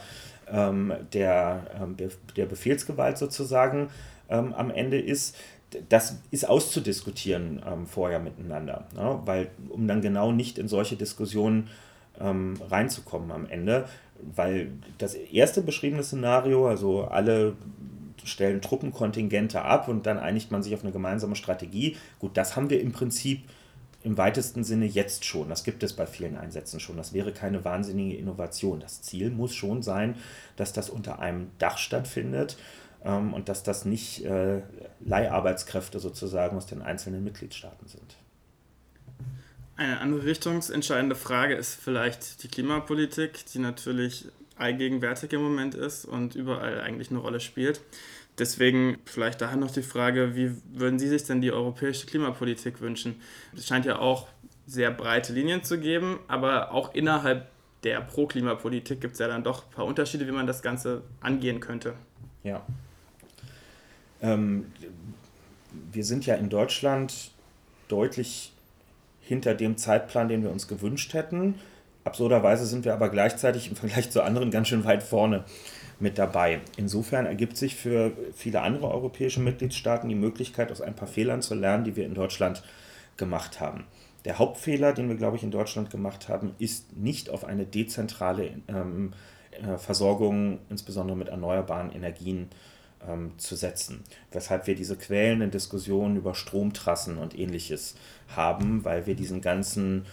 ähm, 0.53 0.93
der, 1.11 1.65
ähm, 1.81 1.97
der 2.37 2.45
Befehlsgewalt 2.45 3.17
sozusagen 3.17 3.89
ähm, 4.29 4.53
am 4.53 4.71
Ende 4.71 4.99
ist 4.99 5.35
das 5.89 6.19
ist 6.29 6.47
auszudiskutieren 6.47 7.59
ähm, 7.67 7.87
vorher 7.87 8.19
miteinander, 8.19 8.85
ne? 8.95 9.19
weil 9.25 9.49
um 9.69 9.87
dann 9.87 10.01
genau 10.01 10.31
nicht 10.31 10.59
in 10.59 10.67
solche 10.67 10.95
Diskussionen 10.95 11.69
ähm, 12.19 12.55
reinzukommen 12.69 13.31
am 13.31 13.47
Ende, 13.47 13.85
weil 14.35 14.71
das 14.99 15.15
erste 15.15 15.61
beschriebene 15.61 16.03
Szenario, 16.03 16.67
also 16.67 17.05
alle 17.05 17.55
stellen 18.23 18.61
Truppenkontingente 18.61 19.61
ab 19.63 19.87
und 19.87 20.05
dann 20.05 20.19
einigt 20.19 20.51
man 20.51 20.63
sich 20.63 20.73
auf 20.73 20.83
eine 20.83 20.93
gemeinsame 20.93 21.35
Strategie. 21.35 21.97
Gut, 22.19 22.37
das 22.37 22.55
haben 22.55 22.69
wir 22.69 22.79
im 22.79 22.91
Prinzip 22.91 23.41
im 24.03 24.17
weitesten 24.17 24.63
Sinne 24.63 24.85
jetzt 24.85 25.25
schon. 25.25 25.49
Das 25.49 25.63
gibt 25.63 25.81
es 25.83 25.93
bei 25.93 26.05
vielen 26.05 26.37
Einsätzen 26.37 26.79
schon. 26.79 26.97
Das 26.97 27.13
wäre 27.13 27.31
keine 27.31 27.63
wahnsinnige 27.63 28.17
Innovation. 28.17 28.79
Das 28.79 29.01
Ziel 29.01 29.29
muss 29.29 29.55
schon 29.55 29.81
sein, 29.81 30.15
dass 30.55 30.73
das 30.73 30.89
unter 30.89 31.19
einem 31.19 31.51
Dach 31.57 31.77
stattfindet 31.77 32.57
ähm, 33.03 33.33
und 33.33 33.49
dass 33.49 33.63
das 33.63 33.85
nicht 33.85 34.25
äh, 34.25 34.61
Leiharbeitskräfte 34.99 35.99
sozusagen 35.99 36.57
aus 36.57 36.65
den 36.65 36.81
einzelnen 36.81 37.23
Mitgliedstaaten 37.23 37.87
sind. 37.87 38.17
Eine 39.75 39.99
andere 39.99 40.25
richtungsentscheidende 40.25 41.15
Frage 41.15 41.55
ist 41.55 41.75
vielleicht 41.75 42.43
die 42.43 42.47
Klimapolitik, 42.47 43.45
die 43.53 43.59
natürlich 43.59 44.27
allgegenwärtig 44.55 45.33
im 45.33 45.41
Moment 45.41 45.73
ist 45.73 46.05
und 46.05 46.35
überall 46.35 46.81
eigentlich 46.81 47.09
eine 47.09 47.19
Rolle 47.19 47.39
spielt. 47.39 47.81
Deswegen 48.39 48.97
vielleicht 49.05 49.41
daher 49.41 49.57
noch 49.57 49.71
die 49.71 49.83
Frage, 49.83 50.35
wie 50.35 50.51
würden 50.71 50.97
Sie 50.97 51.07
sich 51.07 51.23
denn 51.23 51.41
die 51.41 51.51
europäische 51.51 52.07
Klimapolitik 52.07 52.81
wünschen? 52.81 53.15
Es 53.55 53.67
scheint 53.67 53.85
ja 53.85 53.99
auch 53.99 54.27
sehr 54.65 54.91
breite 54.91 55.33
Linien 55.33 55.63
zu 55.63 55.79
geben, 55.79 56.19
aber 56.27 56.71
auch 56.71 56.95
innerhalb 56.95 57.47
der 57.83 58.01
Pro-Klimapolitik 58.01 59.01
gibt 59.01 59.13
es 59.13 59.19
ja 59.19 59.27
dann 59.27 59.43
doch 59.43 59.65
ein 59.65 59.71
paar 59.71 59.85
Unterschiede, 59.85 60.25
wie 60.25 60.31
man 60.31 60.47
das 60.47 60.61
Ganze 60.61 61.03
angehen 61.21 61.59
könnte. 61.59 61.93
Ja, 62.43 62.65
ähm, 64.23 64.71
wir 65.91 66.05
sind 66.05 66.25
ja 66.25 66.35
in 66.35 66.49
Deutschland 66.49 67.31
deutlich 67.89 68.53
hinter 69.19 69.53
dem 69.53 69.77
Zeitplan, 69.77 70.29
den 70.29 70.41
wir 70.41 70.49
uns 70.49 70.67
gewünscht 70.67 71.13
hätten. 71.13 71.55
Absurderweise 72.03 72.65
sind 72.65 72.85
wir 72.85 72.93
aber 72.93 73.09
gleichzeitig 73.09 73.69
im 73.69 73.75
Vergleich 73.75 74.11
zu 74.11 74.21
anderen 74.23 74.51
ganz 74.51 74.67
schön 74.67 74.83
weit 74.83 75.03
vorne 75.03 75.43
mit 75.99 76.17
dabei. 76.17 76.61
Insofern 76.75 77.25
ergibt 77.25 77.55
sich 77.55 77.75
für 77.75 78.11
viele 78.35 78.61
andere 78.61 78.91
europäische 78.91 79.39
Mitgliedstaaten 79.39 80.09
die 80.09 80.15
Möglichkeit, 80.15 80.71
aus 80.71 80.81
ein 80.81 80.95
paar 80.95 81.07
Fehlern 81.07 81.41
zu 81.41 81.55
lernen, 81.55 81.85
die 81.85 81.95
wir 81.95 82.05
in 82.05 82.13
Deutschland 82.13 82.63
gemacht 83.15 83.59
haben. 83.59 83.85
Der 84.25 84.39
Hauptfehler, 84.39 84.93
den 84.93 85.09
wir, 85.09 85.15
glaube 85.15 85.37
ich, 85.37 85.43
in 85.43 85.51
Deutschland 85.51 85.89
gemacht 85.89 86.29
haben, 86.29 86.55
ist 86.57 86.95
nicht 86.95 87.29
auf 87.29 87.45
eine 87.45 87.65
dezentrale 87.65 88.51
ähm, 88.67 89.13
äh, 89.51 89.77
Versorgung, 89.77 90.59
insbesondere 90.69 91.17
mit 91.17 91.27
erneuerbaren 91.27 91.91
Energien, 91.91 92.49
ähm, 93.07 93.33
zu 93.37 93.55
setzen. 93.55 94.03
Weshalb 94.31 94.67
wir 94.67 94.75
diese 94.75 94.95
quälenden 94.95 95.51
Diskussionen 95.51 96.15
über 96.15 96.35
Stromtrassen 96.35 97.17
und 97.17 97.37
ähnliches 97.37 97.95
haben, 98.35 98.85
weil 98.85 99.05
wir 99.05 99.15
diesen 99.15 99.41
ganzen 99.41 100.05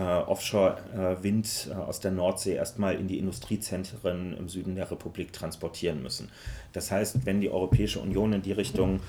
Offshore-Wind 0.00 1.70
äh, 1.70 1.74
aus 1.74 2.00
der 2.00 2.10
Nordsee 2.10 2.54
erstmal 2.54 2.94
in 2.96 3.06
die 3.06 3.18
Industriezentren 3.18 4.36
im 4.36 4.48
Süden 4.48 4.74
der 4.74 4.90
Republik 4.90 5.32
transportieren 5.32 6.02
müssen. 6.02 6.30
Das 6.72 6.90
heißt, 6.90 7.24
wenn 7.24 7.40
die 7.40 7.50
Europäische 7.50 8.00
Union 8.00 8.32
in 8.32 8.42
die 8.42 8.52
Richtung 8.52 9.00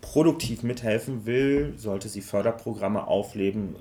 produktiv 0.00 0.62
mithelfen 0.62 1.24
will, 1.24 1.72
sollte 1.76 2.10
sie 2.10 2.20
Förderprogramme 2.20 3.06
auflegen 3.06 3.74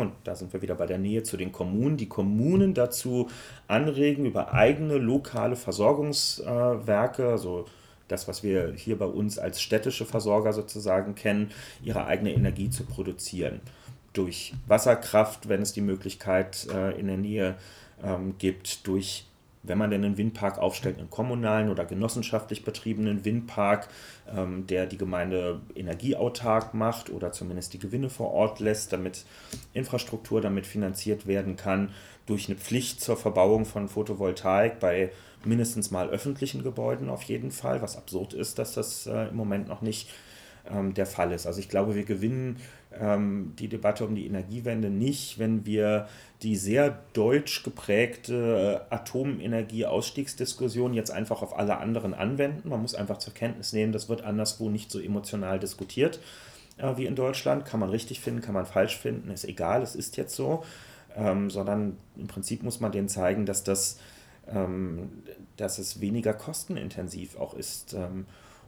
und 0.00 0.12
da 0.24 0.34
sind 0.34 0.52
wir 0.52 0.60
wieder 0.60 0.74
bei 0.74 0.86
der 0.86 0.98
Nähe 0.98 1.22
zu 1.22 1.38
den 1.38 1.52
Kommunen, 1.52 1.96
die 1.96 2.08
Kommunen 2.08 2.74
dazu 2.74 3.28
anregen, 3.66 4.26
über 4.26 4.52
eigene 4.52 4.98
lokale 4.98 5.56
Versorgungswerke, 5.56 7.28
also 7.28 7.64
das, 8.08 8.28
was 8.28 8.42
wir 8.42 8.74
hier 8.76 8.98
bei 8.98 9.06
uns 9.06 9.38
als 9.38 9.62
städtische 9.62 10.04
Versorger 10.04 10.52
sozusagen 10.52 11.14
kennen, 11.14 11.50
ihre 11.82 12.04
eigene 12.06 12.34
Energie 12.34 12.68
zu 12.68 12.84
produzieren. 12.84 13.60
Durch 14.12 14.54
Wasserkraft, 14.66 15.48
wenn 15.48 15.62
es 15.62 15.72
die 15.72 15.80
Möglichkeit 15.80 16.66
äh, 16.72 16.98
in 16.98 17.06
der 17.06 17.16
Nähe 17.16 17.56
ähm, 18.02 18.34
gibt, 18.38 18.86
durch 18.86 19.26
wenn 19.62 19.78
man 19.78 19.90
denn 19.90 20.04
einen 20.04 20.16
Windpark 20.16 20.58
aufstellt, 20.58 20.98
einen 20.98 21.10
kommunalen 21.10 21.68
oder 21.68 21.84
genossenschaftlich 21.84 22.64
betriebenen 22.64 23.24
Windpark, 23.24 23.88
ähm, 24.34 24.66
der 24.66 24.86
die 24.86 24.96
Gemeinde 24.96 25.60
energieautark 25.74 26.72
macht 26.72 27.10
oder 27.10 27.32
zumindest 27.32 27.74
die 27.74 27.78
Gewinne 27.78 28.08
vor 28.08 28.32
Ort 28.32 28.60
lässt, 28.60 28.92
damit 28.92 29.24
Infrastruktur 29.74 30.40
damit 30.40 30.66
finanziert 30.66 31.26
werden 31.26 31.56
kann, 31.56 31.90
durch 32.26 32.48
eine 32.48 32.58
Pflicht 32.58 33.00
zur 33.00 33.16
Verbauung 33.16 33.66
von 33.66 33.88
Photovoltaik 33.88 34.80
bei 34.80 35.10
mindestens 35.44 35.90
mal 35.90 36.08
öffentlichen 36.08 36.62
Gebäuden 36.62 37.08
auf 37.08 37.22
jeden 37.24 37.50
Fall, 37.50 37.82
was 37.82 37.96
absurd 37.96 38.32
ist, 38.32 38.58
dass 38.58 38.74
das 38.74 39.06
äh, 39.06 39.28
im 39.28 39.36
Moment 39.36 39.68
noch 39.68 39.82
nicht 39.82 40.08
ähm, 40.70 40.94
der 40.94 41.06
Fall 41.06 41.32
ist. 41.32 41.46
Also 41.46 41.60
ich 41.60 41.68
glaube, 41.68 41.94
wir 41.94 42.04
gewinnen 42.04 42.56
ähm, 42.98 43.54
die 43.58 43.68
Debatte 43.68 44.04
um 44.04 44.14
die 44.14 44.26
Energiewende 44.26 44.90
nicht, 44.90 45.38
wenn 45.38 45.66
wir 45.66 46.08
die 46.42 46.56
sehr 46.56 46.98
deutsch 47.12 47.62
geprägte 47.62 48.86
äh, 48.90 48.94
Atomenergie-Ausstiegsdiskussion 48.94 50.94
jetzt 50.94 51.10
einfach 51.10 51.42
auf 51.42 51.58
alle 51.58 51.78
anderen 51.78 52.14
anwenden. 52.14 52.68
Man 52.68 52.82
muss 52.82 52.94
einfach 52.94 53.18
zur 53.18 53.34
Kenntnis 53.34 53.72
nehmen, 53.72 53.92
das 53.92 54.08
wird 54.08 54.22
anderswo 54.22 54.70
nicht 54.70 54.90
so 54.90 54.98
emotional 54.98 55.58
diskutiert 55.58 56.20
äh, 56.78 56.96
wie 56.96 57.06
in 57.06 57.14
Deutschland. 57.14 57.64
Kann 57.64 57.80
man 57.80 57.90
richtig 57.90 58.20
finden, 58.20 58.40
kann 58.40 58.54
man 58.54 58.66
falsch 58.66 58.96
finden, 58.96 59.30
ist 59.30 59.44
egal, 59.44 59.82
es 59.82 59.94
ist 59.94 60.16
jetzt 60.16 60.34
so. 60.34 60.64
Ähm, 61.16 61.50
sondern 61.50 61.96
im 62.16 62.28
Prinzip 62.28 62.62
muss 62.62 62.78
man 62.78 62.92
denen 62.92 63.08
zeigen, 63.08 63.44
dass 63.44 63.64
das 63.64 63.98
ähm, 64.52 65.10
dass 65.56 65.78
es 65.78 66.00
weniger 66.00 66.32
kostenintensiv 66.32 67.36
auch 67.36 67.54
ist. 67.54 67.94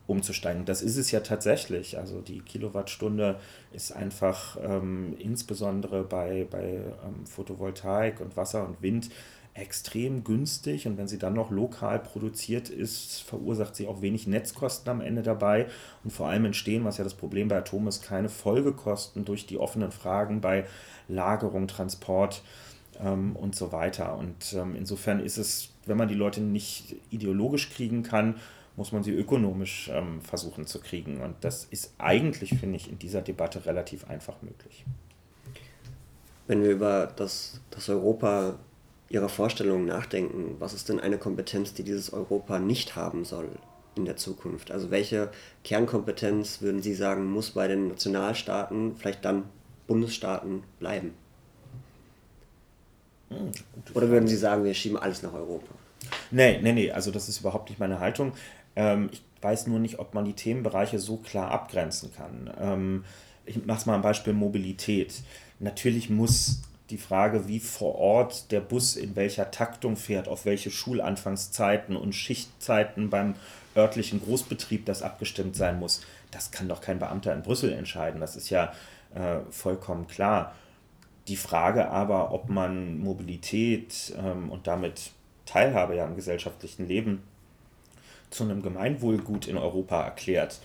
Umzusteigen. 0.06 0.64
Das 0.64 0.82
ist 0.82 0.96
es 0.96 1.10
ja 1.10 1.20
tatsächlich. 1.20 1.98
Also 1.98 2.20
die 2.20 2.40
Kilowattstunde 2.40 3.38
ist 3.72 3.92
einfach 3.92 4.58
ähm, 4.62 5.14
insbesondere 5.18 6.04
bei, 6.04 6.46
bei 6.50 6.82
ähm, 7.04 7.26
Photovoltaik 7.26 8.20
und 8.20 8.36
Wasser 8.36 8.66
und 8.66 8.82
Wind 8.82 9.10
extrem 9.54 10.24
günstig 10.24 10.86
und 10.86 10.96
wenn 10.96 11.08
sie 11.08 11.18
dann 11.18 11.34
noch 11.34 11.50
lokal 11.50 11.98
produziert 11.98 12.70
ist, 12.70 13.20
verursacht 13.22 13.76
sie 13.76 13.86
auch 13.86 14.00
wenig 14.00 14.26
Netzkosten 14.26 14.90
am 14.90 15.00
Ende 15.02 15.22
dabei 15.22 15.66
und 16.04 16.10
vor 16.10 16.28
allem 16.28 16.46
entstehen, 16.46 16.84
was 16.84 16.96
ja 16.96 17.04
das 17.04 17.14
Problem 17.14 17.48
bei 17.48 17.58
Atom 17.58 17.86
ist, 17.86 18.02
keine 18.02 18.30
Folgekosten 18.30 19.26
durch 19.26 19.46
die 19.46 19.58
offenen 19.58 19.92
Fragen 19.92 20.40
bei 20.40 20.64
Lagerung, 21.06 21.68
Transport 21.68 22.42
ähm, 22.98 23.36
und 23.36 23.54
so 23.54 23.72
weiter. 23.72 24.16
Und 24.16 24.54
ähm, 24.54 24.74
insofern 24.74 25.20
ist 25.20 25.36
es, 25.36 25.68
wenn 25.84 25.98
man 25.98 26.08
die 26.08 26.14
Leute 26.14 26.40
nicht 26.40 26.96
ideologisch 27.10 27.70
kriegen 27.70 28.02
kann, 28.02 28.36
muss 28.76 28.92
man 28.92 29.02
sie 29.02 29.12
ökonomisch 29.12 29.90
ähm, 29.92 30.20
versuchen 30.22 30.66
zu 30.66 30.80
kriegen. 30.80 31.20
Und 31.20 31.36
das 31.42 31.66
ist 31.70 31.94
eigentlich, 31.98 32.50
finde 32.50 32.76
ich, 32.76 32.90
in 32.90 32.98
dieser 32.98 33.22
Debatte 33.22 33.66
relativ 33.66 34.08
einfach 34.08 34.40
möglich. 34.42 34.84
Wenn 36.46 36.62
wir 36.62 36.70
über 36.70 37.12
das, 37.16 37.60
das 37.70 37.88
Europa 37.88 38.58
Ihrer 39.08 39.28
Vorstellungen 39.28 39.84
nachdenken, 39.84 40.56
was 40.58 40.72
ist 40.72 40.88
denn 40.88 40.98
eine 40.98 41.18
Kompetenz, 41.18 41.74
die 41.74 41.82
dieses 41.82 42.12
Europa 42.12 42.58
nicht 42.58 42.96
haben 42.96 43.24
soll 43.26 43.50
in 43.94 44.06
der 44.06 44.16
Zukunft? 44.16 44.70
Also 44.70 44.90
welche 44.90 45.30
Kernkompetenz 45.64 46.62
würden 46.62 46.80
Sie 46.80 46.94
sagen, 46.94 47.30
muss 47.30 47.50
bei 47.50 47.68
den 47.68 47.88
Nationalstaaten, 47.88 48.96
vielleicht 48.96 49.24
dann 49.24 49.44
Bundesstaaten 49.86 50.62
bleiben? 50.78 51.12
Hm, 53.28 53.52
Oder 53.92 54.08
würden 54.08 54.28
Sie 54.28 54.36
sagen, 54.36 54.64
wir 54.64 54.72
schieben 54.72 54.96
alles 54.96 55.22
nach 55.22 55.34
Europa? 55.34 55.74
Nee, 56.30 56.60
nee, 56.62 56.72
nee, 56.72 56.90
also 56.90 57.10
das 57.10 57.28
ist 57.28 57.40
überhaupt 57.40 57.68
nicht 57.68 57.78
meine 57.78 58.00
Haltung. 58.00 58.32
Ähm, 58.76 59.10
ich 59.12 59.22
weiß 59.40 59.66
nur 59.66 59.78
nicht, 59.78 59.98
ob 59.98 60.14
man 60.14 60.24
die 60.24 60.34
Themenbereiche 60.34 60.98
so 60.98 61.16
klar 61.16 61.50
abgrenzen 61.50 62.12
kann. 62.14 62.50
Ähm, 62.60 63.04
ich 63.44 63.64
mache 63.64 63.78
es 63.78 63.86
mal 63.86 63.96
ein 63.96 64.02
Beispiel 64.02 64.32
Mobilität. 64.32 65.22
Natürlich 65.58 66.10
muss 66.10 66.62
die 66.90 66.98
Frage, 66.98 67.48
wie 67.48 67.60
vor 67.60 67.96
Ort 67.96 68.52
der 68.52 68.60
Bus 68.60 68.96
in 68.96 69.16
welcher 69.16 69.50
Taktung 69.50 69.96
fährt, 69.96 70.28
auf 70.28 70.44
welche 70.44 70.70
Schulanfangszeiten 70.70 71.96
und 71.96 72.14
Schichtzeiten 72.14 73.10
beim 73.10 73.34
örtlichen 73.74 74.22
Großbetrieb 74.22 74.84
das 74.84 75.02
abgestimmt 75.02 75.56
sein 75.56 75.78
muss, 75.78 76.02
das 76.30 76.50
kann 76.50 76.68
doch 76.68 76.80
kein 76.80 76.98
Beamter 76.98 77.34
in 77.34 77.42
Brüssel 77.42 77.72
entscheiden. 77.72 78.20
Das 78.20 78.36
ist 78.36 78.50
ja 78.50 78.72
äh, 79.14 79.40
vollkommen 79.50 80.06
klar. 80.06 80.54
Die 81.28 81.36
Frage 81.36 81.88
aber, 81.88 82.32
ob 82.32 82.48
man 82.48 82.98
Mobilität 82.98 84.14
ähm, 84.18 84.50
und 84.50 84.66
damit 84.66 85.12
Teilhabe 85.46 85.96
ja 85.96 86.04
am 86.04 86.16
gesellschaftlichen 86.16 86.86
Leben 86.86 87.22
zu 88.32 88.44
einem 88.44 88.62
Gemeinwohlgut 88.62 89.46
in 89.46 89.56
Europa 89.56 90.02
erklärt, 90.02 90.60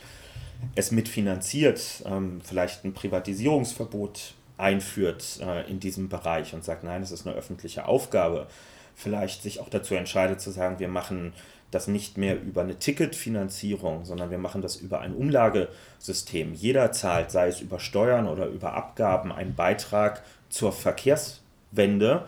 es 0.75 0.91
mitfinanziert, 0.91 2.03
ähm, 2.05 2.41
vielleicht 2.43 2.83
ein 2.83 2.93
Privatisierungsverbot 2.93 4.33
einführt 4.57 5.39
äh, 5.41 5.69
in 5.69 5.79
diesem 5.79 6.09
Bereich 6.09 6.53
und 6.53 6.63
sagt, 6.63 6.83
nein, 6.83 7.03
es 7.03 7.11
ist 7.11 7.27
eine 7.27 7.35
öffentliche 7.35 7.85
Aufgabe, 7.85 8.47
vielleicht 8.95 9.43
sich 9.43 9.59
auch 9.59 9.69
dazu 9.69 9.93
entscheidet 9.95 10.41
zu 10.41 10.51
sagen, 10.51 10.79
wir 10.79 10.87
machen 10.87 11.33
das 11.71 11.87
nicht 11.87 12.17
mehr 12.17 12.41
über 12.41 12.61
eine 12.61 12.79
Ticketfinanzierung, 12.79 14.05
sondern 14.05 14.31
wir 14.31 14.37
machen 14.37 14.61
das 14.61 14.77
über 14.77 15.01
ein 15.01 15.13
Umlagesystem. 15.13 16.53
Jeder 16.53 16.91
zahlt, 16.91 17.29
sei 17.29 17.49
es 17.49 17.61
über 17.61 17.79
Steuern 17.79 18.27
oder 18.27 18.47
über 18.47 18.73
Abgaben, 18.73 19.31
einen 19.31 19.53
Beitrag 19.53 20.23
zur 20.49 20.71
Verkehrswende 20.71 22.25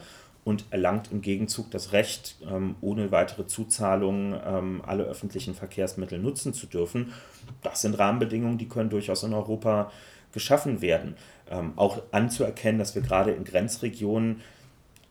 und 0.49 0.65
erlangt 0.71 1.11
im 1.11 1.21
Gegenzug 1.21 1.71
das 1.71 1.93
Recht, 1.93 2.35
ähm, 2.49 2.75
ohne 2.81 3.11
weitere 3.11 3.45
Zuzahlungen 3.47 4.39
ähm, 4.45 4.81
alle 4.85 5.03
öffentlichen 5.03 5.53
Verkehrsmittel 5.53 6.19
nutzen 6.19 6.53
zu 6.53 6.67
dürfen. 6.67 7.13
Das 7.63 7.81
sind 7.81 7.97
Rahmenbedingungen, 7.97 8.57
die 8.57 8.67
können 8.67 8.89
durchaus 8.89 9.23
in 9.23 9.33
Europa 9.33 9.91
geschaffen 10.31 10.81
werden 10.81 11.15
ähm, 11.49 11.73
auch 11.75 12.01
anzuerkennen, 12.11 12.79
dass 12.79 12.95
wir 12.95 13.01
gerade 13.01 13.31
in 13.31 13.43
Grenzregionen 13.43 14.41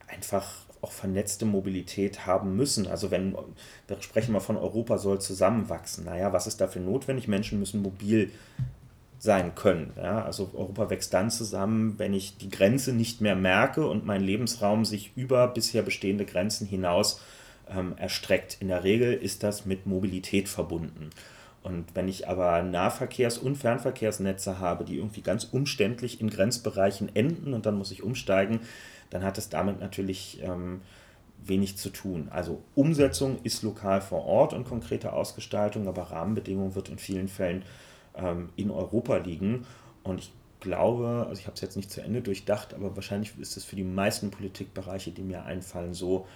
einfach 0.07 0.47
auch 0.81 0.93
vernetzte 0.93 1.45
Mobilität 1.45 2.27
haben 2.27 2.57
müssen. 2.57 2.87
Also 2.87 3.11
wenn 3.11 3.37
wir 3.89 4.01
sprechen 4.01 4.33
mal 4.33 4.41
von 4.41 4.57
Europa 4.57 4.99
soll 4.99 5.21
zusammenwachsen. 5.21 6.05
Naja, 6.05 6.33
was 6.33 6.47
ist 6.47 6.61
dafür 6.61 6.83
notwendig? 6.83 7.27
Menschen 7.27 7.59
müssen 7.59 7.83
mobil 7.83 8.31
sein 9.19 9.55
können. 9.55 9.93
Ja? 9.97 10.25
Also 10.25 10.51
Europa 10.55 10.91
wächst 10.91 11.13
dann 11.13 11.31
zusammen, 11.31 11.99
wenn 11.99 12.15
ich 12.15 12.39
die 12.39 12.51
Grenze 12.51 12.93
nicht 12.93 13.21
mehr 13.21 13.37
merke 13.37 13.87
und 13.87 14.07
mein 14.07 14.23
Lebensraum 14.23 14.85
sich 14.85 15.13
über 15.17 15.49
bisher 15.49 15.83
bestehende 15.83 16.25
Grenzen 16.25 16.67
hinaus 16.67 17.21
ähm, 17.69 17.95
erstreckt. 17.97 18.59
In 18.61 18.69
der 18.69 18.85
Regel 18.85 19.13
ist 19.13 19.43
das 19.43 19.67
mit 19.67 19.87
Mobilität 19.87 20.49
verbunden. 20.49 21.11
Und 21.63 21.95
wenn 21.95 22.09
ich 22.09 22.29
aber 22.29 22.63
Nahverkehrs- 22.63 23.39
und 23.39 23.57
Fernverkehrsnetze 23.57 24.61
habe, 24.61 24.85
die 24.85 24.97
irgendwie 24.97 25.23
ganz 25.23 25.45
umständlich 25.45 26.21
in 26.21 26.31
Grenzbereichen 26.31 27.15
enden 27.15 27.53
und 27.53 27.67
dann 27.67 27.77
muss 27.77 27.91
ich 27.91 28.03
umsteigen, 28.03 28.61
dann 29.11 29.25
hat 29.25 29.39
es 29.39 29.49
damit 29.49 29.81
natürlich 29.81 30.41
ähm, 30.43 30.83
wenig 31.45 31.77
zu 31.77 31.91
tun. 31.91 32.29
Also 32.31 32.63
Umsetzung 32.75 33.39
ist 33.43 33.63
lokal 33.63 34.01
vor 34.01 34.25
Ort 34.25 34.53
und 34.53 34.65
konkrete 34.65 35.13
Ausgestaltung, 35.13 35.89
aber 35.89 36.03
Rahmenbedingungen 36.05 36.75
wird 36.75 36.89
in 36.89 36.99
vielen 36.99 37.29
Fällen 37.29 37.65
ähm, 38.19 38.51
in 38.57 38.71
Europa 38.71 39.17
liegen. 39.17 39.67
Und 40.03 40.21
ich 40.21 40.33
glaube, 40.61 41.27
also 41.29 41.41
ich 41.41 41.47
habe 41.47 41.55
es 41.55 41.61
jetzt 41.61 41.77
nicht 41.77 41.91
zu 41.91 42.01
Ende 42.01 42.21
durchdacht, 42.21 42.75
aber 42.75 42.95
wahrscheinlich 42.97 43.33
ist 43.39 43.57
es 43.57 43.65
für 43.65 43.77
die 43.77 43.85
meisten 43.85 44.31
Politikbereiche, 44.31 45.11
die 45.11 45.23
mir 45.23 45.45
einfallen, 45.45 45.95
so, 45.95 46.27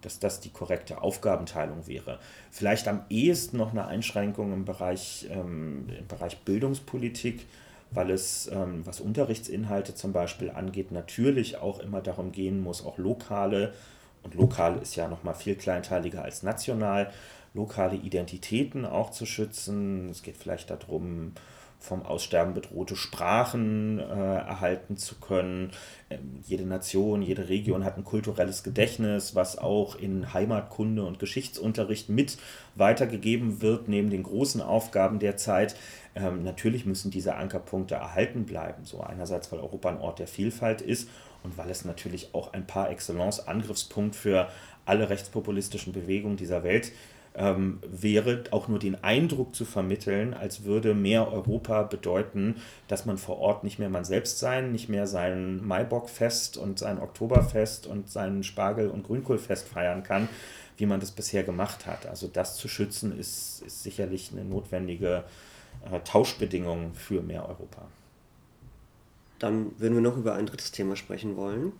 dass 0.00 0.18
das 0.18 0.40
die 0.40 0.50
korrekte 0.50 1.02
Aufgabenteilung 1.02 1.86
wäre. 1.86 2.18
Vielleicht 2.50 2.86
am 2.88 3.02
ehesten 3.10 3.56
noch 3.56 3.72
eine 3.72 3.86
Einschränkung 3.86 4.52
im 4.52 4.64
Bereich, 4.64 5.26
ähm, 5.30 5.86
im 5.98 6.06
Bereich 6.06 6.38
Bildungspolitik, 6.40 7.46
weil 7.90 8.10
es, 8.10 8.48
ähm, 8.52 8.86
was 8.86 9.00
Unterrichtsinhalte 9.00 9.94
zum 9.94 10.12
Beispiel 10.12 10.50
angeht, 10.50 10.92
natürlich 10.92 11.56
auch 11.56 11.80
immer 11.80 12.00
darum 12.00 12.32
gehen 12.32 12.60
muss, 12.62 12.84
auch 12.84 12.98
lokale, 12.98 13.72
und 14.22 14.34
lokal 14.34 14.78
ist 14.82 14.96
ja 14.96 15.08
nochmal 15.08 15.34
viel 15.34 15.54
kleinteiliger 15.54 16.22
als 16.22 16.42
national, 16.42 17.10
lokale 17.58 17.96
Identitäten 17.96 18.86
auch 18.86 19.10
zu 19.10 19.26
schützen. 19.26 20.08
Es 20.08 20.22
geht 20.22 20.36
vielleicht 20.36 20.70
darum, 20.70 21.32
vom 21.80 22.04
Aussterben 22.04 22.54
bedrohte 22.54 22.96
Sprachen 22.96 23.98
äh, 23.98 24.02
erhalten 24.02 24.96
zu 24.96 25.16
können. 25.16 25.70
Ähm, 26.10 26.40
jede 26.44 26.64
Nation, 26.64 27.22
jede 27.22 27.48
Region 27.48 27.84
hat 27.84 27.96
ein 27.96 28.04
kulturelles 28.04 28.64
Gedächtnis, 28.64 29.34
was 29.34 29.58
auch 29.58 29.94
in 29.94 30.32
Heimatkunde 30.34 31.04
und 31.04 31.20
Geschichtsunterricht 31.20 32.08
mit 32.08 32.38
weitergegeben 32.74 33.62
wird, 33.62 33.88
neben 33.88 34.10
den 34.10 34.24
großen 34.24 34.60
Aufgaben 34.60 35.20
der 35.20 35.36
Zeit. 35.36 35.76
Ähm, 36.16 36.42
natürlich 36.42 36.84
müssen 36.84 37.12
diese 37.12 37.36
Ankerpunkte 37.36 37.94
erhalten 37.94 38.44
bleiben. 38.44 38.84
So 38.84 39.00
einerseits, 39.00 39.52
weil 39.52 39.60
Europa 39.60 39.88
ein 39.88 40.00
Ort 40.00 40.18
der 40.18 40.26
Vielfalt 40.26 40.80
ist 40.80 41.08
und 41.44 41.56
weil 41.58 41.70
es 41.70 41.84
natürlich 41.84 42.34
auch 42.34 42.52
ein 42.52 42.66
par 42.66 42.90
excellence 42.90 43.46
Angriffspunkt 43.46 44.16
für 44.16 44.48
alle 44.84 45.10
rechtspopulistischen 45.10 45.92
Bewegungen 45.92 46.36
dieser 46.36 46.64
Welt 46.64 46.86
ist 46.86 46.94
ähm, 47.34 47.78
wäre, 47.82 48.44
auch 48.50 48.68
nur 48.68 48.78
den 48.78 49.02
Eindruck 49.02 49.54
zu 49.54 49.64
vermitteln, 49.64 50.34
als 50.34 50.64
würde 50.64 50.94
mehr 50.94 51.30
Europa 51.32 51.84
bedeuten, 51.84 52.56
dass 52.88 53.06
man 53.06 53.18
vor 53.18 53.38
Ort 53.38 53.64
nicht 53.64 53.78
mehr 53.78 53.90
man 53.90 54.04
selbst 54.04 54.38
sein, 54.38 54.72
nicht 54.72 54.88
mehr 54.88 55.06
sein 55.06 55.64
Maibockfest 55.66 56.56
und 56.56 56.78
sein 56.78 56.98
Oktoberfest 57.00 57.86
und 57.86 58.10
sein 58.10 58.42
Spargel- 58.42 58.90
und 58.90 59.04
Grünkohlfest 59.04 59.68
feiern 59.68 60.02
kann, 60.02 60.28
wie 60.76 60.86
man 60.86 61.00
das 61.00 61.10
bisher 61.10 61.44
gemacht 61.44 61.86
hat. 61.86 62.06
Also 62.06 62.28
das 62.28 62.56
zu 62.56 62.68
schützen 62.68 63.18
ist, 63.18 63.62
ist 63.66 63.82
sicherlich 63.82 64.30
eine 64.32 64.44
notwendige 64.44 65.24
äh, 65.90 66.00
Tauschbedingung 66.00 66.94
für 66.94 67.22
mehr 67.22 67.48
Europa. 67.48 67.86
Dann 69.38 69.78
würden 69.78 69.94
wir 69.94 70.02
noch 70.02 70.16
über 70.16 70.34
ein 70.34 70.46
drittes 70.46 70.72
Thema 70.72 70.96
sprechen 70.96 71.36
wollen. 71.36 71.72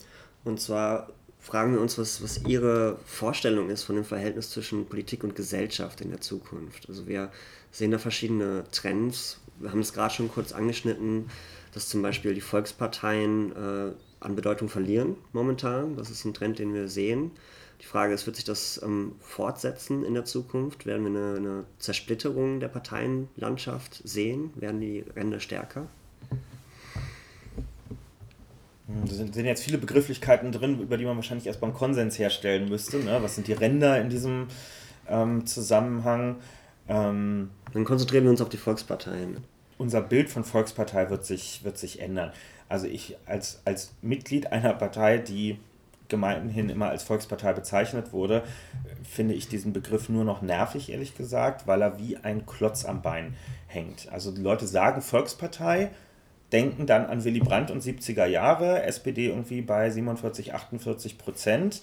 Und 0.45 0.61
zwar 0.61 1.09
fragen 1.41 1.72
wir 1.72 1.80
uns, 1.80 1.99
was, 1.99 2.22
was 2.22 2.45
Ihre 2.47 2.99
Vorstellung 3.07 3.70
ist 3.70 3.84
von 3.84 3.97
dem 3.97 4.05
Verhältnis 4.05 4.51
zwischen 4.51 4.86
Politik 4.86 5.24
und 5.24 5.34
Gesellschaft 5.34 6.01
in 6.01 6.11
der 6.11 6.20
Zukunft. 6.20 6.89
Also 6.89 7.07
wir 7.07 7.30
sehen 7.70 7.91
da 7.91 7.99
verschiedene 7.99 8.64
Trends. 8.72 9.41
Wir 9.59 9.70
haben 9.70 9.80
es 9.80 9.93
gerade 9.93 10.14
schon 10.14 10.30
kurz 10.30 10.53
angeschnitten, 10.53 11.30
dass 11.72 11.89
zum 11.89 12.03
Beispiel 12.03 12.34
die 12.34 12.41
Volksparteien 12.41 13.53
äh, 13.53 13.93
an 14.20 14.36
Bedeutung 14.36 14.68
verlieren 14.68 15.16
momentan. 15.32 15.97
Das 15.97 16.11
ist 16.11 16.24
ein 16.24 16.34
Trend, 16.34 16.59
den 16.59 16.74
wir 16.74 16.89
sehen. 16.89 17.30
Die 17.80 17.86
Frage 17.86 18.12
ist, 18.12 18.26
wird 18.26 18.36
sich 18.36 18.45
das 18.45 18.80
ähm, 18.82 19.12
fortsetzen 19.20 20.05
in 20.05 20.14
der 20.14 20.24
Zukunft? 20.24 20.84
Werden 20.84 21.05
wir 21.05 21.20
eine, 21.20 21.36
eine 21.36 21.64
Zersplitterung 21.78 22.59
der 22.59 22.68
Parteienlandschaft 22.68 24.03
sehen? 24.05 24.51
Werden 24.57 24.80
die 24.80 25.05
Ränder 25.14 25.39
stärker? 25.39 25.86
Da 28.89 29.14
sind, 29.14 29.34
sind 29.34 29.45
jetzt 29.45 29.62
viele 29.62 29.76
Begrifflichkeiten 29.76 30.51
drin, 30.51 30.80
über 30.80 30.97
die 30.97 31.05
man 31.05 31.16
wahrscheinlich 31.16 31.47
erstmal 31.47 31.70
einen 31.70 31.78
Konsens 31.78 32.18
herstellen 32.18 32.68
müsste. 32.70 32.99
Ne? 32.99 33.18
Was 33.20 33.34
sind 33.34 33.47
die 33.47 33.53
Ränder 33.53 34.01
in 34.01 34.09
diesem 34.09 34.47
ähm, 35.09 35.45
Zusammenhang? 35.45 36.36
Ähm, 36.89 37.51
Dann 37.74 37.84
konzentrieren 37.84 38.24
wir 38.24 38.30
uns 38.30 38.41
auf 38.41 38.49
die 38.49 38.57
Volksparteien. 38.57 39.45
Unser 39.76 40.01
Bild 40.01 40.30
von 40.30 40.43
Volkspartei 40.43 41.11
wird 41.11 41.26
sich, 41.26 41.62
wird 41.64 41.76
sich 41.76 42.01
ändern. 42.01 42.32
Also 42.70 42.86
ich 42.86 43.16
als, 43.26 43.61
als 43.66 43.93
Mitglied 44.01 44.53
einer 44.53 44.72
Partei, 44.72 45.18
die 45.18 45.59
gemeinhin 46.09 46.70
immer 46.70 46.89
als 46.89 47.03
Volkspartei 47.03 47.53
bezeichnet 47.53 48.12
wurde, 48.14 48.43
finde 49.03 49.34
ich 49.34 49.49
diesen 49.49 49.74
Begriff 49.74 50.09
nur 50.09 50.24
noch 50.24 50.41
nervig, 50.41 50.91
ehrlich 50.91 51.14
gesagt, 51.14 51.66
weil 51.66 51.82
er 51.82 51.99
wie 51.99 52.16
ein 52.16 52.47
Klotz 52.47 52.86
am 52.86 53.03
Bein 53.03 53.34
hängt. 53.66 54.11
Also 54.11 54.32
die 54.32 54.41
Leute 54.41 54.66
sagen 54.66 55.03
Volkspartei, 55.03 55.91
denken 56.53 56.87
dann 56.87 57.07
an 57.07 57.25
Willy 57.25 57.41
Brandt 57.41 57.71
und 57.71 57.83
70er 57.83 58.27
Jahre, 58.27 58.83
SPD 58.83 59.27
irgendwie 59.27 59.61
bei 59.61 59.91
47, 59.91 60.55
48 60.55 61.19
Prozent 61.19 61.83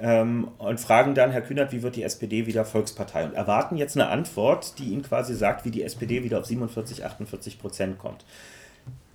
ähm, 0.00 0.48
und 0.58 0.80
fragen 0.80 1.14
dann, 1.14 1.30
Herr 1.30 1.42
Kühnert, 1.42 1.72
wie 1.72 1.82
wird 1.82 1.96
die 1.96 2.02
SPD 2.02 2.46
wieder 2.46 2.64
Volkspartei? 2.64 3.24
Und 3.24 3.34
erwarten 3.34 3.76
jetzt 3.76 3.96
eine 3.96 4.08
Antwort, 4.08 4.78
die 4.78 4.90
Ihnen 4.92 5.02
quasi 5.02 5.34
sagt, 5.34 5.64
wie 5.64 5.70
die 5.70 5.82
SPD 5.82 6.22
wieder 6.22 6.38
auf 6.38 6.46
47, 6.46 7.04
48 7.04 7.58
Prozent 7.58 7.98
kommt. 7.98 8.24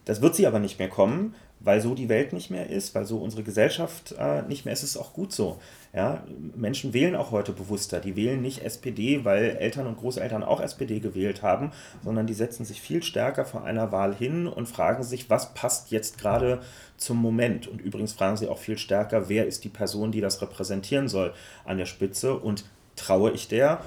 Das 0.06 0.22
wird 0.22 0.36
sie 0.36 0.48
aber 0.48 0.60
nicht 0.60 0.80
mehr 0.80 0.90
kommen, 0.90 1.36
weil 1.60 1.80
so 1.80 1.94
die 1.94 2.10
Welt 2.10 2.34
nicht 2.34 2.50
mehr 2.50 2.70
ist, 2.70 2.96
weil 2.96 3.06
so 3.06 3.20
unsere 3.20 3.44
Gesellschaft 3.44 4.16
äh, 4.18 4.42
nicht 4.44 4.66
mehr 4.66 4.74
ist. 4.74 4.84
Es 4.84 4.92
ist 4.92 4.98
auch 4.98 5.14
gut 5.14 5.32
so. 5.32 5.60
Ja? 5.94 6.24
Menschen 6.56 6.94
wählen 6.94 7.16
auch 7.16 7.32
heute 7.32 7.52
bewusster. 7.52 8.00
Die 8.00 8.16
wählen 8.16 8.42
nicht 8.42 8.64
SPD, 8.64 9.26
weil 9.26 9.58
Eltern 9.58 9.88
und 9.88 9.98
Großeltern 9.98 10.44
auch 10.44 10.62
SPD 10.62 11.00
gewählt 11.00 11.42
haben, 11.42 11.72
sondern 12.04 12.28
die 12.28 12.34
setzen 12.34 12.66
sich 12.66 12.82
viel 12.82 13.04
stärker 13.04 13.46
vor 13.46 13.64
einer 13.64 13.92
Wahl 13.92 14.16
hin 14.16 14.48
und 14.48 14.68
fragen 14.68 15.04
sich, 15.04 15.30
was 15.30 15.54
passt 15.54 15.92
jetzt 15.92 16.18
gerade 16.18 16.62
zum 16.98 17.18
Moment. 17.18 17.68
Und 17.68 17.82
übrigens 17.82 18.14
fragen 18.14 18.38
sie 18.38 18.48
auch 18.48 18.60
viel 18.60 18.78
stärker, 18.78 19.30
wer 19.30 19.48
ist 19.48 19.64
die 19.64 19.70
Person, 19.70 20.12
die 20.12 20.22
das 20.22 20.42
repräsentieren 20.42 21.08
soll 21.08 21.34
an 21.66 21.78
der 21.78 21.86
Spitze 21.86 22.38
und 22.38 22.66
traue 22.96 23.32
ich 23.32 23.48
der 23.48 23.82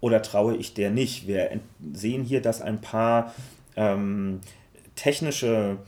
oder 0.00 0.22
traue 0.22 0.56
ich 0.56 0.74
der 0.74 0.90
nicht. 0.90 1.26
Wir 1.26 1.60
sehen 1.92 2.24
hier, 2.24 2.42
dass 2.42 2.60
ein 2.60 2.80
paar 2.80 3.34
ähm, 3.76 4.40
technische 4.96 5.78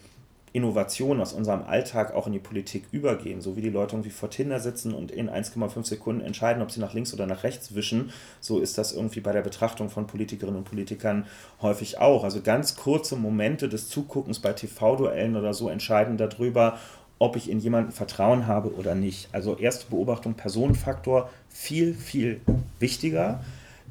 Innovationen 0.54 1.20
aus 1.20 1.32
unserem 1.32 1.64
Alltag 1.64 2.14
auch 2.14 2.28
in 2.28 2.32
die 2.32 2.38
Politik 2.38 2.84
übergehen, 2.92 3.40
so 3.40 3.56
wie 3.56 3.60
die 3.60 3.70
Leute 3.70 3.96
irgendwie 3.96 4.10
vor 4.10 4.30
Tinder 4.30 4.60
sitzen 4.60 4.94
und 4.94 5.10
in 5.10 5.28
1,5 5.28 5.84
Sekunden 5.84 6.20
entscheiden, 6.20 6.62
ob 6.62 6.70
sie 6.70 6.78
nach 6.78 6.94
links 6.94 7.12
oder 7.12 7.26
nach 7.26 7.42
rechts 7.42 7.74
wischen, 7.74 8.12
so 8.40 8.60
ist 8.60 8.78
das 8.78 8.92
irgendwie 8.92 9.18
bei 9.18 9.32
der 9.32 9.42
Betrachtung 9.42 9.90
von 9.90 10.06
Politikerinnen 10.06 10.58
und 10.58 10.64
Politikern 10.64 11.26
häufig 11.60 11.98
auch. 11.98 12.22
Also 12.22 12.40
ganz 12.40 12.76
kurze 12.76 13.16
Momente 13.16 13.68
des 13.68 13.88
Zuguckens 13.88 14.38
bei 14.38 14.52
TV-Duellen 14.52 15.34
oder 15.34 15.54
so 15.54 15.68
entscheiden 15.68 16.18
darüber, 16.18 16.78
ob 17.18 17.34
ich 17.34 17.50
in 17.50 17.58
jemanden 17.58 17.90
Vertrauen 17.90 18.46
habe 18.46 18.72
oder 18.74 18.94
nicht. 18.94 19.28
Also 19.32 19.56
erste 19.56 19.90
Beobachtung, 19.90 20.34
Personenfaktor, 20.34 21.30
viel, 21.48 21.94
viel 21.94 22.40
wichtiger. 22.78 23.40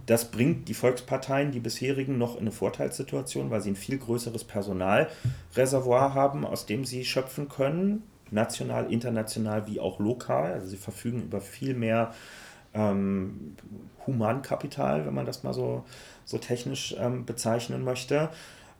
Das 0.05 0.31
bringt 0.31 0.67
die 0.67 0.73
Volksparteien, 0.73 1.51
die 1.51 1.59
bisherigen, 1.59 2.17
noch 2.17 2.35
in 2.35 2.41
eine 2.41 2.51
Vorteilssituation, 2.51 3.49
weil 3.49 3.61
sie 3.61 3.71
ein 3.71 3.75
viel 3.75 3.97
größeres 3.97 4.43
Personalreservoir 4.43 6.13
haben, 6.13 6.45
aus 6.45 6.65
dem 6.65 6.83
sie 6.83 7.05
schöpfen 7.05 7.47
können, 7.47 8.03
national, 8.29 8.91
international 8.91 9.67
wie 9.67 9.79
auch 9.79 9.99
lokal. 9.99 10.53
Also 10.53 10.67
sie 10.67 10.77
verfügen 10.77 11.23
über 11.23 11.39
viel 11.39 11.73
mehr 11.73 12.13
ähm, 12.73 13.55
Humankapital, 14.05 15.05
wenn 15.05 15.13
man 15.13 15.25
das 15.25 15.43
mal 15.43 15.53
so, 15.53 15.85
so 16.25 16.37
technisch 16.37 16.95
ähm, 16.99 17.25
bezeichnen 17.25 17.83
möchte. 17.83 18.29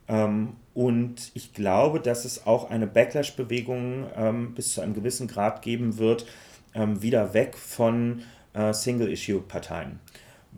Ähm, 0.09 0.57
und 0.73 1.31
ich 1.35 1.53
glaube, 1.53 2.01
dass 2.01 2.25
es 2.25 2.45
auch 2.45 2.69
eine 2.69 2.87
Backlash-Bewegung 2.87 4.07
ähm, 4.15 4.53
bis 4.55 4.73
zu 4.73 4.81
einem 4.81 4.93
gewissen 4.93 5.27
Grad 5.27 5.61
geben 5.61 5.97
wird, 5.97 6.25
ähm, 6.73 7.01
wieder 7.01 7.33
weg 7.33 7.55
von 7.57 8.23
äh, 8.53 8.73
Single-Issue-Parteien 8.73 9.99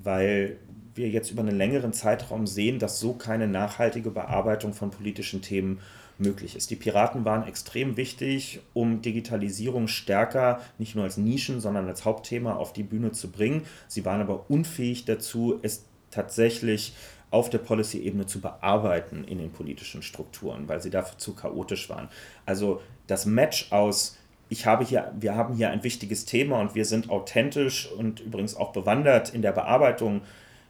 weil 0.03 0.57
wir 0.93 1.09
jetzt 1.09 1.31
über 1.31 1.41
einen 1.41 1.57
längeren 1.57 1.93
Zeitraum 1.93 2.47
sehen, 2.47 2.79
dass 2.79 2.99
so 2.99 3.13
keine 3.13 3.47
nachhaltige 3.47 4.11
Bearbeitung 4.11 4.73
von 4.73 4.91
politischen 4.91 5.41
Themen 5.41 5.79
möglich 6.17 6.55
ist. 6.55 6.71
Die 6.71 6.77
Piraten 6.77 7.25
waren 7.25 7.45
extrem 7.47 7.97
wichtig, 7.97 8.61
um 8.73 9.01
Digitalisierung 9.01 9.87
stärker, 9.87 10.61
nicht 10.77 10.95
nur 10.95 11.03
als 11.03 11.17
Nischen, 11.17 11.59
sondern 11.59 11.87
als 11.87 12.05
Hauptthema 12.05 12.55
auf 12.55 12.71
die 12.71 12.83
Bühne 12.83 13.11
zu 13.11 13.29
bringen. 13.31 13.63
Sie 13.87 14.05
waren 14.05 14.21
aber 14.21 14.49
unfähig 14.49 15.05
dazu, 15.05 15.59
es 15.61 15.85
tatsächlich 16.11 16.93
auf 17.31 17.49
der 17.49 17.57
Policy-Ebene 17.57 18.25
zu 18.27 18.39
bearbeiten 18.39 19.25
in 19.25 19.39
den 19.39 19.51
politischen 19.51 20.01
Strukturen, 20.01 20.69
weil 20.69 20.81
sie 20.81 20.89
dafür 20.89 21.17
zu 21.17 21.33
chaotisch 21.33 21.89
waren. 21.89 22.07
Also 22.45 22.81
das 23.07 23.25
Match 23.25 23.71
aus 23.73 24.17
ich 24.49 24.65
habe 24.65 24.83
hier, 24.83 25.11
wir 25.17 25.35
haben 25.35 25.55
hier 25.55 25.69
ein 25.69 25.83
wichtiges 25.83 26.25
Thema 26.25 26.59
und 26.59 26.75
wir 26.75 26.85
sind 26.85 27.09
authentisch 27.09 27.91
und 27.91 28.19
übrigens 28.19 28.55
auch 28.55 28.71
bewandert 28.73 29.33
in 29.33 29.41
der 29.41 29.51
Bearbeitung 29.51 30.21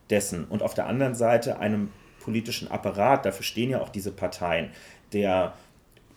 dessen. 0.09 0.45
Und 0.45 0.63
auf 0.63 0.73
der 0.73 0.87
anderen 0.87 1.15
Seite 1.15 1.59
einem 1.59 1.91
politischen 2.21 2.71
Apparat, 2.71 3.25
dafür 3.25 3.43
stehen 3.43 3.69
ja 3.69 3.81
auch 3.81 3.89
diese 3.89 4.11
Parteien, 4.11 4.69
der 5.13 5.53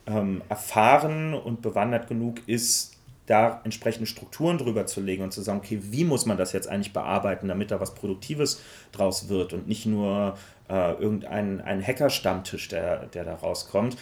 ähm, 0.07 0.43
erfahren 0.49 1.35
und 1.35 1.63
bewandert 1.63 2.09
genug 2.09 2.47
ist, 2.47 2.95
da 3.27 3.61
entsprechende 3.65 4.07
Strukturen 4.07 4.57
drüber 4.57 4.87
zu 4.87 5.03
legen 5.03 5.23
und 5.23 5.33
zu 5.33 5.43
sagen, 5.43 5.59
okay, 5.59 5.81
wie 5.83 6.05
muss 6.05 6.25
man 6.25 6.39
das 6.39 6.53
jetzt 6.53 6.67
eigentlich 6.67 6.95
bearbeiten, 6.95 7.49
damit 7.49 7.71
da 7.71 7.79
was 7.79 7.95
Produktives 7.95 8.63
draus 8.91 9.29
wird 9.29 9.53
und 9.53 9.69
nicht 9.69 9.85
nur 9.85 10.39
äh, 10.71 10.93
irgendein 10.93 11.61
ein 11.61 11.87
Hacker-Stammtisch, 11.87 12.69
der, 12.69 13.07
der 13.07 13.25
da 13.25 13.35
rauskommt 13.35 13.99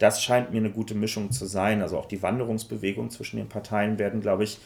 das 0.00 0.22
scheint 0.22 0.50
mir 0.50 0.58
eine 0.58 0.70
gute 0.70 0.94
Mischung 0.94 1.30
zu 1.30 1.46
sein. 1.46 1.82
Also 1.82 1.98
auch 1.98 2.06
die 2.06 2.22
Wanderungsbewegungen 2.22 3.10
zwischen 3.10 3.36
den 3.36 3.48
Parteien 3.48 3.98
werden, 3.98 4.20
glaube 4.20 4.44
ich, 4.44 4.58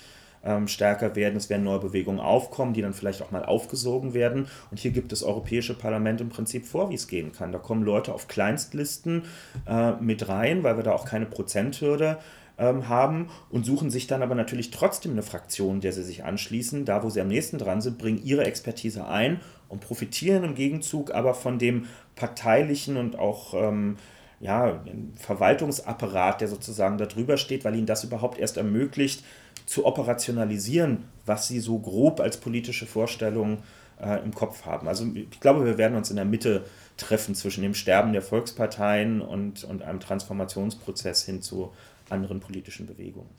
ähm, 0.45 0.68
stärker 0.68 1.16
werden. 1.16 1.37
Es 1.37 1.51
werden 1.51 1.64
neue 1.64 1.80
Bewegungen 1.80 2.20
aufkommen, 2.20 2.72
die 2.72 2.82
dann 2.82 2.95
vielleicht 2.95 3.20
auch 3.20 3.32
mal 3.32 3.45
aufgesogen 3.45 4.14
werden. 4.14 4.47
Und 4.70 4.78
hier 4.78 4.93
gibt 4.93 5.11
das 5.11 5.24
Europäische 5.24 5.74
Parlament 5.74 6.20
im 6.20 6.28
Prinzip 6.28 6.66
vor, 6.66 6.89
wie 6.91 6.95
es 6.95 7.09
gehen 7.09 7.32
kann. 7.32 7.51
Da 7.51 7.59
kommen 7.59 7.82
Leute 7.82 8.14
auf 8.14 8.28
Kleinstlisten 8.28 9.24
äh, 9.66 9.93
mit 10.01 10.28
rein, 10.28 10.62
weil 10.62 10.76
wir 10.76 10.85
da 10.85 10.93
auch 10.93 11.05
keine 11.05 11.26
Prozenthürde 11.26 12.18
ähm, 12.57 12.89
haben 12.89 13.28
und 13.51 13.66
suchen 13.66 13.91
sich 13.91 14.07
dann 14.07 14.22
aber 14.22 14.37
natürlich 14.37 14.70
trotzdem 14.70 15.12
eine 15.12 15.24
Fraktion, 15.24 15.80
der 15.80 15.93
sie 15.93 16.05
sich 16.05 16.22
anschließen. 16.22 16.85
Da, 16.85 17.03
wo 17.03 17.11
sie 17.11 17.20
am 17.20 17.28
nächsten 17.28 17.59
dran 17.59 17.80
sind, 17.80 17.99
bringen 17.99 18.22
ihre 18.22 18.45
Expertise 18.45 19.09
ein 19.09 19.41
und 19.68 19.80
profitieren 19.80 20.45
im 20.45 20.55
Gegenzug 20.55 21.12
aber 21.12 21.35
von 21.35 21.59
dem 21.59 21.87
parteilichen 22.14 22.97
und 22.97 23.18
auch 23.18 23.55
ähm, 23.55 23.97
ja, 24.41 24.80
ein 24.87 25.14
Verwaltungsapparat, 25.16 26.41
der 26.41 26.49
sozusagen 26.49 26.99
darüber 26.99 27.37
steht, 27.37 27.64
weil 27.64 27.74
ihnen 27.74 27.87
das 27.87 28.05
überhaupt 28.05 28.39
erst 28.39 28.57
ermöglicht, 28.57 29.24
zu 29.66 29.87
operationalisieren, 29.87 31.05
was 31.24 31.49
sie 31.49 31.61
so 31.61 31.78
grob 31.78 32.20
als 32.20 32.37
politische 32.37 32.87
Vorstellung 32.87 33.62
äh, 34.01 34.22
im 34.22 34.35
Kopf 34.35 34.66
haben. 34.66 34.89
Also 34.89 35.07
ich 35.14 35.41
glaube, 35.41 35.64
wir 35.64 35.78
werden 35.78 35.97
uns 35.97 36.11
in 36.11 36.16
der 36.16 36.24
Mitte 36.24 36.64
treffen 36.97 37.35
zwischen 37.35 37.62
dem 37.62 37.74
Sterben 37.74 38.12
der 38.12 38.22
Volksparteien 38.22 39.20
und, 39.20 39.64
und 39.64 39.82
einem 39.82 40.01
Transformationsprozess 40.01 41.24
hin 41.24 41.43
zu 41.43 41.72
anderen 42.11 42.41
politischen 42.41 42.87
Bewegungen. 42.87 43.30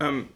Ähm, 0.00 0.26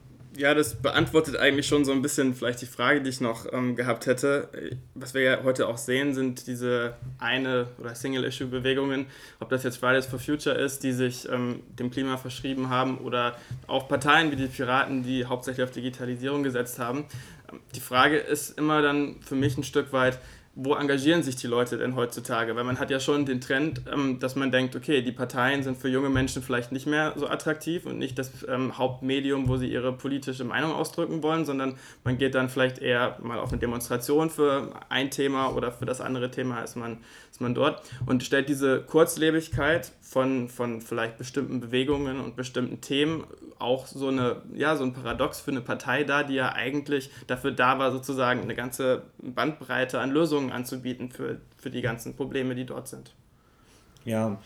ja, 0.41 0.55
das 0.55 0.75
beantwortet 0.75 1.37
eigentlich 1.37 1.67
schon 1.67 1.85
so 1.85 1.93
ein 1.93 2.01
bisschen 2.01 2.35
vielleicht 2.35 2.63
die 2.63 2.67
Frage, 2.67 3.03
die 3.03 3.11
ich 3.11 3.21
noch 3.21 3.53
ähm, 3.53 3.77
gehabt 3.77 4.07
hätte. 4.07 4.49
Was 4.95 5.13
wir 5.13 5.21
ja 5.21 5.45
heute 5.45 5.69
auch 5.69 5.77
sehen, 5.77 6.15
sind 6.15 6.47
diese 6.47 6.95
eine- 7.19 7.67
oder 7.79 7.95
Single-Issue-Bewegungen, 7.95 9.07
ob 9.39 9.51
das 9.51 9.65
jetzt 9.65 9.77
Fridays 9.77 10.07
for 10.07 10.19
Future 10.19 10.57
ist, 10.57 10.83
die 10.83 10.93
sich 10.93 11.29
ähm, 11.31 11.61
dem 11.79 11.91
Klima 11.91 12.17
verschrieben 12.17 12.71
haben 12.71 12.99
oder 12.99 13.37
auch 13.67 13.87
Parteien 13.87 14.31
wie 14.31 14.37
die 14.37 14.47
Piraten, 14.47 15.03
die 15.03 15.27
hauptsächlich 15.27 15.63
auf 15.63 15.73
Digitalisierung 15.73 16.43
gesetzt 16.43 16.79
haben. 16.79 17.05
Ähm, 17.53 17.61
die 17.75 17.81
Frage 17.81 18.17
ist 18.17 18.57
immer 18.57 18.81
dann 18.81 19.17
für 19.21 19.35
mich 19.35 19.59
ein 19.59 19.63
Stück 19.63 19.93
weit, 19.93 20.19
wo 20.63 20.75
engagieren 20.75 21.23
sich 21.23 21.37
die 21.37 21.47
Leute 21.47 21.79
denn 21.79 21.97
heutzutage? 21.97 22.55
Weil 22.55 22.65
man 22.65 22.79
hat 22.79 22.91
ja 22.91 23.01
schon 23.01 23.25
den 23.25 23.41
Trend, 23.41 23.83
ähm, 23.91 24.19
dass 24.19 24.37
man 24.37 24.53
denkt, 24.53 24.77
okay, 24.77 25.01
die 25.01 25.13
Parteien 25.13 25.63
sind 25.63 25.79
für 25.79 25.89
junge 25.89 26.11
Menschen 26.11 26.43
vielleicht 26.43 26.71
nicht 26.71 26.87
mehr 26.87 27.15
so 27.17 27.29
attraktiv 27.29 27.87
und 27.87 27.99
nicht 27.99 28.19
das 28.19 28.47
ähm, 28.47 28.77
Hauptmedium, 28.77 29.49
wo 29.49 29.57
sie 29.57 29.73
ihre 29.73 29.93
politische 29.93 30.45
Meinung 30.45 30.73
ausdrücken 30.73 31.23
wollen, 31.23 31.47
sondern 31.47 31.77
man 32.05 32.19
geht 32.19 32.35
dann 32.35 32.51
vielleicht 32.51 32.79
eher 32.79 33.17
mal 33.23 33.39
auf 33.39 33.51
eine 33.51 33.59
Demonstration 33.59 34.29
für 34.29 34.71
ein 34.91 35.11
Thema 35.11 35.55
oder 35.55 35.73
für 35.73 35.87
das 35.87 36.01
andere 36.03 36.31
Thema 36.31 36.61
ist 36.63 36.77
man, 36.77 36.99
ist 37.31 37.41
man 37.41 37.55
dort 37.55 37.83
und 38.05 38.23
stellt 38.23 38.49
diese 38.49 38.83
Kurzlebigkeit 38.83 39.93
von, 40.03 40.49
von 40.49 40.83
vielleicht 40.83 41.17
bestimmten 41.17 41.61
Bewegungen 41.61 42.21
und 42.21 42.37
bestimmten 42.37 42.81
Themen 42.81 43.25
auch 43.61 43.87
so, 43.87 44.09
eine, 44.09 44.43
ja, 44.55 44.75
so 44.75 44.85
ein 44.85 44.93
Paradox 44.93 45.41
für 45.41 45.51
eine 45.51 45.61
Partei 45.61 46.05
dar, 46.05 46.25
die 46.25 46.35
ja 46.35 46.53
eigentlich 46.53 47.11
dafür 47.27 47.53
da 47.53 47.79
war, 47.79 47.93
sozusagen 47.93 48.41
eine 48.41 48.55
ganze 48.55 49.03
Bandbreite 49.19 50.01
an 50.01 50.11
Lösungen 50.11 50.50
anzubieten 50.53 51.11
für, 51.11 51.41
für 51.57 51.71
die 51.71 51.83
ganzen 51.83 52.15
Probleme, 52.15 52.55
die 52.55 52.67
dort 52.67 52.89
sind. 52.89 53.15
Ja, 54.05 54.41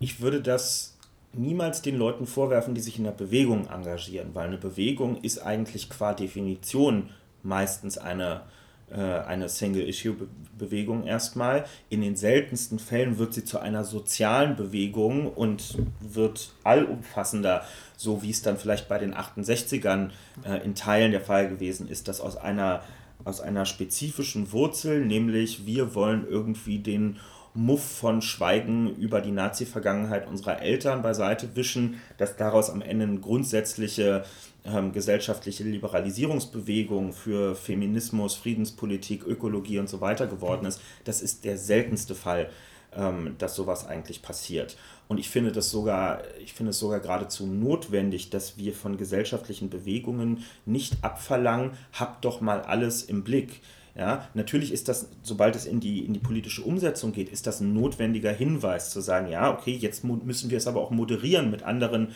ich 0.00 0.20
würde 0.20 0.42
das 0.42 0.96
niemals 1.32 1.82
den 1.82 1.96
Leuten 1.96 2.26
vorwerfen, 2.26 2.74
die 2.74 2.80
sich 2.80 2.98
in 2.98 3.04
der 3.04 3.12
Bewegung 3.12 3.68
engagieren, 3.68 4.34
weil 4.34 4.48
eine 4.48 4.58
Bewegung 4.58 5.20
ist 5.22 5.38
eigentlich 5.38 5.90
qua 5.90 6.14
Definition 6.14 7.10
meistens 7.42 7.98
eine 7.98 8.42
äh, 8.88 9.00
eine 9.00 9.48
Single-Issue-Bewegung 9.48 11.06
erstmal. 11.06 11.64
In 11.88 12.02
den 12.02 12.14
seltensten 12.14 12.78
Fällen 12.78 13.18
wird 13.18 13.34
sie 13.34 13.44
zu 13.44 13.58
einer 13.58 13.82
sozialen 13.82 14.54
Bewegung 14.54 15.26
und 15.26 15.76
wird 15.98 16.52
allumfassender, 16.62 17.64
so 17.96 18.22
wie 18.22 18.30
es 18.30 18.42
dann 18.42 18.58
vielleicht 18.58 18.88
bei 18.88 18.98
den 18.98 19.12
68ern 19.12 20.10
äh, 20.44 20.64
in 20.64 20.76
Teilen 20.76 21.10
der 21.10 21.20
Fall 21.20 21.48
gewesen 21.48 21.88
ist, 21.88 22.06
dass 22.06 22.20
aus 22.20 22.36
einer, 22.36 22.84
aus 23.24 23.40
einer 23.40 23.66
spezifischen 23.66 24.52
Wurzel, 24.52 25.04
nämlich 25.04 25.66
wir 25.66 25.94
wollen 25.94 26.26
irgendwie 26.28 26.78
den 26.78 27.18
Muff 27.56 27.82
von 27.82 28.20
Schweigen 28.20 28.94
über 28.96 29.20
die 29.20 29.30
Nazi-Vergangenheit 29.30 30.28
unserer 30.28 30.60
Eltern 30.60 31.02
beiseite 31.02 31.56
wischen, 31.56 32.00
dass 32.18 32.36
daraus 32.36 32.68
am 32.68 32.82
Ende 32.82 33.06
eine 33.06 33.18
grundsätzliche 33.18 34.24
ähm, 34.64 34.92
gesellschaftliche 34.92 35.64
Liberalisierungsbewegung 35.64 37.12
für 37.12 37.54
Feminismus, 37.54 38.34
Friedenspolitik, 38.34 39.26
Ökologie 39.26 39.78
und 39.78 39.88
so 39.88 40.00
weiter 40.00 40.26
geworden 40.26 40.66
ist. 40.66 40.80
Das 41.04 41.22
ist 41.22 41.44
der 41.44 41.56
seltenste 41.56 42.14
Fall, 42.14 42.50
ähm, 42.94 43.36
dass 43.38 43.54
sowas 43.54 43.86
eigentlich 43.86 44.22
passiert. 44.22 44.76
Und 45.08 45.18
ich 45.18 45.30
finde 45.30 45.52
das 45.52 45.70
sogar, 45.70 46.22
ich 46.42 46.52
finde 46.52 46.70
es 46.70 46.78
sogar 46.78 47.00
geradezu 47.00 47.46
notwendig, 47.46 48.30
dass 48.30 48.58
wir 48.58 48.74
von 48.74 48.96
gesellschaftlichen 48.96 49.70
Bewegungen 49.70 50.44
nicht 50.64 51.02
abverlangen, 51.02 51.72
habt 51.92 52.24
doch 52.24 52.40
mal 52.40 52.60
alles 52.62 53.02
im 53.02 53.22
Blick. 53.22 53.60
Ja, 53.96 54.28
natürlich 54.34 54.72
ist 54.72 54.88
das, 54.88 55.08
sobald 55.22 55.56
es 55.56 55.64
in 55.64 55.80
die, 55.80 56.04
in 56.04 56.12
die 56.12 56.20
politische 56.20 56.62
Umsetzung 56.62 57.12
geht, 57.12 57.30
ist 57.30 57.46
das 57.46 57.60
ein 57.60 57.72
notwendiger 57.72 58.30
Hinweis 58.32 58.90
zu 58.90 59.00
sagen, 59.00 59.28
ja, 59.28 59.50
okay, 59.50 59.72
jetzt 59.72 60.04
müssen 60.04 60.50
wir 60.50 60.58
es 60.58 60.66
aber 60.66 60.82
auch 60.82 60.90
moderieren 60.90 61.50
mit 61.50 61.62
anderen 61.62 62.08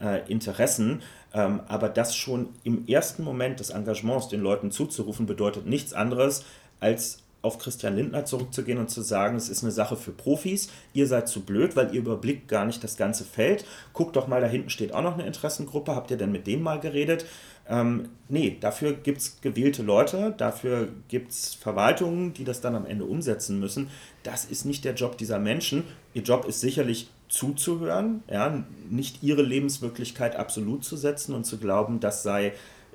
äh, 0.00 0.20
Interessen. 0.30 1.02
Ähm, 1.32 1.60
aber 1.66 1.88
das 1.88 2.14
schon 2.14 2.50
im 2.62 2.86
ersten 2.86 3.24
Moment 3.24 3.58
des 3.58 3.70
Engagements 3.70 4.28
den 4.28 4.40
Leuten 4.40 4.70
zuzurufen, 4.70 5.26
bedeutet 5.26 5.66
nichts 5.66 5.92
anderes, 5.92 6.44
als 6.78 7.23
auf 7.44 7.58
Christian 7.58 7.96
Lindner 7.96 8.24
zurückzugehen 8.24 8.78
und 8.78 8.90
zu 8.90 9.02
sagen, 9.02 9.36
es 9.36 9.48
ist 9.48 9.62
eine 9.62 9.72
Sache 9.72 9.96
für 9.96 10.12
Profis, 10.12 10.70
ihr 10.92 11.06
seid 11.06 11.28
zu 11.28 11.42
blöd, 11.42 11.76
weil 11.76 11.94
ihr 11.94 12.00
überblickt 12.00 12.48
gar 12.48 12.64
nicht 12.64 12.82
das 12.82 12.96
ganze 12.96 13.24
Feld. 13.24 13.64
Guckt 13.92 14.16
doch 14.16 14.26
mal, 14.26 14.40
da 14.40 14.46
hinten 14.46 14.70
steht 14.70 14.92
auch 14.92 15.02
noch 15.02 15.14
eine 15.14 15.26
Interessengruppe, 15.26 15.94
habt 15.94 16.10
ihr 16.10 16.16
denn 16.16 16.32
mit 16.32 16.46
denen 16.46 16.62
mal 16.62 16.80
geredet? 16.80 17.26
Ähm, 17.68 18.10
nee, 18.28 18.56
dafür 18.60 18.92
gibt 18.92 19.18
es 19.18 19.40
gewählte 19.40 19.82
Leute, 19.82 20.34
dafür 20.36 20.88
gibt 21.08 21.30
es 21.32 21.54
Verwaltungen, 21.54 22.34
die 22.34 22.44
das 22.44 22.60
dann 22.60 22.74
am 22.74 22.84
Ende 22.84 23.04
umsetzen 23.04 23.58
müssen. 23.58 23.88
Das 24.22 24.44
ist 24.44 24.66
nicht 24.66 24.84
der 24.84 24.94
Job 24.94 25.16
dieser 25.16 25.38
Menschen. 25.38 25.84
Ihr 26.12 26.22
Job 26.22 26.44
ist 26.46 26.60
sicherlich 26.60 27.08
zuzuhören, 27.28 28.22
ja, 28.30 28.64
nicht 28.90 29.22
ihre 29.22 29.42
Lebenswirklichkeit 29.42 30.36
absolut 30.36 30.84
zu 30.84 30.96
setzen 30.96 31.34
und 31.34 31.44
zu 31.44 31.58
glauben, 31.58 32.00
das 32.00 32.22
sei 32.22 32.52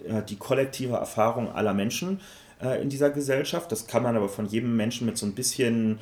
äh, 0.08 0.22
die 0.28 0.38
kollektive 0.38 0.96
Erfahrung 0.96 1.52
aller 1.52 1.74
Menschen 1.74 2.22
äh, 2.62 2.82
in 2.82 2.90
dieser 2.90 3.10
Gesellschaft. 3.10 3.72
Das 3.72 3.88
kann 3.88 4.04
man 4.04 4.16
aber 4.16 4.30
von 4.30 4.46
jedem 4.46 4.76
Menschen 4.76 5.06
mit 5.06 5.18
so 5.18 5.26
ein 5.26 5.34
bisschen, 5.34 6.00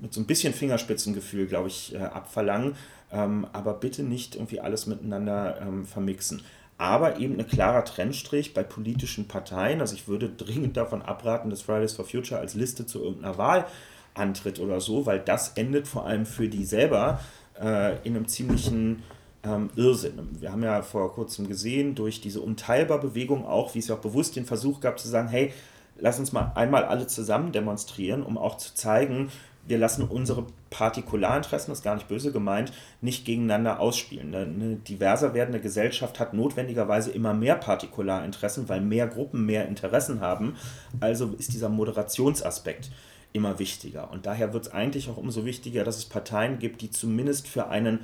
mit 0.00 0.12
so 0.12 0.20
ein 0.20 0.26
bisschen 0.26 0.52
Fingerspitzengefühl, 0.52 1.46
glaube 1.46 1.68
ich, 1.68 1.94
äh, 1.94 1.98
abverlangen. 1.98 2.76
Ähm, 3.10 3.46
aber 3.52 3.74
bitte 3.74 4.02
nicht 4.02 4.34
irgendwie 4.34 4.60
alles 4.60 4.86
miteinander 4.86 5.60
ähm, 5.60 5.86
vermixen. 5.86 6.42
Aber 6.76 7.18
eben 7.18 7.38
ein 7.38 7.46
klarer 7.46 7.84
Trennstrich 7.84 8.54
bei 8.54 8.62
politischen 8.62 9.26
Parteien. 9.26 9.80
Also 9.80 9.94
ich 9.94 10.08
würde 10.08 10.28
dringend 10.36 10.76
davon 10.76 11.02
abraten, 11.02 11.50
dass 11.50 11.62
Fridays 11.62 11.94
for 11.94 12.04
Future 12.04 12.40
als 12.40 12.54
Liste 12.54 12.86
zu 12.86 13.02
irgendeiner 13.02 13.38
Wahl 13.38 13.66
antritt 14.14 14.58
oder 14.58 14.80
so, 14.80 15.06
weil 15.06 15.20
das 15.20 15.50
endet 15.50 15.86
vor 15.86 16.06
allem 16.06 16.26
für 16.26 16.48
die 16.48 16.64
selber 16.64 17.20
äh, 17.60 17.96
in 18.06 18.16
einem 18.16 18.26
ziemlichen 18.28 19.02
ähm, 19.44 19.70
Irrsinn. 19.76 20.28
Wir 20.40 20.52
haben 20.52 20.62
ja 20.62 20.82
vor 20.82 21.12
kurzem 21.12 21.48
gesehen, 21.48 21.94
durch 21.94 22.20
diese 22.20 22.40
Unteilbar-Bewegung 22.40 23.46
auch, 23.46 23.74
wie 23.74 23.78
es 23.78 23.88
ja 23.88 23.96
auch 23.96 24.00
bewusst 24.00 24.36
den 24.36 24.44
Versuch 24.44 24.80
gab 24.80 24.98
zu 24.98 25.08
sagen, 25.08 25.28
hey, 25.28 25.52
lass 25.98 26.18
uns 26.18 26.32
mal 26.32 26.52
einmal 26.54 26.84
alle 26.84 27.06
zusammen 27.06 27.52
demonstrieren, 27.52 28.22
um 28.22 28.38
auch 28.38 28.56
zu 28.56 28.74
zeigen, 28.74 29.30
wir 29.68 29.78
lassen 29.78 30.04
unsere 30.04 30.46
Partikularinteressen, 30.70 31.70
das 31.70 31.80
ist 31.80 31.84
gar 31.84 31.94
nicht 31.94 32.08
böse 32.08 32.32
gemeint, 32.32 32.72
nicht 33.02 33.26
gegeneinander 33.26 33.80
ausspielen. 33.80 34.34
Eine 34.34 34.76
diverser 34.76 35.34
werdende 35.34 35.60
Gesellschaft 35.60 36.18
hat 36.18 36.32
notwendigerweise 36.32 37.10
immer 37.10 37.34
mehr 37.34 37.54
Partikularinteressen, 37.54 38.68
weil 38.70 38.80
mehr 38.80 39.06
Gruppen 39.06 39.44
mehr 39.44 39.68
Interessen 39.68 40.20
haben. 40.20 40.56
Also 41.00 41.34
ist 41.38 41.52
dieser 41.52 41.68
Moderationsaspekt 41.68 42.90
immer 43.34 43.58
wichtiger. 43.58 44.10
Und 44.10 44.24
daher 44.24 44.54
wird 44.54 44.66
es 44.66 44.72
eigentlich 44.72 45.10
auch 45.10 45.18
umso 45.18 45.44
wichtiger, 45.44 45.84
dass 45.84 45.98
es 45.98 46.06
Parteien 46.06 46.58
gibt, 46.58 46.80
die 46.80 46.90
zumindest 46.90 47.46
für 47.46 47.68
einen 47.68 48.00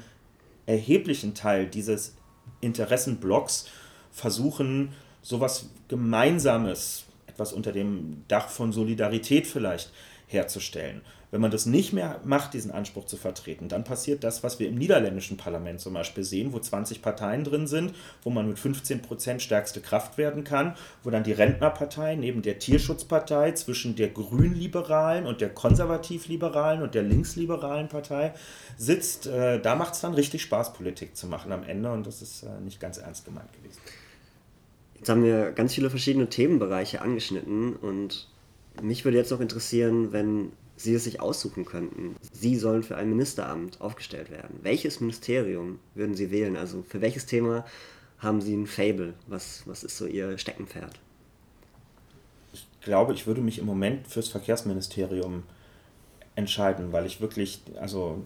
erheblichen 0.67 1.35
Teil 1.35 1.67
dieses 1.67 2.17
Interessenblocks 2.61 3.67
versuchen, 4.11 4.91
sowas 5.23 5.71
Gemeinsames, 5.89 7.05
etwas 7.27 7.53
unter 7.53 7.73
dem 7.73 8.25
Dach 8.29 8.49
von 8.49 8.73
Solidarität 8.73 9.47
vielleicht 9.47 9.91
herzustellen. 10.27 11.03
Wenn 11.35 11.41
man 11.41 11.51
das 11.51 11.67
nicht 11.67 11.93
mehr 11.93 12.21
macht, 12.23 12.55
diesen 12.55 12.71
Anspruch 12.71 13.07
zu 13.07 13.17
vertreten, 13.17 13.67
dann 13.67 13.83
passiert 13.83 14.23
das, 14.23 14.45
was 14.45 14.61
wir 14.61 14.69
im 14.69 14.77
niederländischen 14.77 15.37
Parlament 15.37 15.81
zum 15.81 15.93
Beispiel 15.93 16.23
sehen, 16.23 16.53
wo 16.53 16.61
20 16.61 17.03
Parteien 17.03 17.43
drin 17.43 17.67
sind, 17.67 17.93
wo 18.23 18.31
man 18.31 18.47
mit 18.47 18.57
15 18.57 19.03
Prozent 19.03 19.43
stärkste 19.43 19.81
Kraft 19.81 20.17
werden 20.17 20.45
kann, 20.45 20.77
wo 21.03 21.11
dann 21.11 21.25
die 21.25 21.33
Rentnerpartei 21.33 22.15
neben 22.15 22.43
der 22.43 22.61
Tierschutzpartei 22.61 23.51
zwischen 23.51 23.97
der 23.97 24.11
grünliberalen 24.11 25.27
und 25.27 25.41
der 25.41 25.49
konservativliberalen 25.49 26.83
und 26.83 26.95
der 26.95 27.03
linksliberalen 27.03 27.89
Partei 27.89 28.33
sitzt. 28.77 29.27
Äh, 29.27 29.61
da 29.61 29.75
macht 29.75 29.95
es 29.95 30.03
dann 30.03 30.15
richtig 30.15 30.41
Spaß, 30.43 30.73
Politik 30.75 31.17
zu 31.17 31.27
machen 31.27 31.51
am 31.51 31.65
Ende 31.65 31.91
und 31.91 32.07
das 32.07 32.23
ist 32.23 32.45
äh, 32.45 32.61
nicht 32.63 32.79
ganz 32.79 32.99
ernst 32.99 33.25
gemeint 33.25 33.53
gewesen. 33.55 33.81
Jetzt 34.95 35.09
haben 35.09 35.25
wir 35.25 35.51
ganz 35.51 35.75
viele 35.75 35.91
verschiedene 35.91 36.29
Themenbereiche 36.29 37.03
angeschnitten 37.03 37.75
und 37.75 38.29
mich 38.81 39.05
würde 39.05 39.19
jetzt 39.19 39.33
noch 39.33 39.41
interessieren, 39.41 40.13
wenn 40.13 40.53
Sie 40.77 40.95
es 40.95 41.05
sich 41.05 41.21
aussuchen 41.21 41.65
könnten. 41.65 42.17
Sie 42.33 42.57
sollen 42.57 42.83
für 42.83 42.97
ein 42.97 43.09
Ministeramt 43.09 43.81
aufgestellt 43.81 44.31
werden. 44.31 44.59
Welches 44.63 45.01
Ministerium 45.01 45.79
würden 45.95 46.15
Sie 46.15 46.31
wählen? 46.31 46.57
Also 46.57 46.85
für 46.89 47.01
welches 47.01 47.27
Thema 47.27 47.65
haben 48.19 48.41
Sie 48.41 48.55
ein 48.55 48.67
Fable? 48.67 49.15
Was, 49.27 49.63
was 49.67 49.85
ist 49.85 49.97
so 49.97 50.07
Ihr 50.07 50.37
Steckenpferd? 50.37 50.99
Ich 52.53 52.67
glaube, 52.81 53.13
ich 53.15 53.27
würde 53.27 53.41
mich 53.41 53.59
im 53.59 53.67
Moment 53.67 54.09
fürs 54.09 54.29
Verkehrsministerium 54.29 55.45
entscheiden, 56.37 56.93
weil 56.93 57.07
ich 57.07 57.21
wirklich, 57.21 57.63
also 57.81 58.23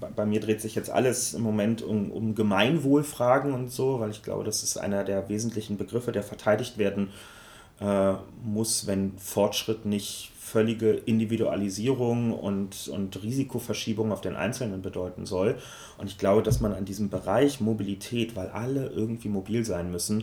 bei 0.00 0.24
mir 0.24 0.40
dreht 0.40 0.60
sich 0.60 0.74
jetzt 0.74 0.90
alles 0.90 1.34
im 1.34 1.42
Moment 1.42 1.82
um, 1.82 2.10
um 2.10 2.34
Gemeinwohlfragen 2.34 3.52
und 3.52 3.70
so, 3.70 4.00
weil 4.00 4.10
ich 4.10 4.22
glaube, 4.22 4.44
das 4.44 4.62
ist 4.62 4.76
einer 4.76 5.04
der 5.04 5.28
wesentlichen 5.28 5.76
Begriffe, 5.76 6.12
der 6.12 6.22
verteidigt 6.22 6.78
werden 6.78 7.10
äh, 7.80 8.14
muss, 8.44 8.86
wenn 8.86 9.18
Fortschritt 9.18 9.84
nicht 9.84 10.32
völlige 10.46 10.92
Individualisierung 10.92 12.32
und, 12.32 12.86
und 12.86 13.20
Risikoverschiebung 13.20 14.12
auf 14.12 14.20
den 14.20 14.36
Einzelnen 14.36 14.80
bedeuten 14.80 15.26
soll. 15.26 15.56
Und 15.98 16.06
ich 16.06 16.18
glaube, 16.18 16.44
dass 16.44 16.60
man 16.60 16.72
an 16.72 16.84
diesem 16.84 17.10
Bereich 17.10 17.60
Mobilität, 17.60 18.36
weil 18.36 18.50
alle 18.50 18.86
irgendwie 18.86 19.28
mobil 19.28 19.64
sein 19.64 19.90
müssen, 19.90 20.22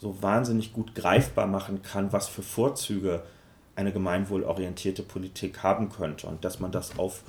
so 0.00 0.22
wahnsinnig 0.22 0.72
gut 0.72 0.94
greifbar 0.94 1.46
machen 1.46 1.82
kann, 1.82 2.14
was 2.14 2.28
für 2.28 2.42
Vorzüge 2.42 3.22
eine 3.76 3.92
gemeinwohlorientierte 3.92 5.02
Politik 5.02 5.62
haben 5.62 5.90
könnte 5.90 6.28
und 6.28 6.46
dass 6.46 6.60
man 6.60 6.72
das 6.72 6.98
auf 6.98 7.22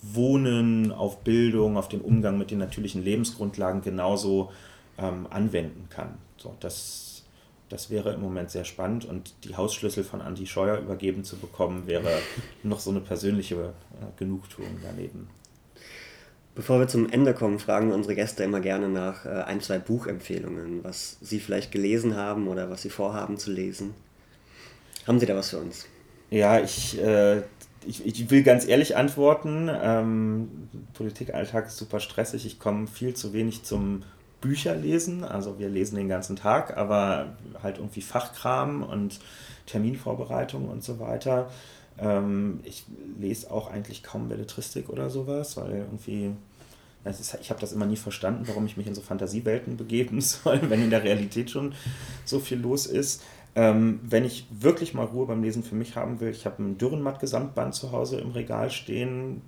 Wohnen, 0.00 0.90
auf 0.90 1.20
Bildung, 1.20 1.76
auf 1.76 1.88
den 1.88 2.00
Umgang 2.00 2.38
mit 2.38 2.50
den 2.50 2.58
natürlichen 2.58 3.04
Lebensgrundlagen 3.04 3.82
genauso 3.82 4.50
ähm, 4.96 5.26
anwenden 5.28 5.88
kann. 5.90 6.14
So, 6.38 6.54
das 6.60 7.13
das 7.68 7.90
wäre 7.90 8.12
im 8.12 8.20
Moment 8.20 8.50
sehr 8.50 8.64
spannend 8.64 9.04
und 9.04 9.34
die 9.44 9.56
Hausschlüssel 9.56 10.04
von 10.04 10.20
Andi 10.20 10.46
Scheuer 10.46 10.78
übergeben 10.78 11.24
zu 11.24 11.36
bekommen, 11.36 11.86
wäre 11.86 12.10
noch 12.62 12.80
so 12.80 12.90
eine 12.90 13.00
persönliche 13.00 13.54
äh, 13.54 14.06
Genugtuung 14.16 14.78
daneben. 14.82 15.28
Bevor 16.54 16.78
wir 16.78 16.86
zum 16.86 17.10
Ende 17.10 17.34
kommen, 17.34 17.58
fragen 17.58 17.88
wir 17.88 17.96
unsere 17.96 18.14
Gäste 18.14 18.44
immer 18.44 18.60
gerne 18.60 18.88
nach 18.88 19.26
äh, 19.26 19.28
ein, 19.28 19.60
zwei 19.60 19.78
Buchempfehlungen, 19.78 20.84
was 20.84 21.16
sie 21.20 21.40
vielleicht 21.40 21.72
gelesen 21.72 22.14
haben 22.16 22.46
oder 22.46 22.70
was 22.70 22.82
sie 22.82 22.90
vorhaben 22.90 23.38
zu 23.38 23.50
lesen. 23.50 23.94
Haben 25.06 25.18
Sie 25.18 25.26
da 25.26 25.34
was 25.34 25.50
für 25.50 25.58
uns? 25.58 25.86
Ja, 26.30 26.60
ich, 26.60 26.98
äh, 27.02 27.42
ich, 27.86 28.06
ich 28.06 28.30
will 28.30 28.42
ganz 28.42 28.66
ehrlich 28.66 28.96
antworten. 28.96 29.68
Ähm, 29.70 30.68
Politikalltag 30.94 31.66
ist 31.66 31.76
super 31.76 32.00
stressig. 32.00 32.46
Ich 32.46 32.58
komme 32.58 32.86
viel 32.86 33.14
zu 33.14 33.32
wenig 33.32 33.64
zum 33.64 34.04
Bücher 34.44 34.76
lesen. 34.76 35.24
Also 35.24 35.58
wir 35.58 35.70
lesen 35.70 35.96
den 35.96 36.08
ganzen 36.08 36.36
Tag, 36.36 36.76
aber 36.76 37.34
halt 37.62 37.78
irgendwie 37.78 38.02
Fachkram 38.02 38.82
und 38.82 39.18
Terminvorbereitung 39.64 40.68
und 40.68 40.84
so 40.84 41.00
weiter. 41.00 41.50
Ähm, 41.98 42.60
ich 42.62 42.84
lese 43.18 43.50
auch 43.50 43.70
eigentlich 43.70 44.02
kaum 44.02 44.28
Belletristik 44.28 44.90
oder 44.90 45.08
sowas, 45.08 45.56
weil 45.56 45.72
irgendwie, 45.72 46.32
ist, 47.04 47.38
ich 47.40 47.48
habe 47.48 47.60
das 47.60 47.72
immer 47.72 47.86
nie 47.86 47.96
verstanden, 47.96 48.46
warum 48.46 48.66
ich 48.66 48.76
mich 48.76 48.86
in 48.86 48.94
so 48.94 49.00
Fantasiewelten 49.00 49.78
begeben 49.78 50.20
soll, 50.20 50.60
wenn 50.68 50.82
in 50.82 50.90
der 50.90 51.04
Realität 51.04 51.50
schon 51.50 51.74
so 52.26 52.38
viel 52.38 52.58
los 52.58 52.84
ist. 52.84 53.22
Ähm, 53.56 54.00
wenn 54.02 54.26
ich 54.26 54.46
wirklich 54.50 54.92
mal 54.92 55.06
Ruhe 55.06 55.26
beim 55.26 55.42
Lesen 55.42 55.62
für 55.62 55.76
mich 55.76 55.96
haben 55.96 56.20
will, 56.20 56.30
ich 56.30 56.44
habe 56.44 56.58
einen 56.58 56.76
Dürrenmatt-Gesamtband 56.76 57.74
zu 57.74 57.92
Hause 57.92 58.20
im 58.20 58.32
Regal 58.32 58.70
stehen, 58.70 59.40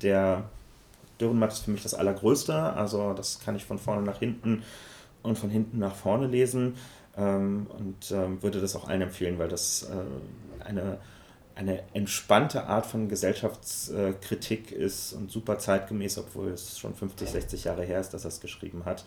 der 0.00 0.44
Dürrenmatt 1.20 1.52
ist 1.52 1.64
für 1.64 1.70
mich 1.70 1.82
das 1.82 1.94
Allergrößte. 1.94 2.54
Also 2.54 3.12
das 3.12 3.40
kann 3.40 3.56
ich 3.56 3.64
von 3.64 3.78
vorne 3.78 4.02
nach 4.02 4.18
hinten 4.18 4.62
und 5.22 5.38
von 5.38 5.50
hinten 5.50 5.78
nach 5.78 5.94
vorne 5.94 6.26
lesen. 6.26 6.74
Ähm, 7.16 7.66
und 7.78 8.10
ähm, 8.10 8.42
würde 8.42 8.60
das 8.60 8.74
auch 8.74 8.88
allen 8.88 9.02
empfehlen, 9.02 9.38
weil 9.38 9.48
das 9.48 9.84
äh, 9.84 10.64
eine, 10.64 10.98
eine 11.54 11.82
entspannte 11.94 12.66
Art 12.66 12.86
von 12.86 13.08
Gesellschaftskritik 13.08 14.72
ist 14.72 15.12
und 15.12 15.30
super 15.30 15.58
zeitgemäß, 15.58 16.18
obwohl 16.18 16.48
es 16.48 16.78
schon 16.78 16.94
50, 16.94 17.28
60 17.30 17.64
Jahre 17.64 17.84
her 17.84 18.00
ist, 18.00 18.10
dass 18.10 18.24
er 18.24 18.28
es 18.28 18.40
geschrieben 18.40 18.84
hat. 18.84 19.04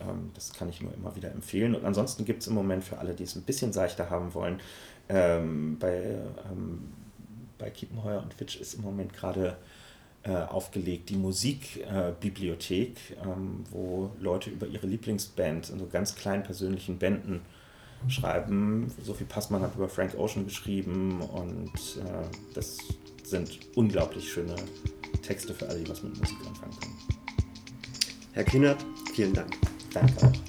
Ähm, 0.00 0.30
das 0.34 0.54
kann 0.54 0.70
ich 0.70 0.80
nur 0.80 0.94
immer 0.94 1.14
wieder 1.16 1.30
empfehlen. 1.30 1.74
Und 1.74 1.84
ansonsten 1.84 2.24
gibt 2.24 2.42
es 2.42 2.48
im 2.48 2.54
Moment 2.54 2.82
für 2.84 2.98
alle, 2.98 3.14
die 3.14 3.24
es 3.24 3.36
ein 3.36 3.42
bisschen 3.42 3.74
seichter 3.74 4.08
haben 4.08 4.32
wollen, 4.32 4.60
ähm, 5.10 5.76
bei 5.78 6.16
ähm, 6.50 6.92
bei 7.58 7.70
Kiepenheuer 7.70 8.22
und 8.22 8.32
Fitch 8.32 8.60
ist 8.60 8.74
im 8.74 8.82
Moment 8.82 9.12
gerade 9.12 9.56
aufgelegt 10.30 11.10
die 11.10 11.16
Musikbibliothek, 11.16 12.96
äh, 13.10 13.14
ähm, 13.24 13.64
wo 13.70 14.10
Leute 14.20 14.50
über 14.50 14.66
ihre 14.66 14.86
Lieblingsband 14.86 15.70
in 15.70 15.78
so 15.78 15.86
ganz 15.86 16.14
kleinen 16.14 16.42
persönlichen 16.42 16.98
Bänden 16.98 17.40
schreiben. 18.08 18.92
Sophie 19.02 19.24
Passmann 19.24 19.62
hat 19.62 19.74
über 19.74 19.88
Frank 19.88 20.16
Ocean 20.16 20.44
geschrieben 20.44 21.20
und 21.20 21.72
äh, 21.96 22.54
das 22.54 22.78
sind 23.24 23.58
unglaublich 23.74 24.32
schöne 24.32 24.54
Texte 25.22 25.52
für 25.52 25.68
alle, 25.68 25.80
die 25.80 25.88
was 25.88 26.02
mit 26.02 26.16
Musik 26.18 26.38
anfangen 26.46 26.78
können. 26.80 26.96
Herr 28.32 28.44
Kühnert, 28.44 28.84
vielen 29.14 29.34
Dank. 29.34 29.56
Danke 29.92 30.26
auch. 30.26 30.47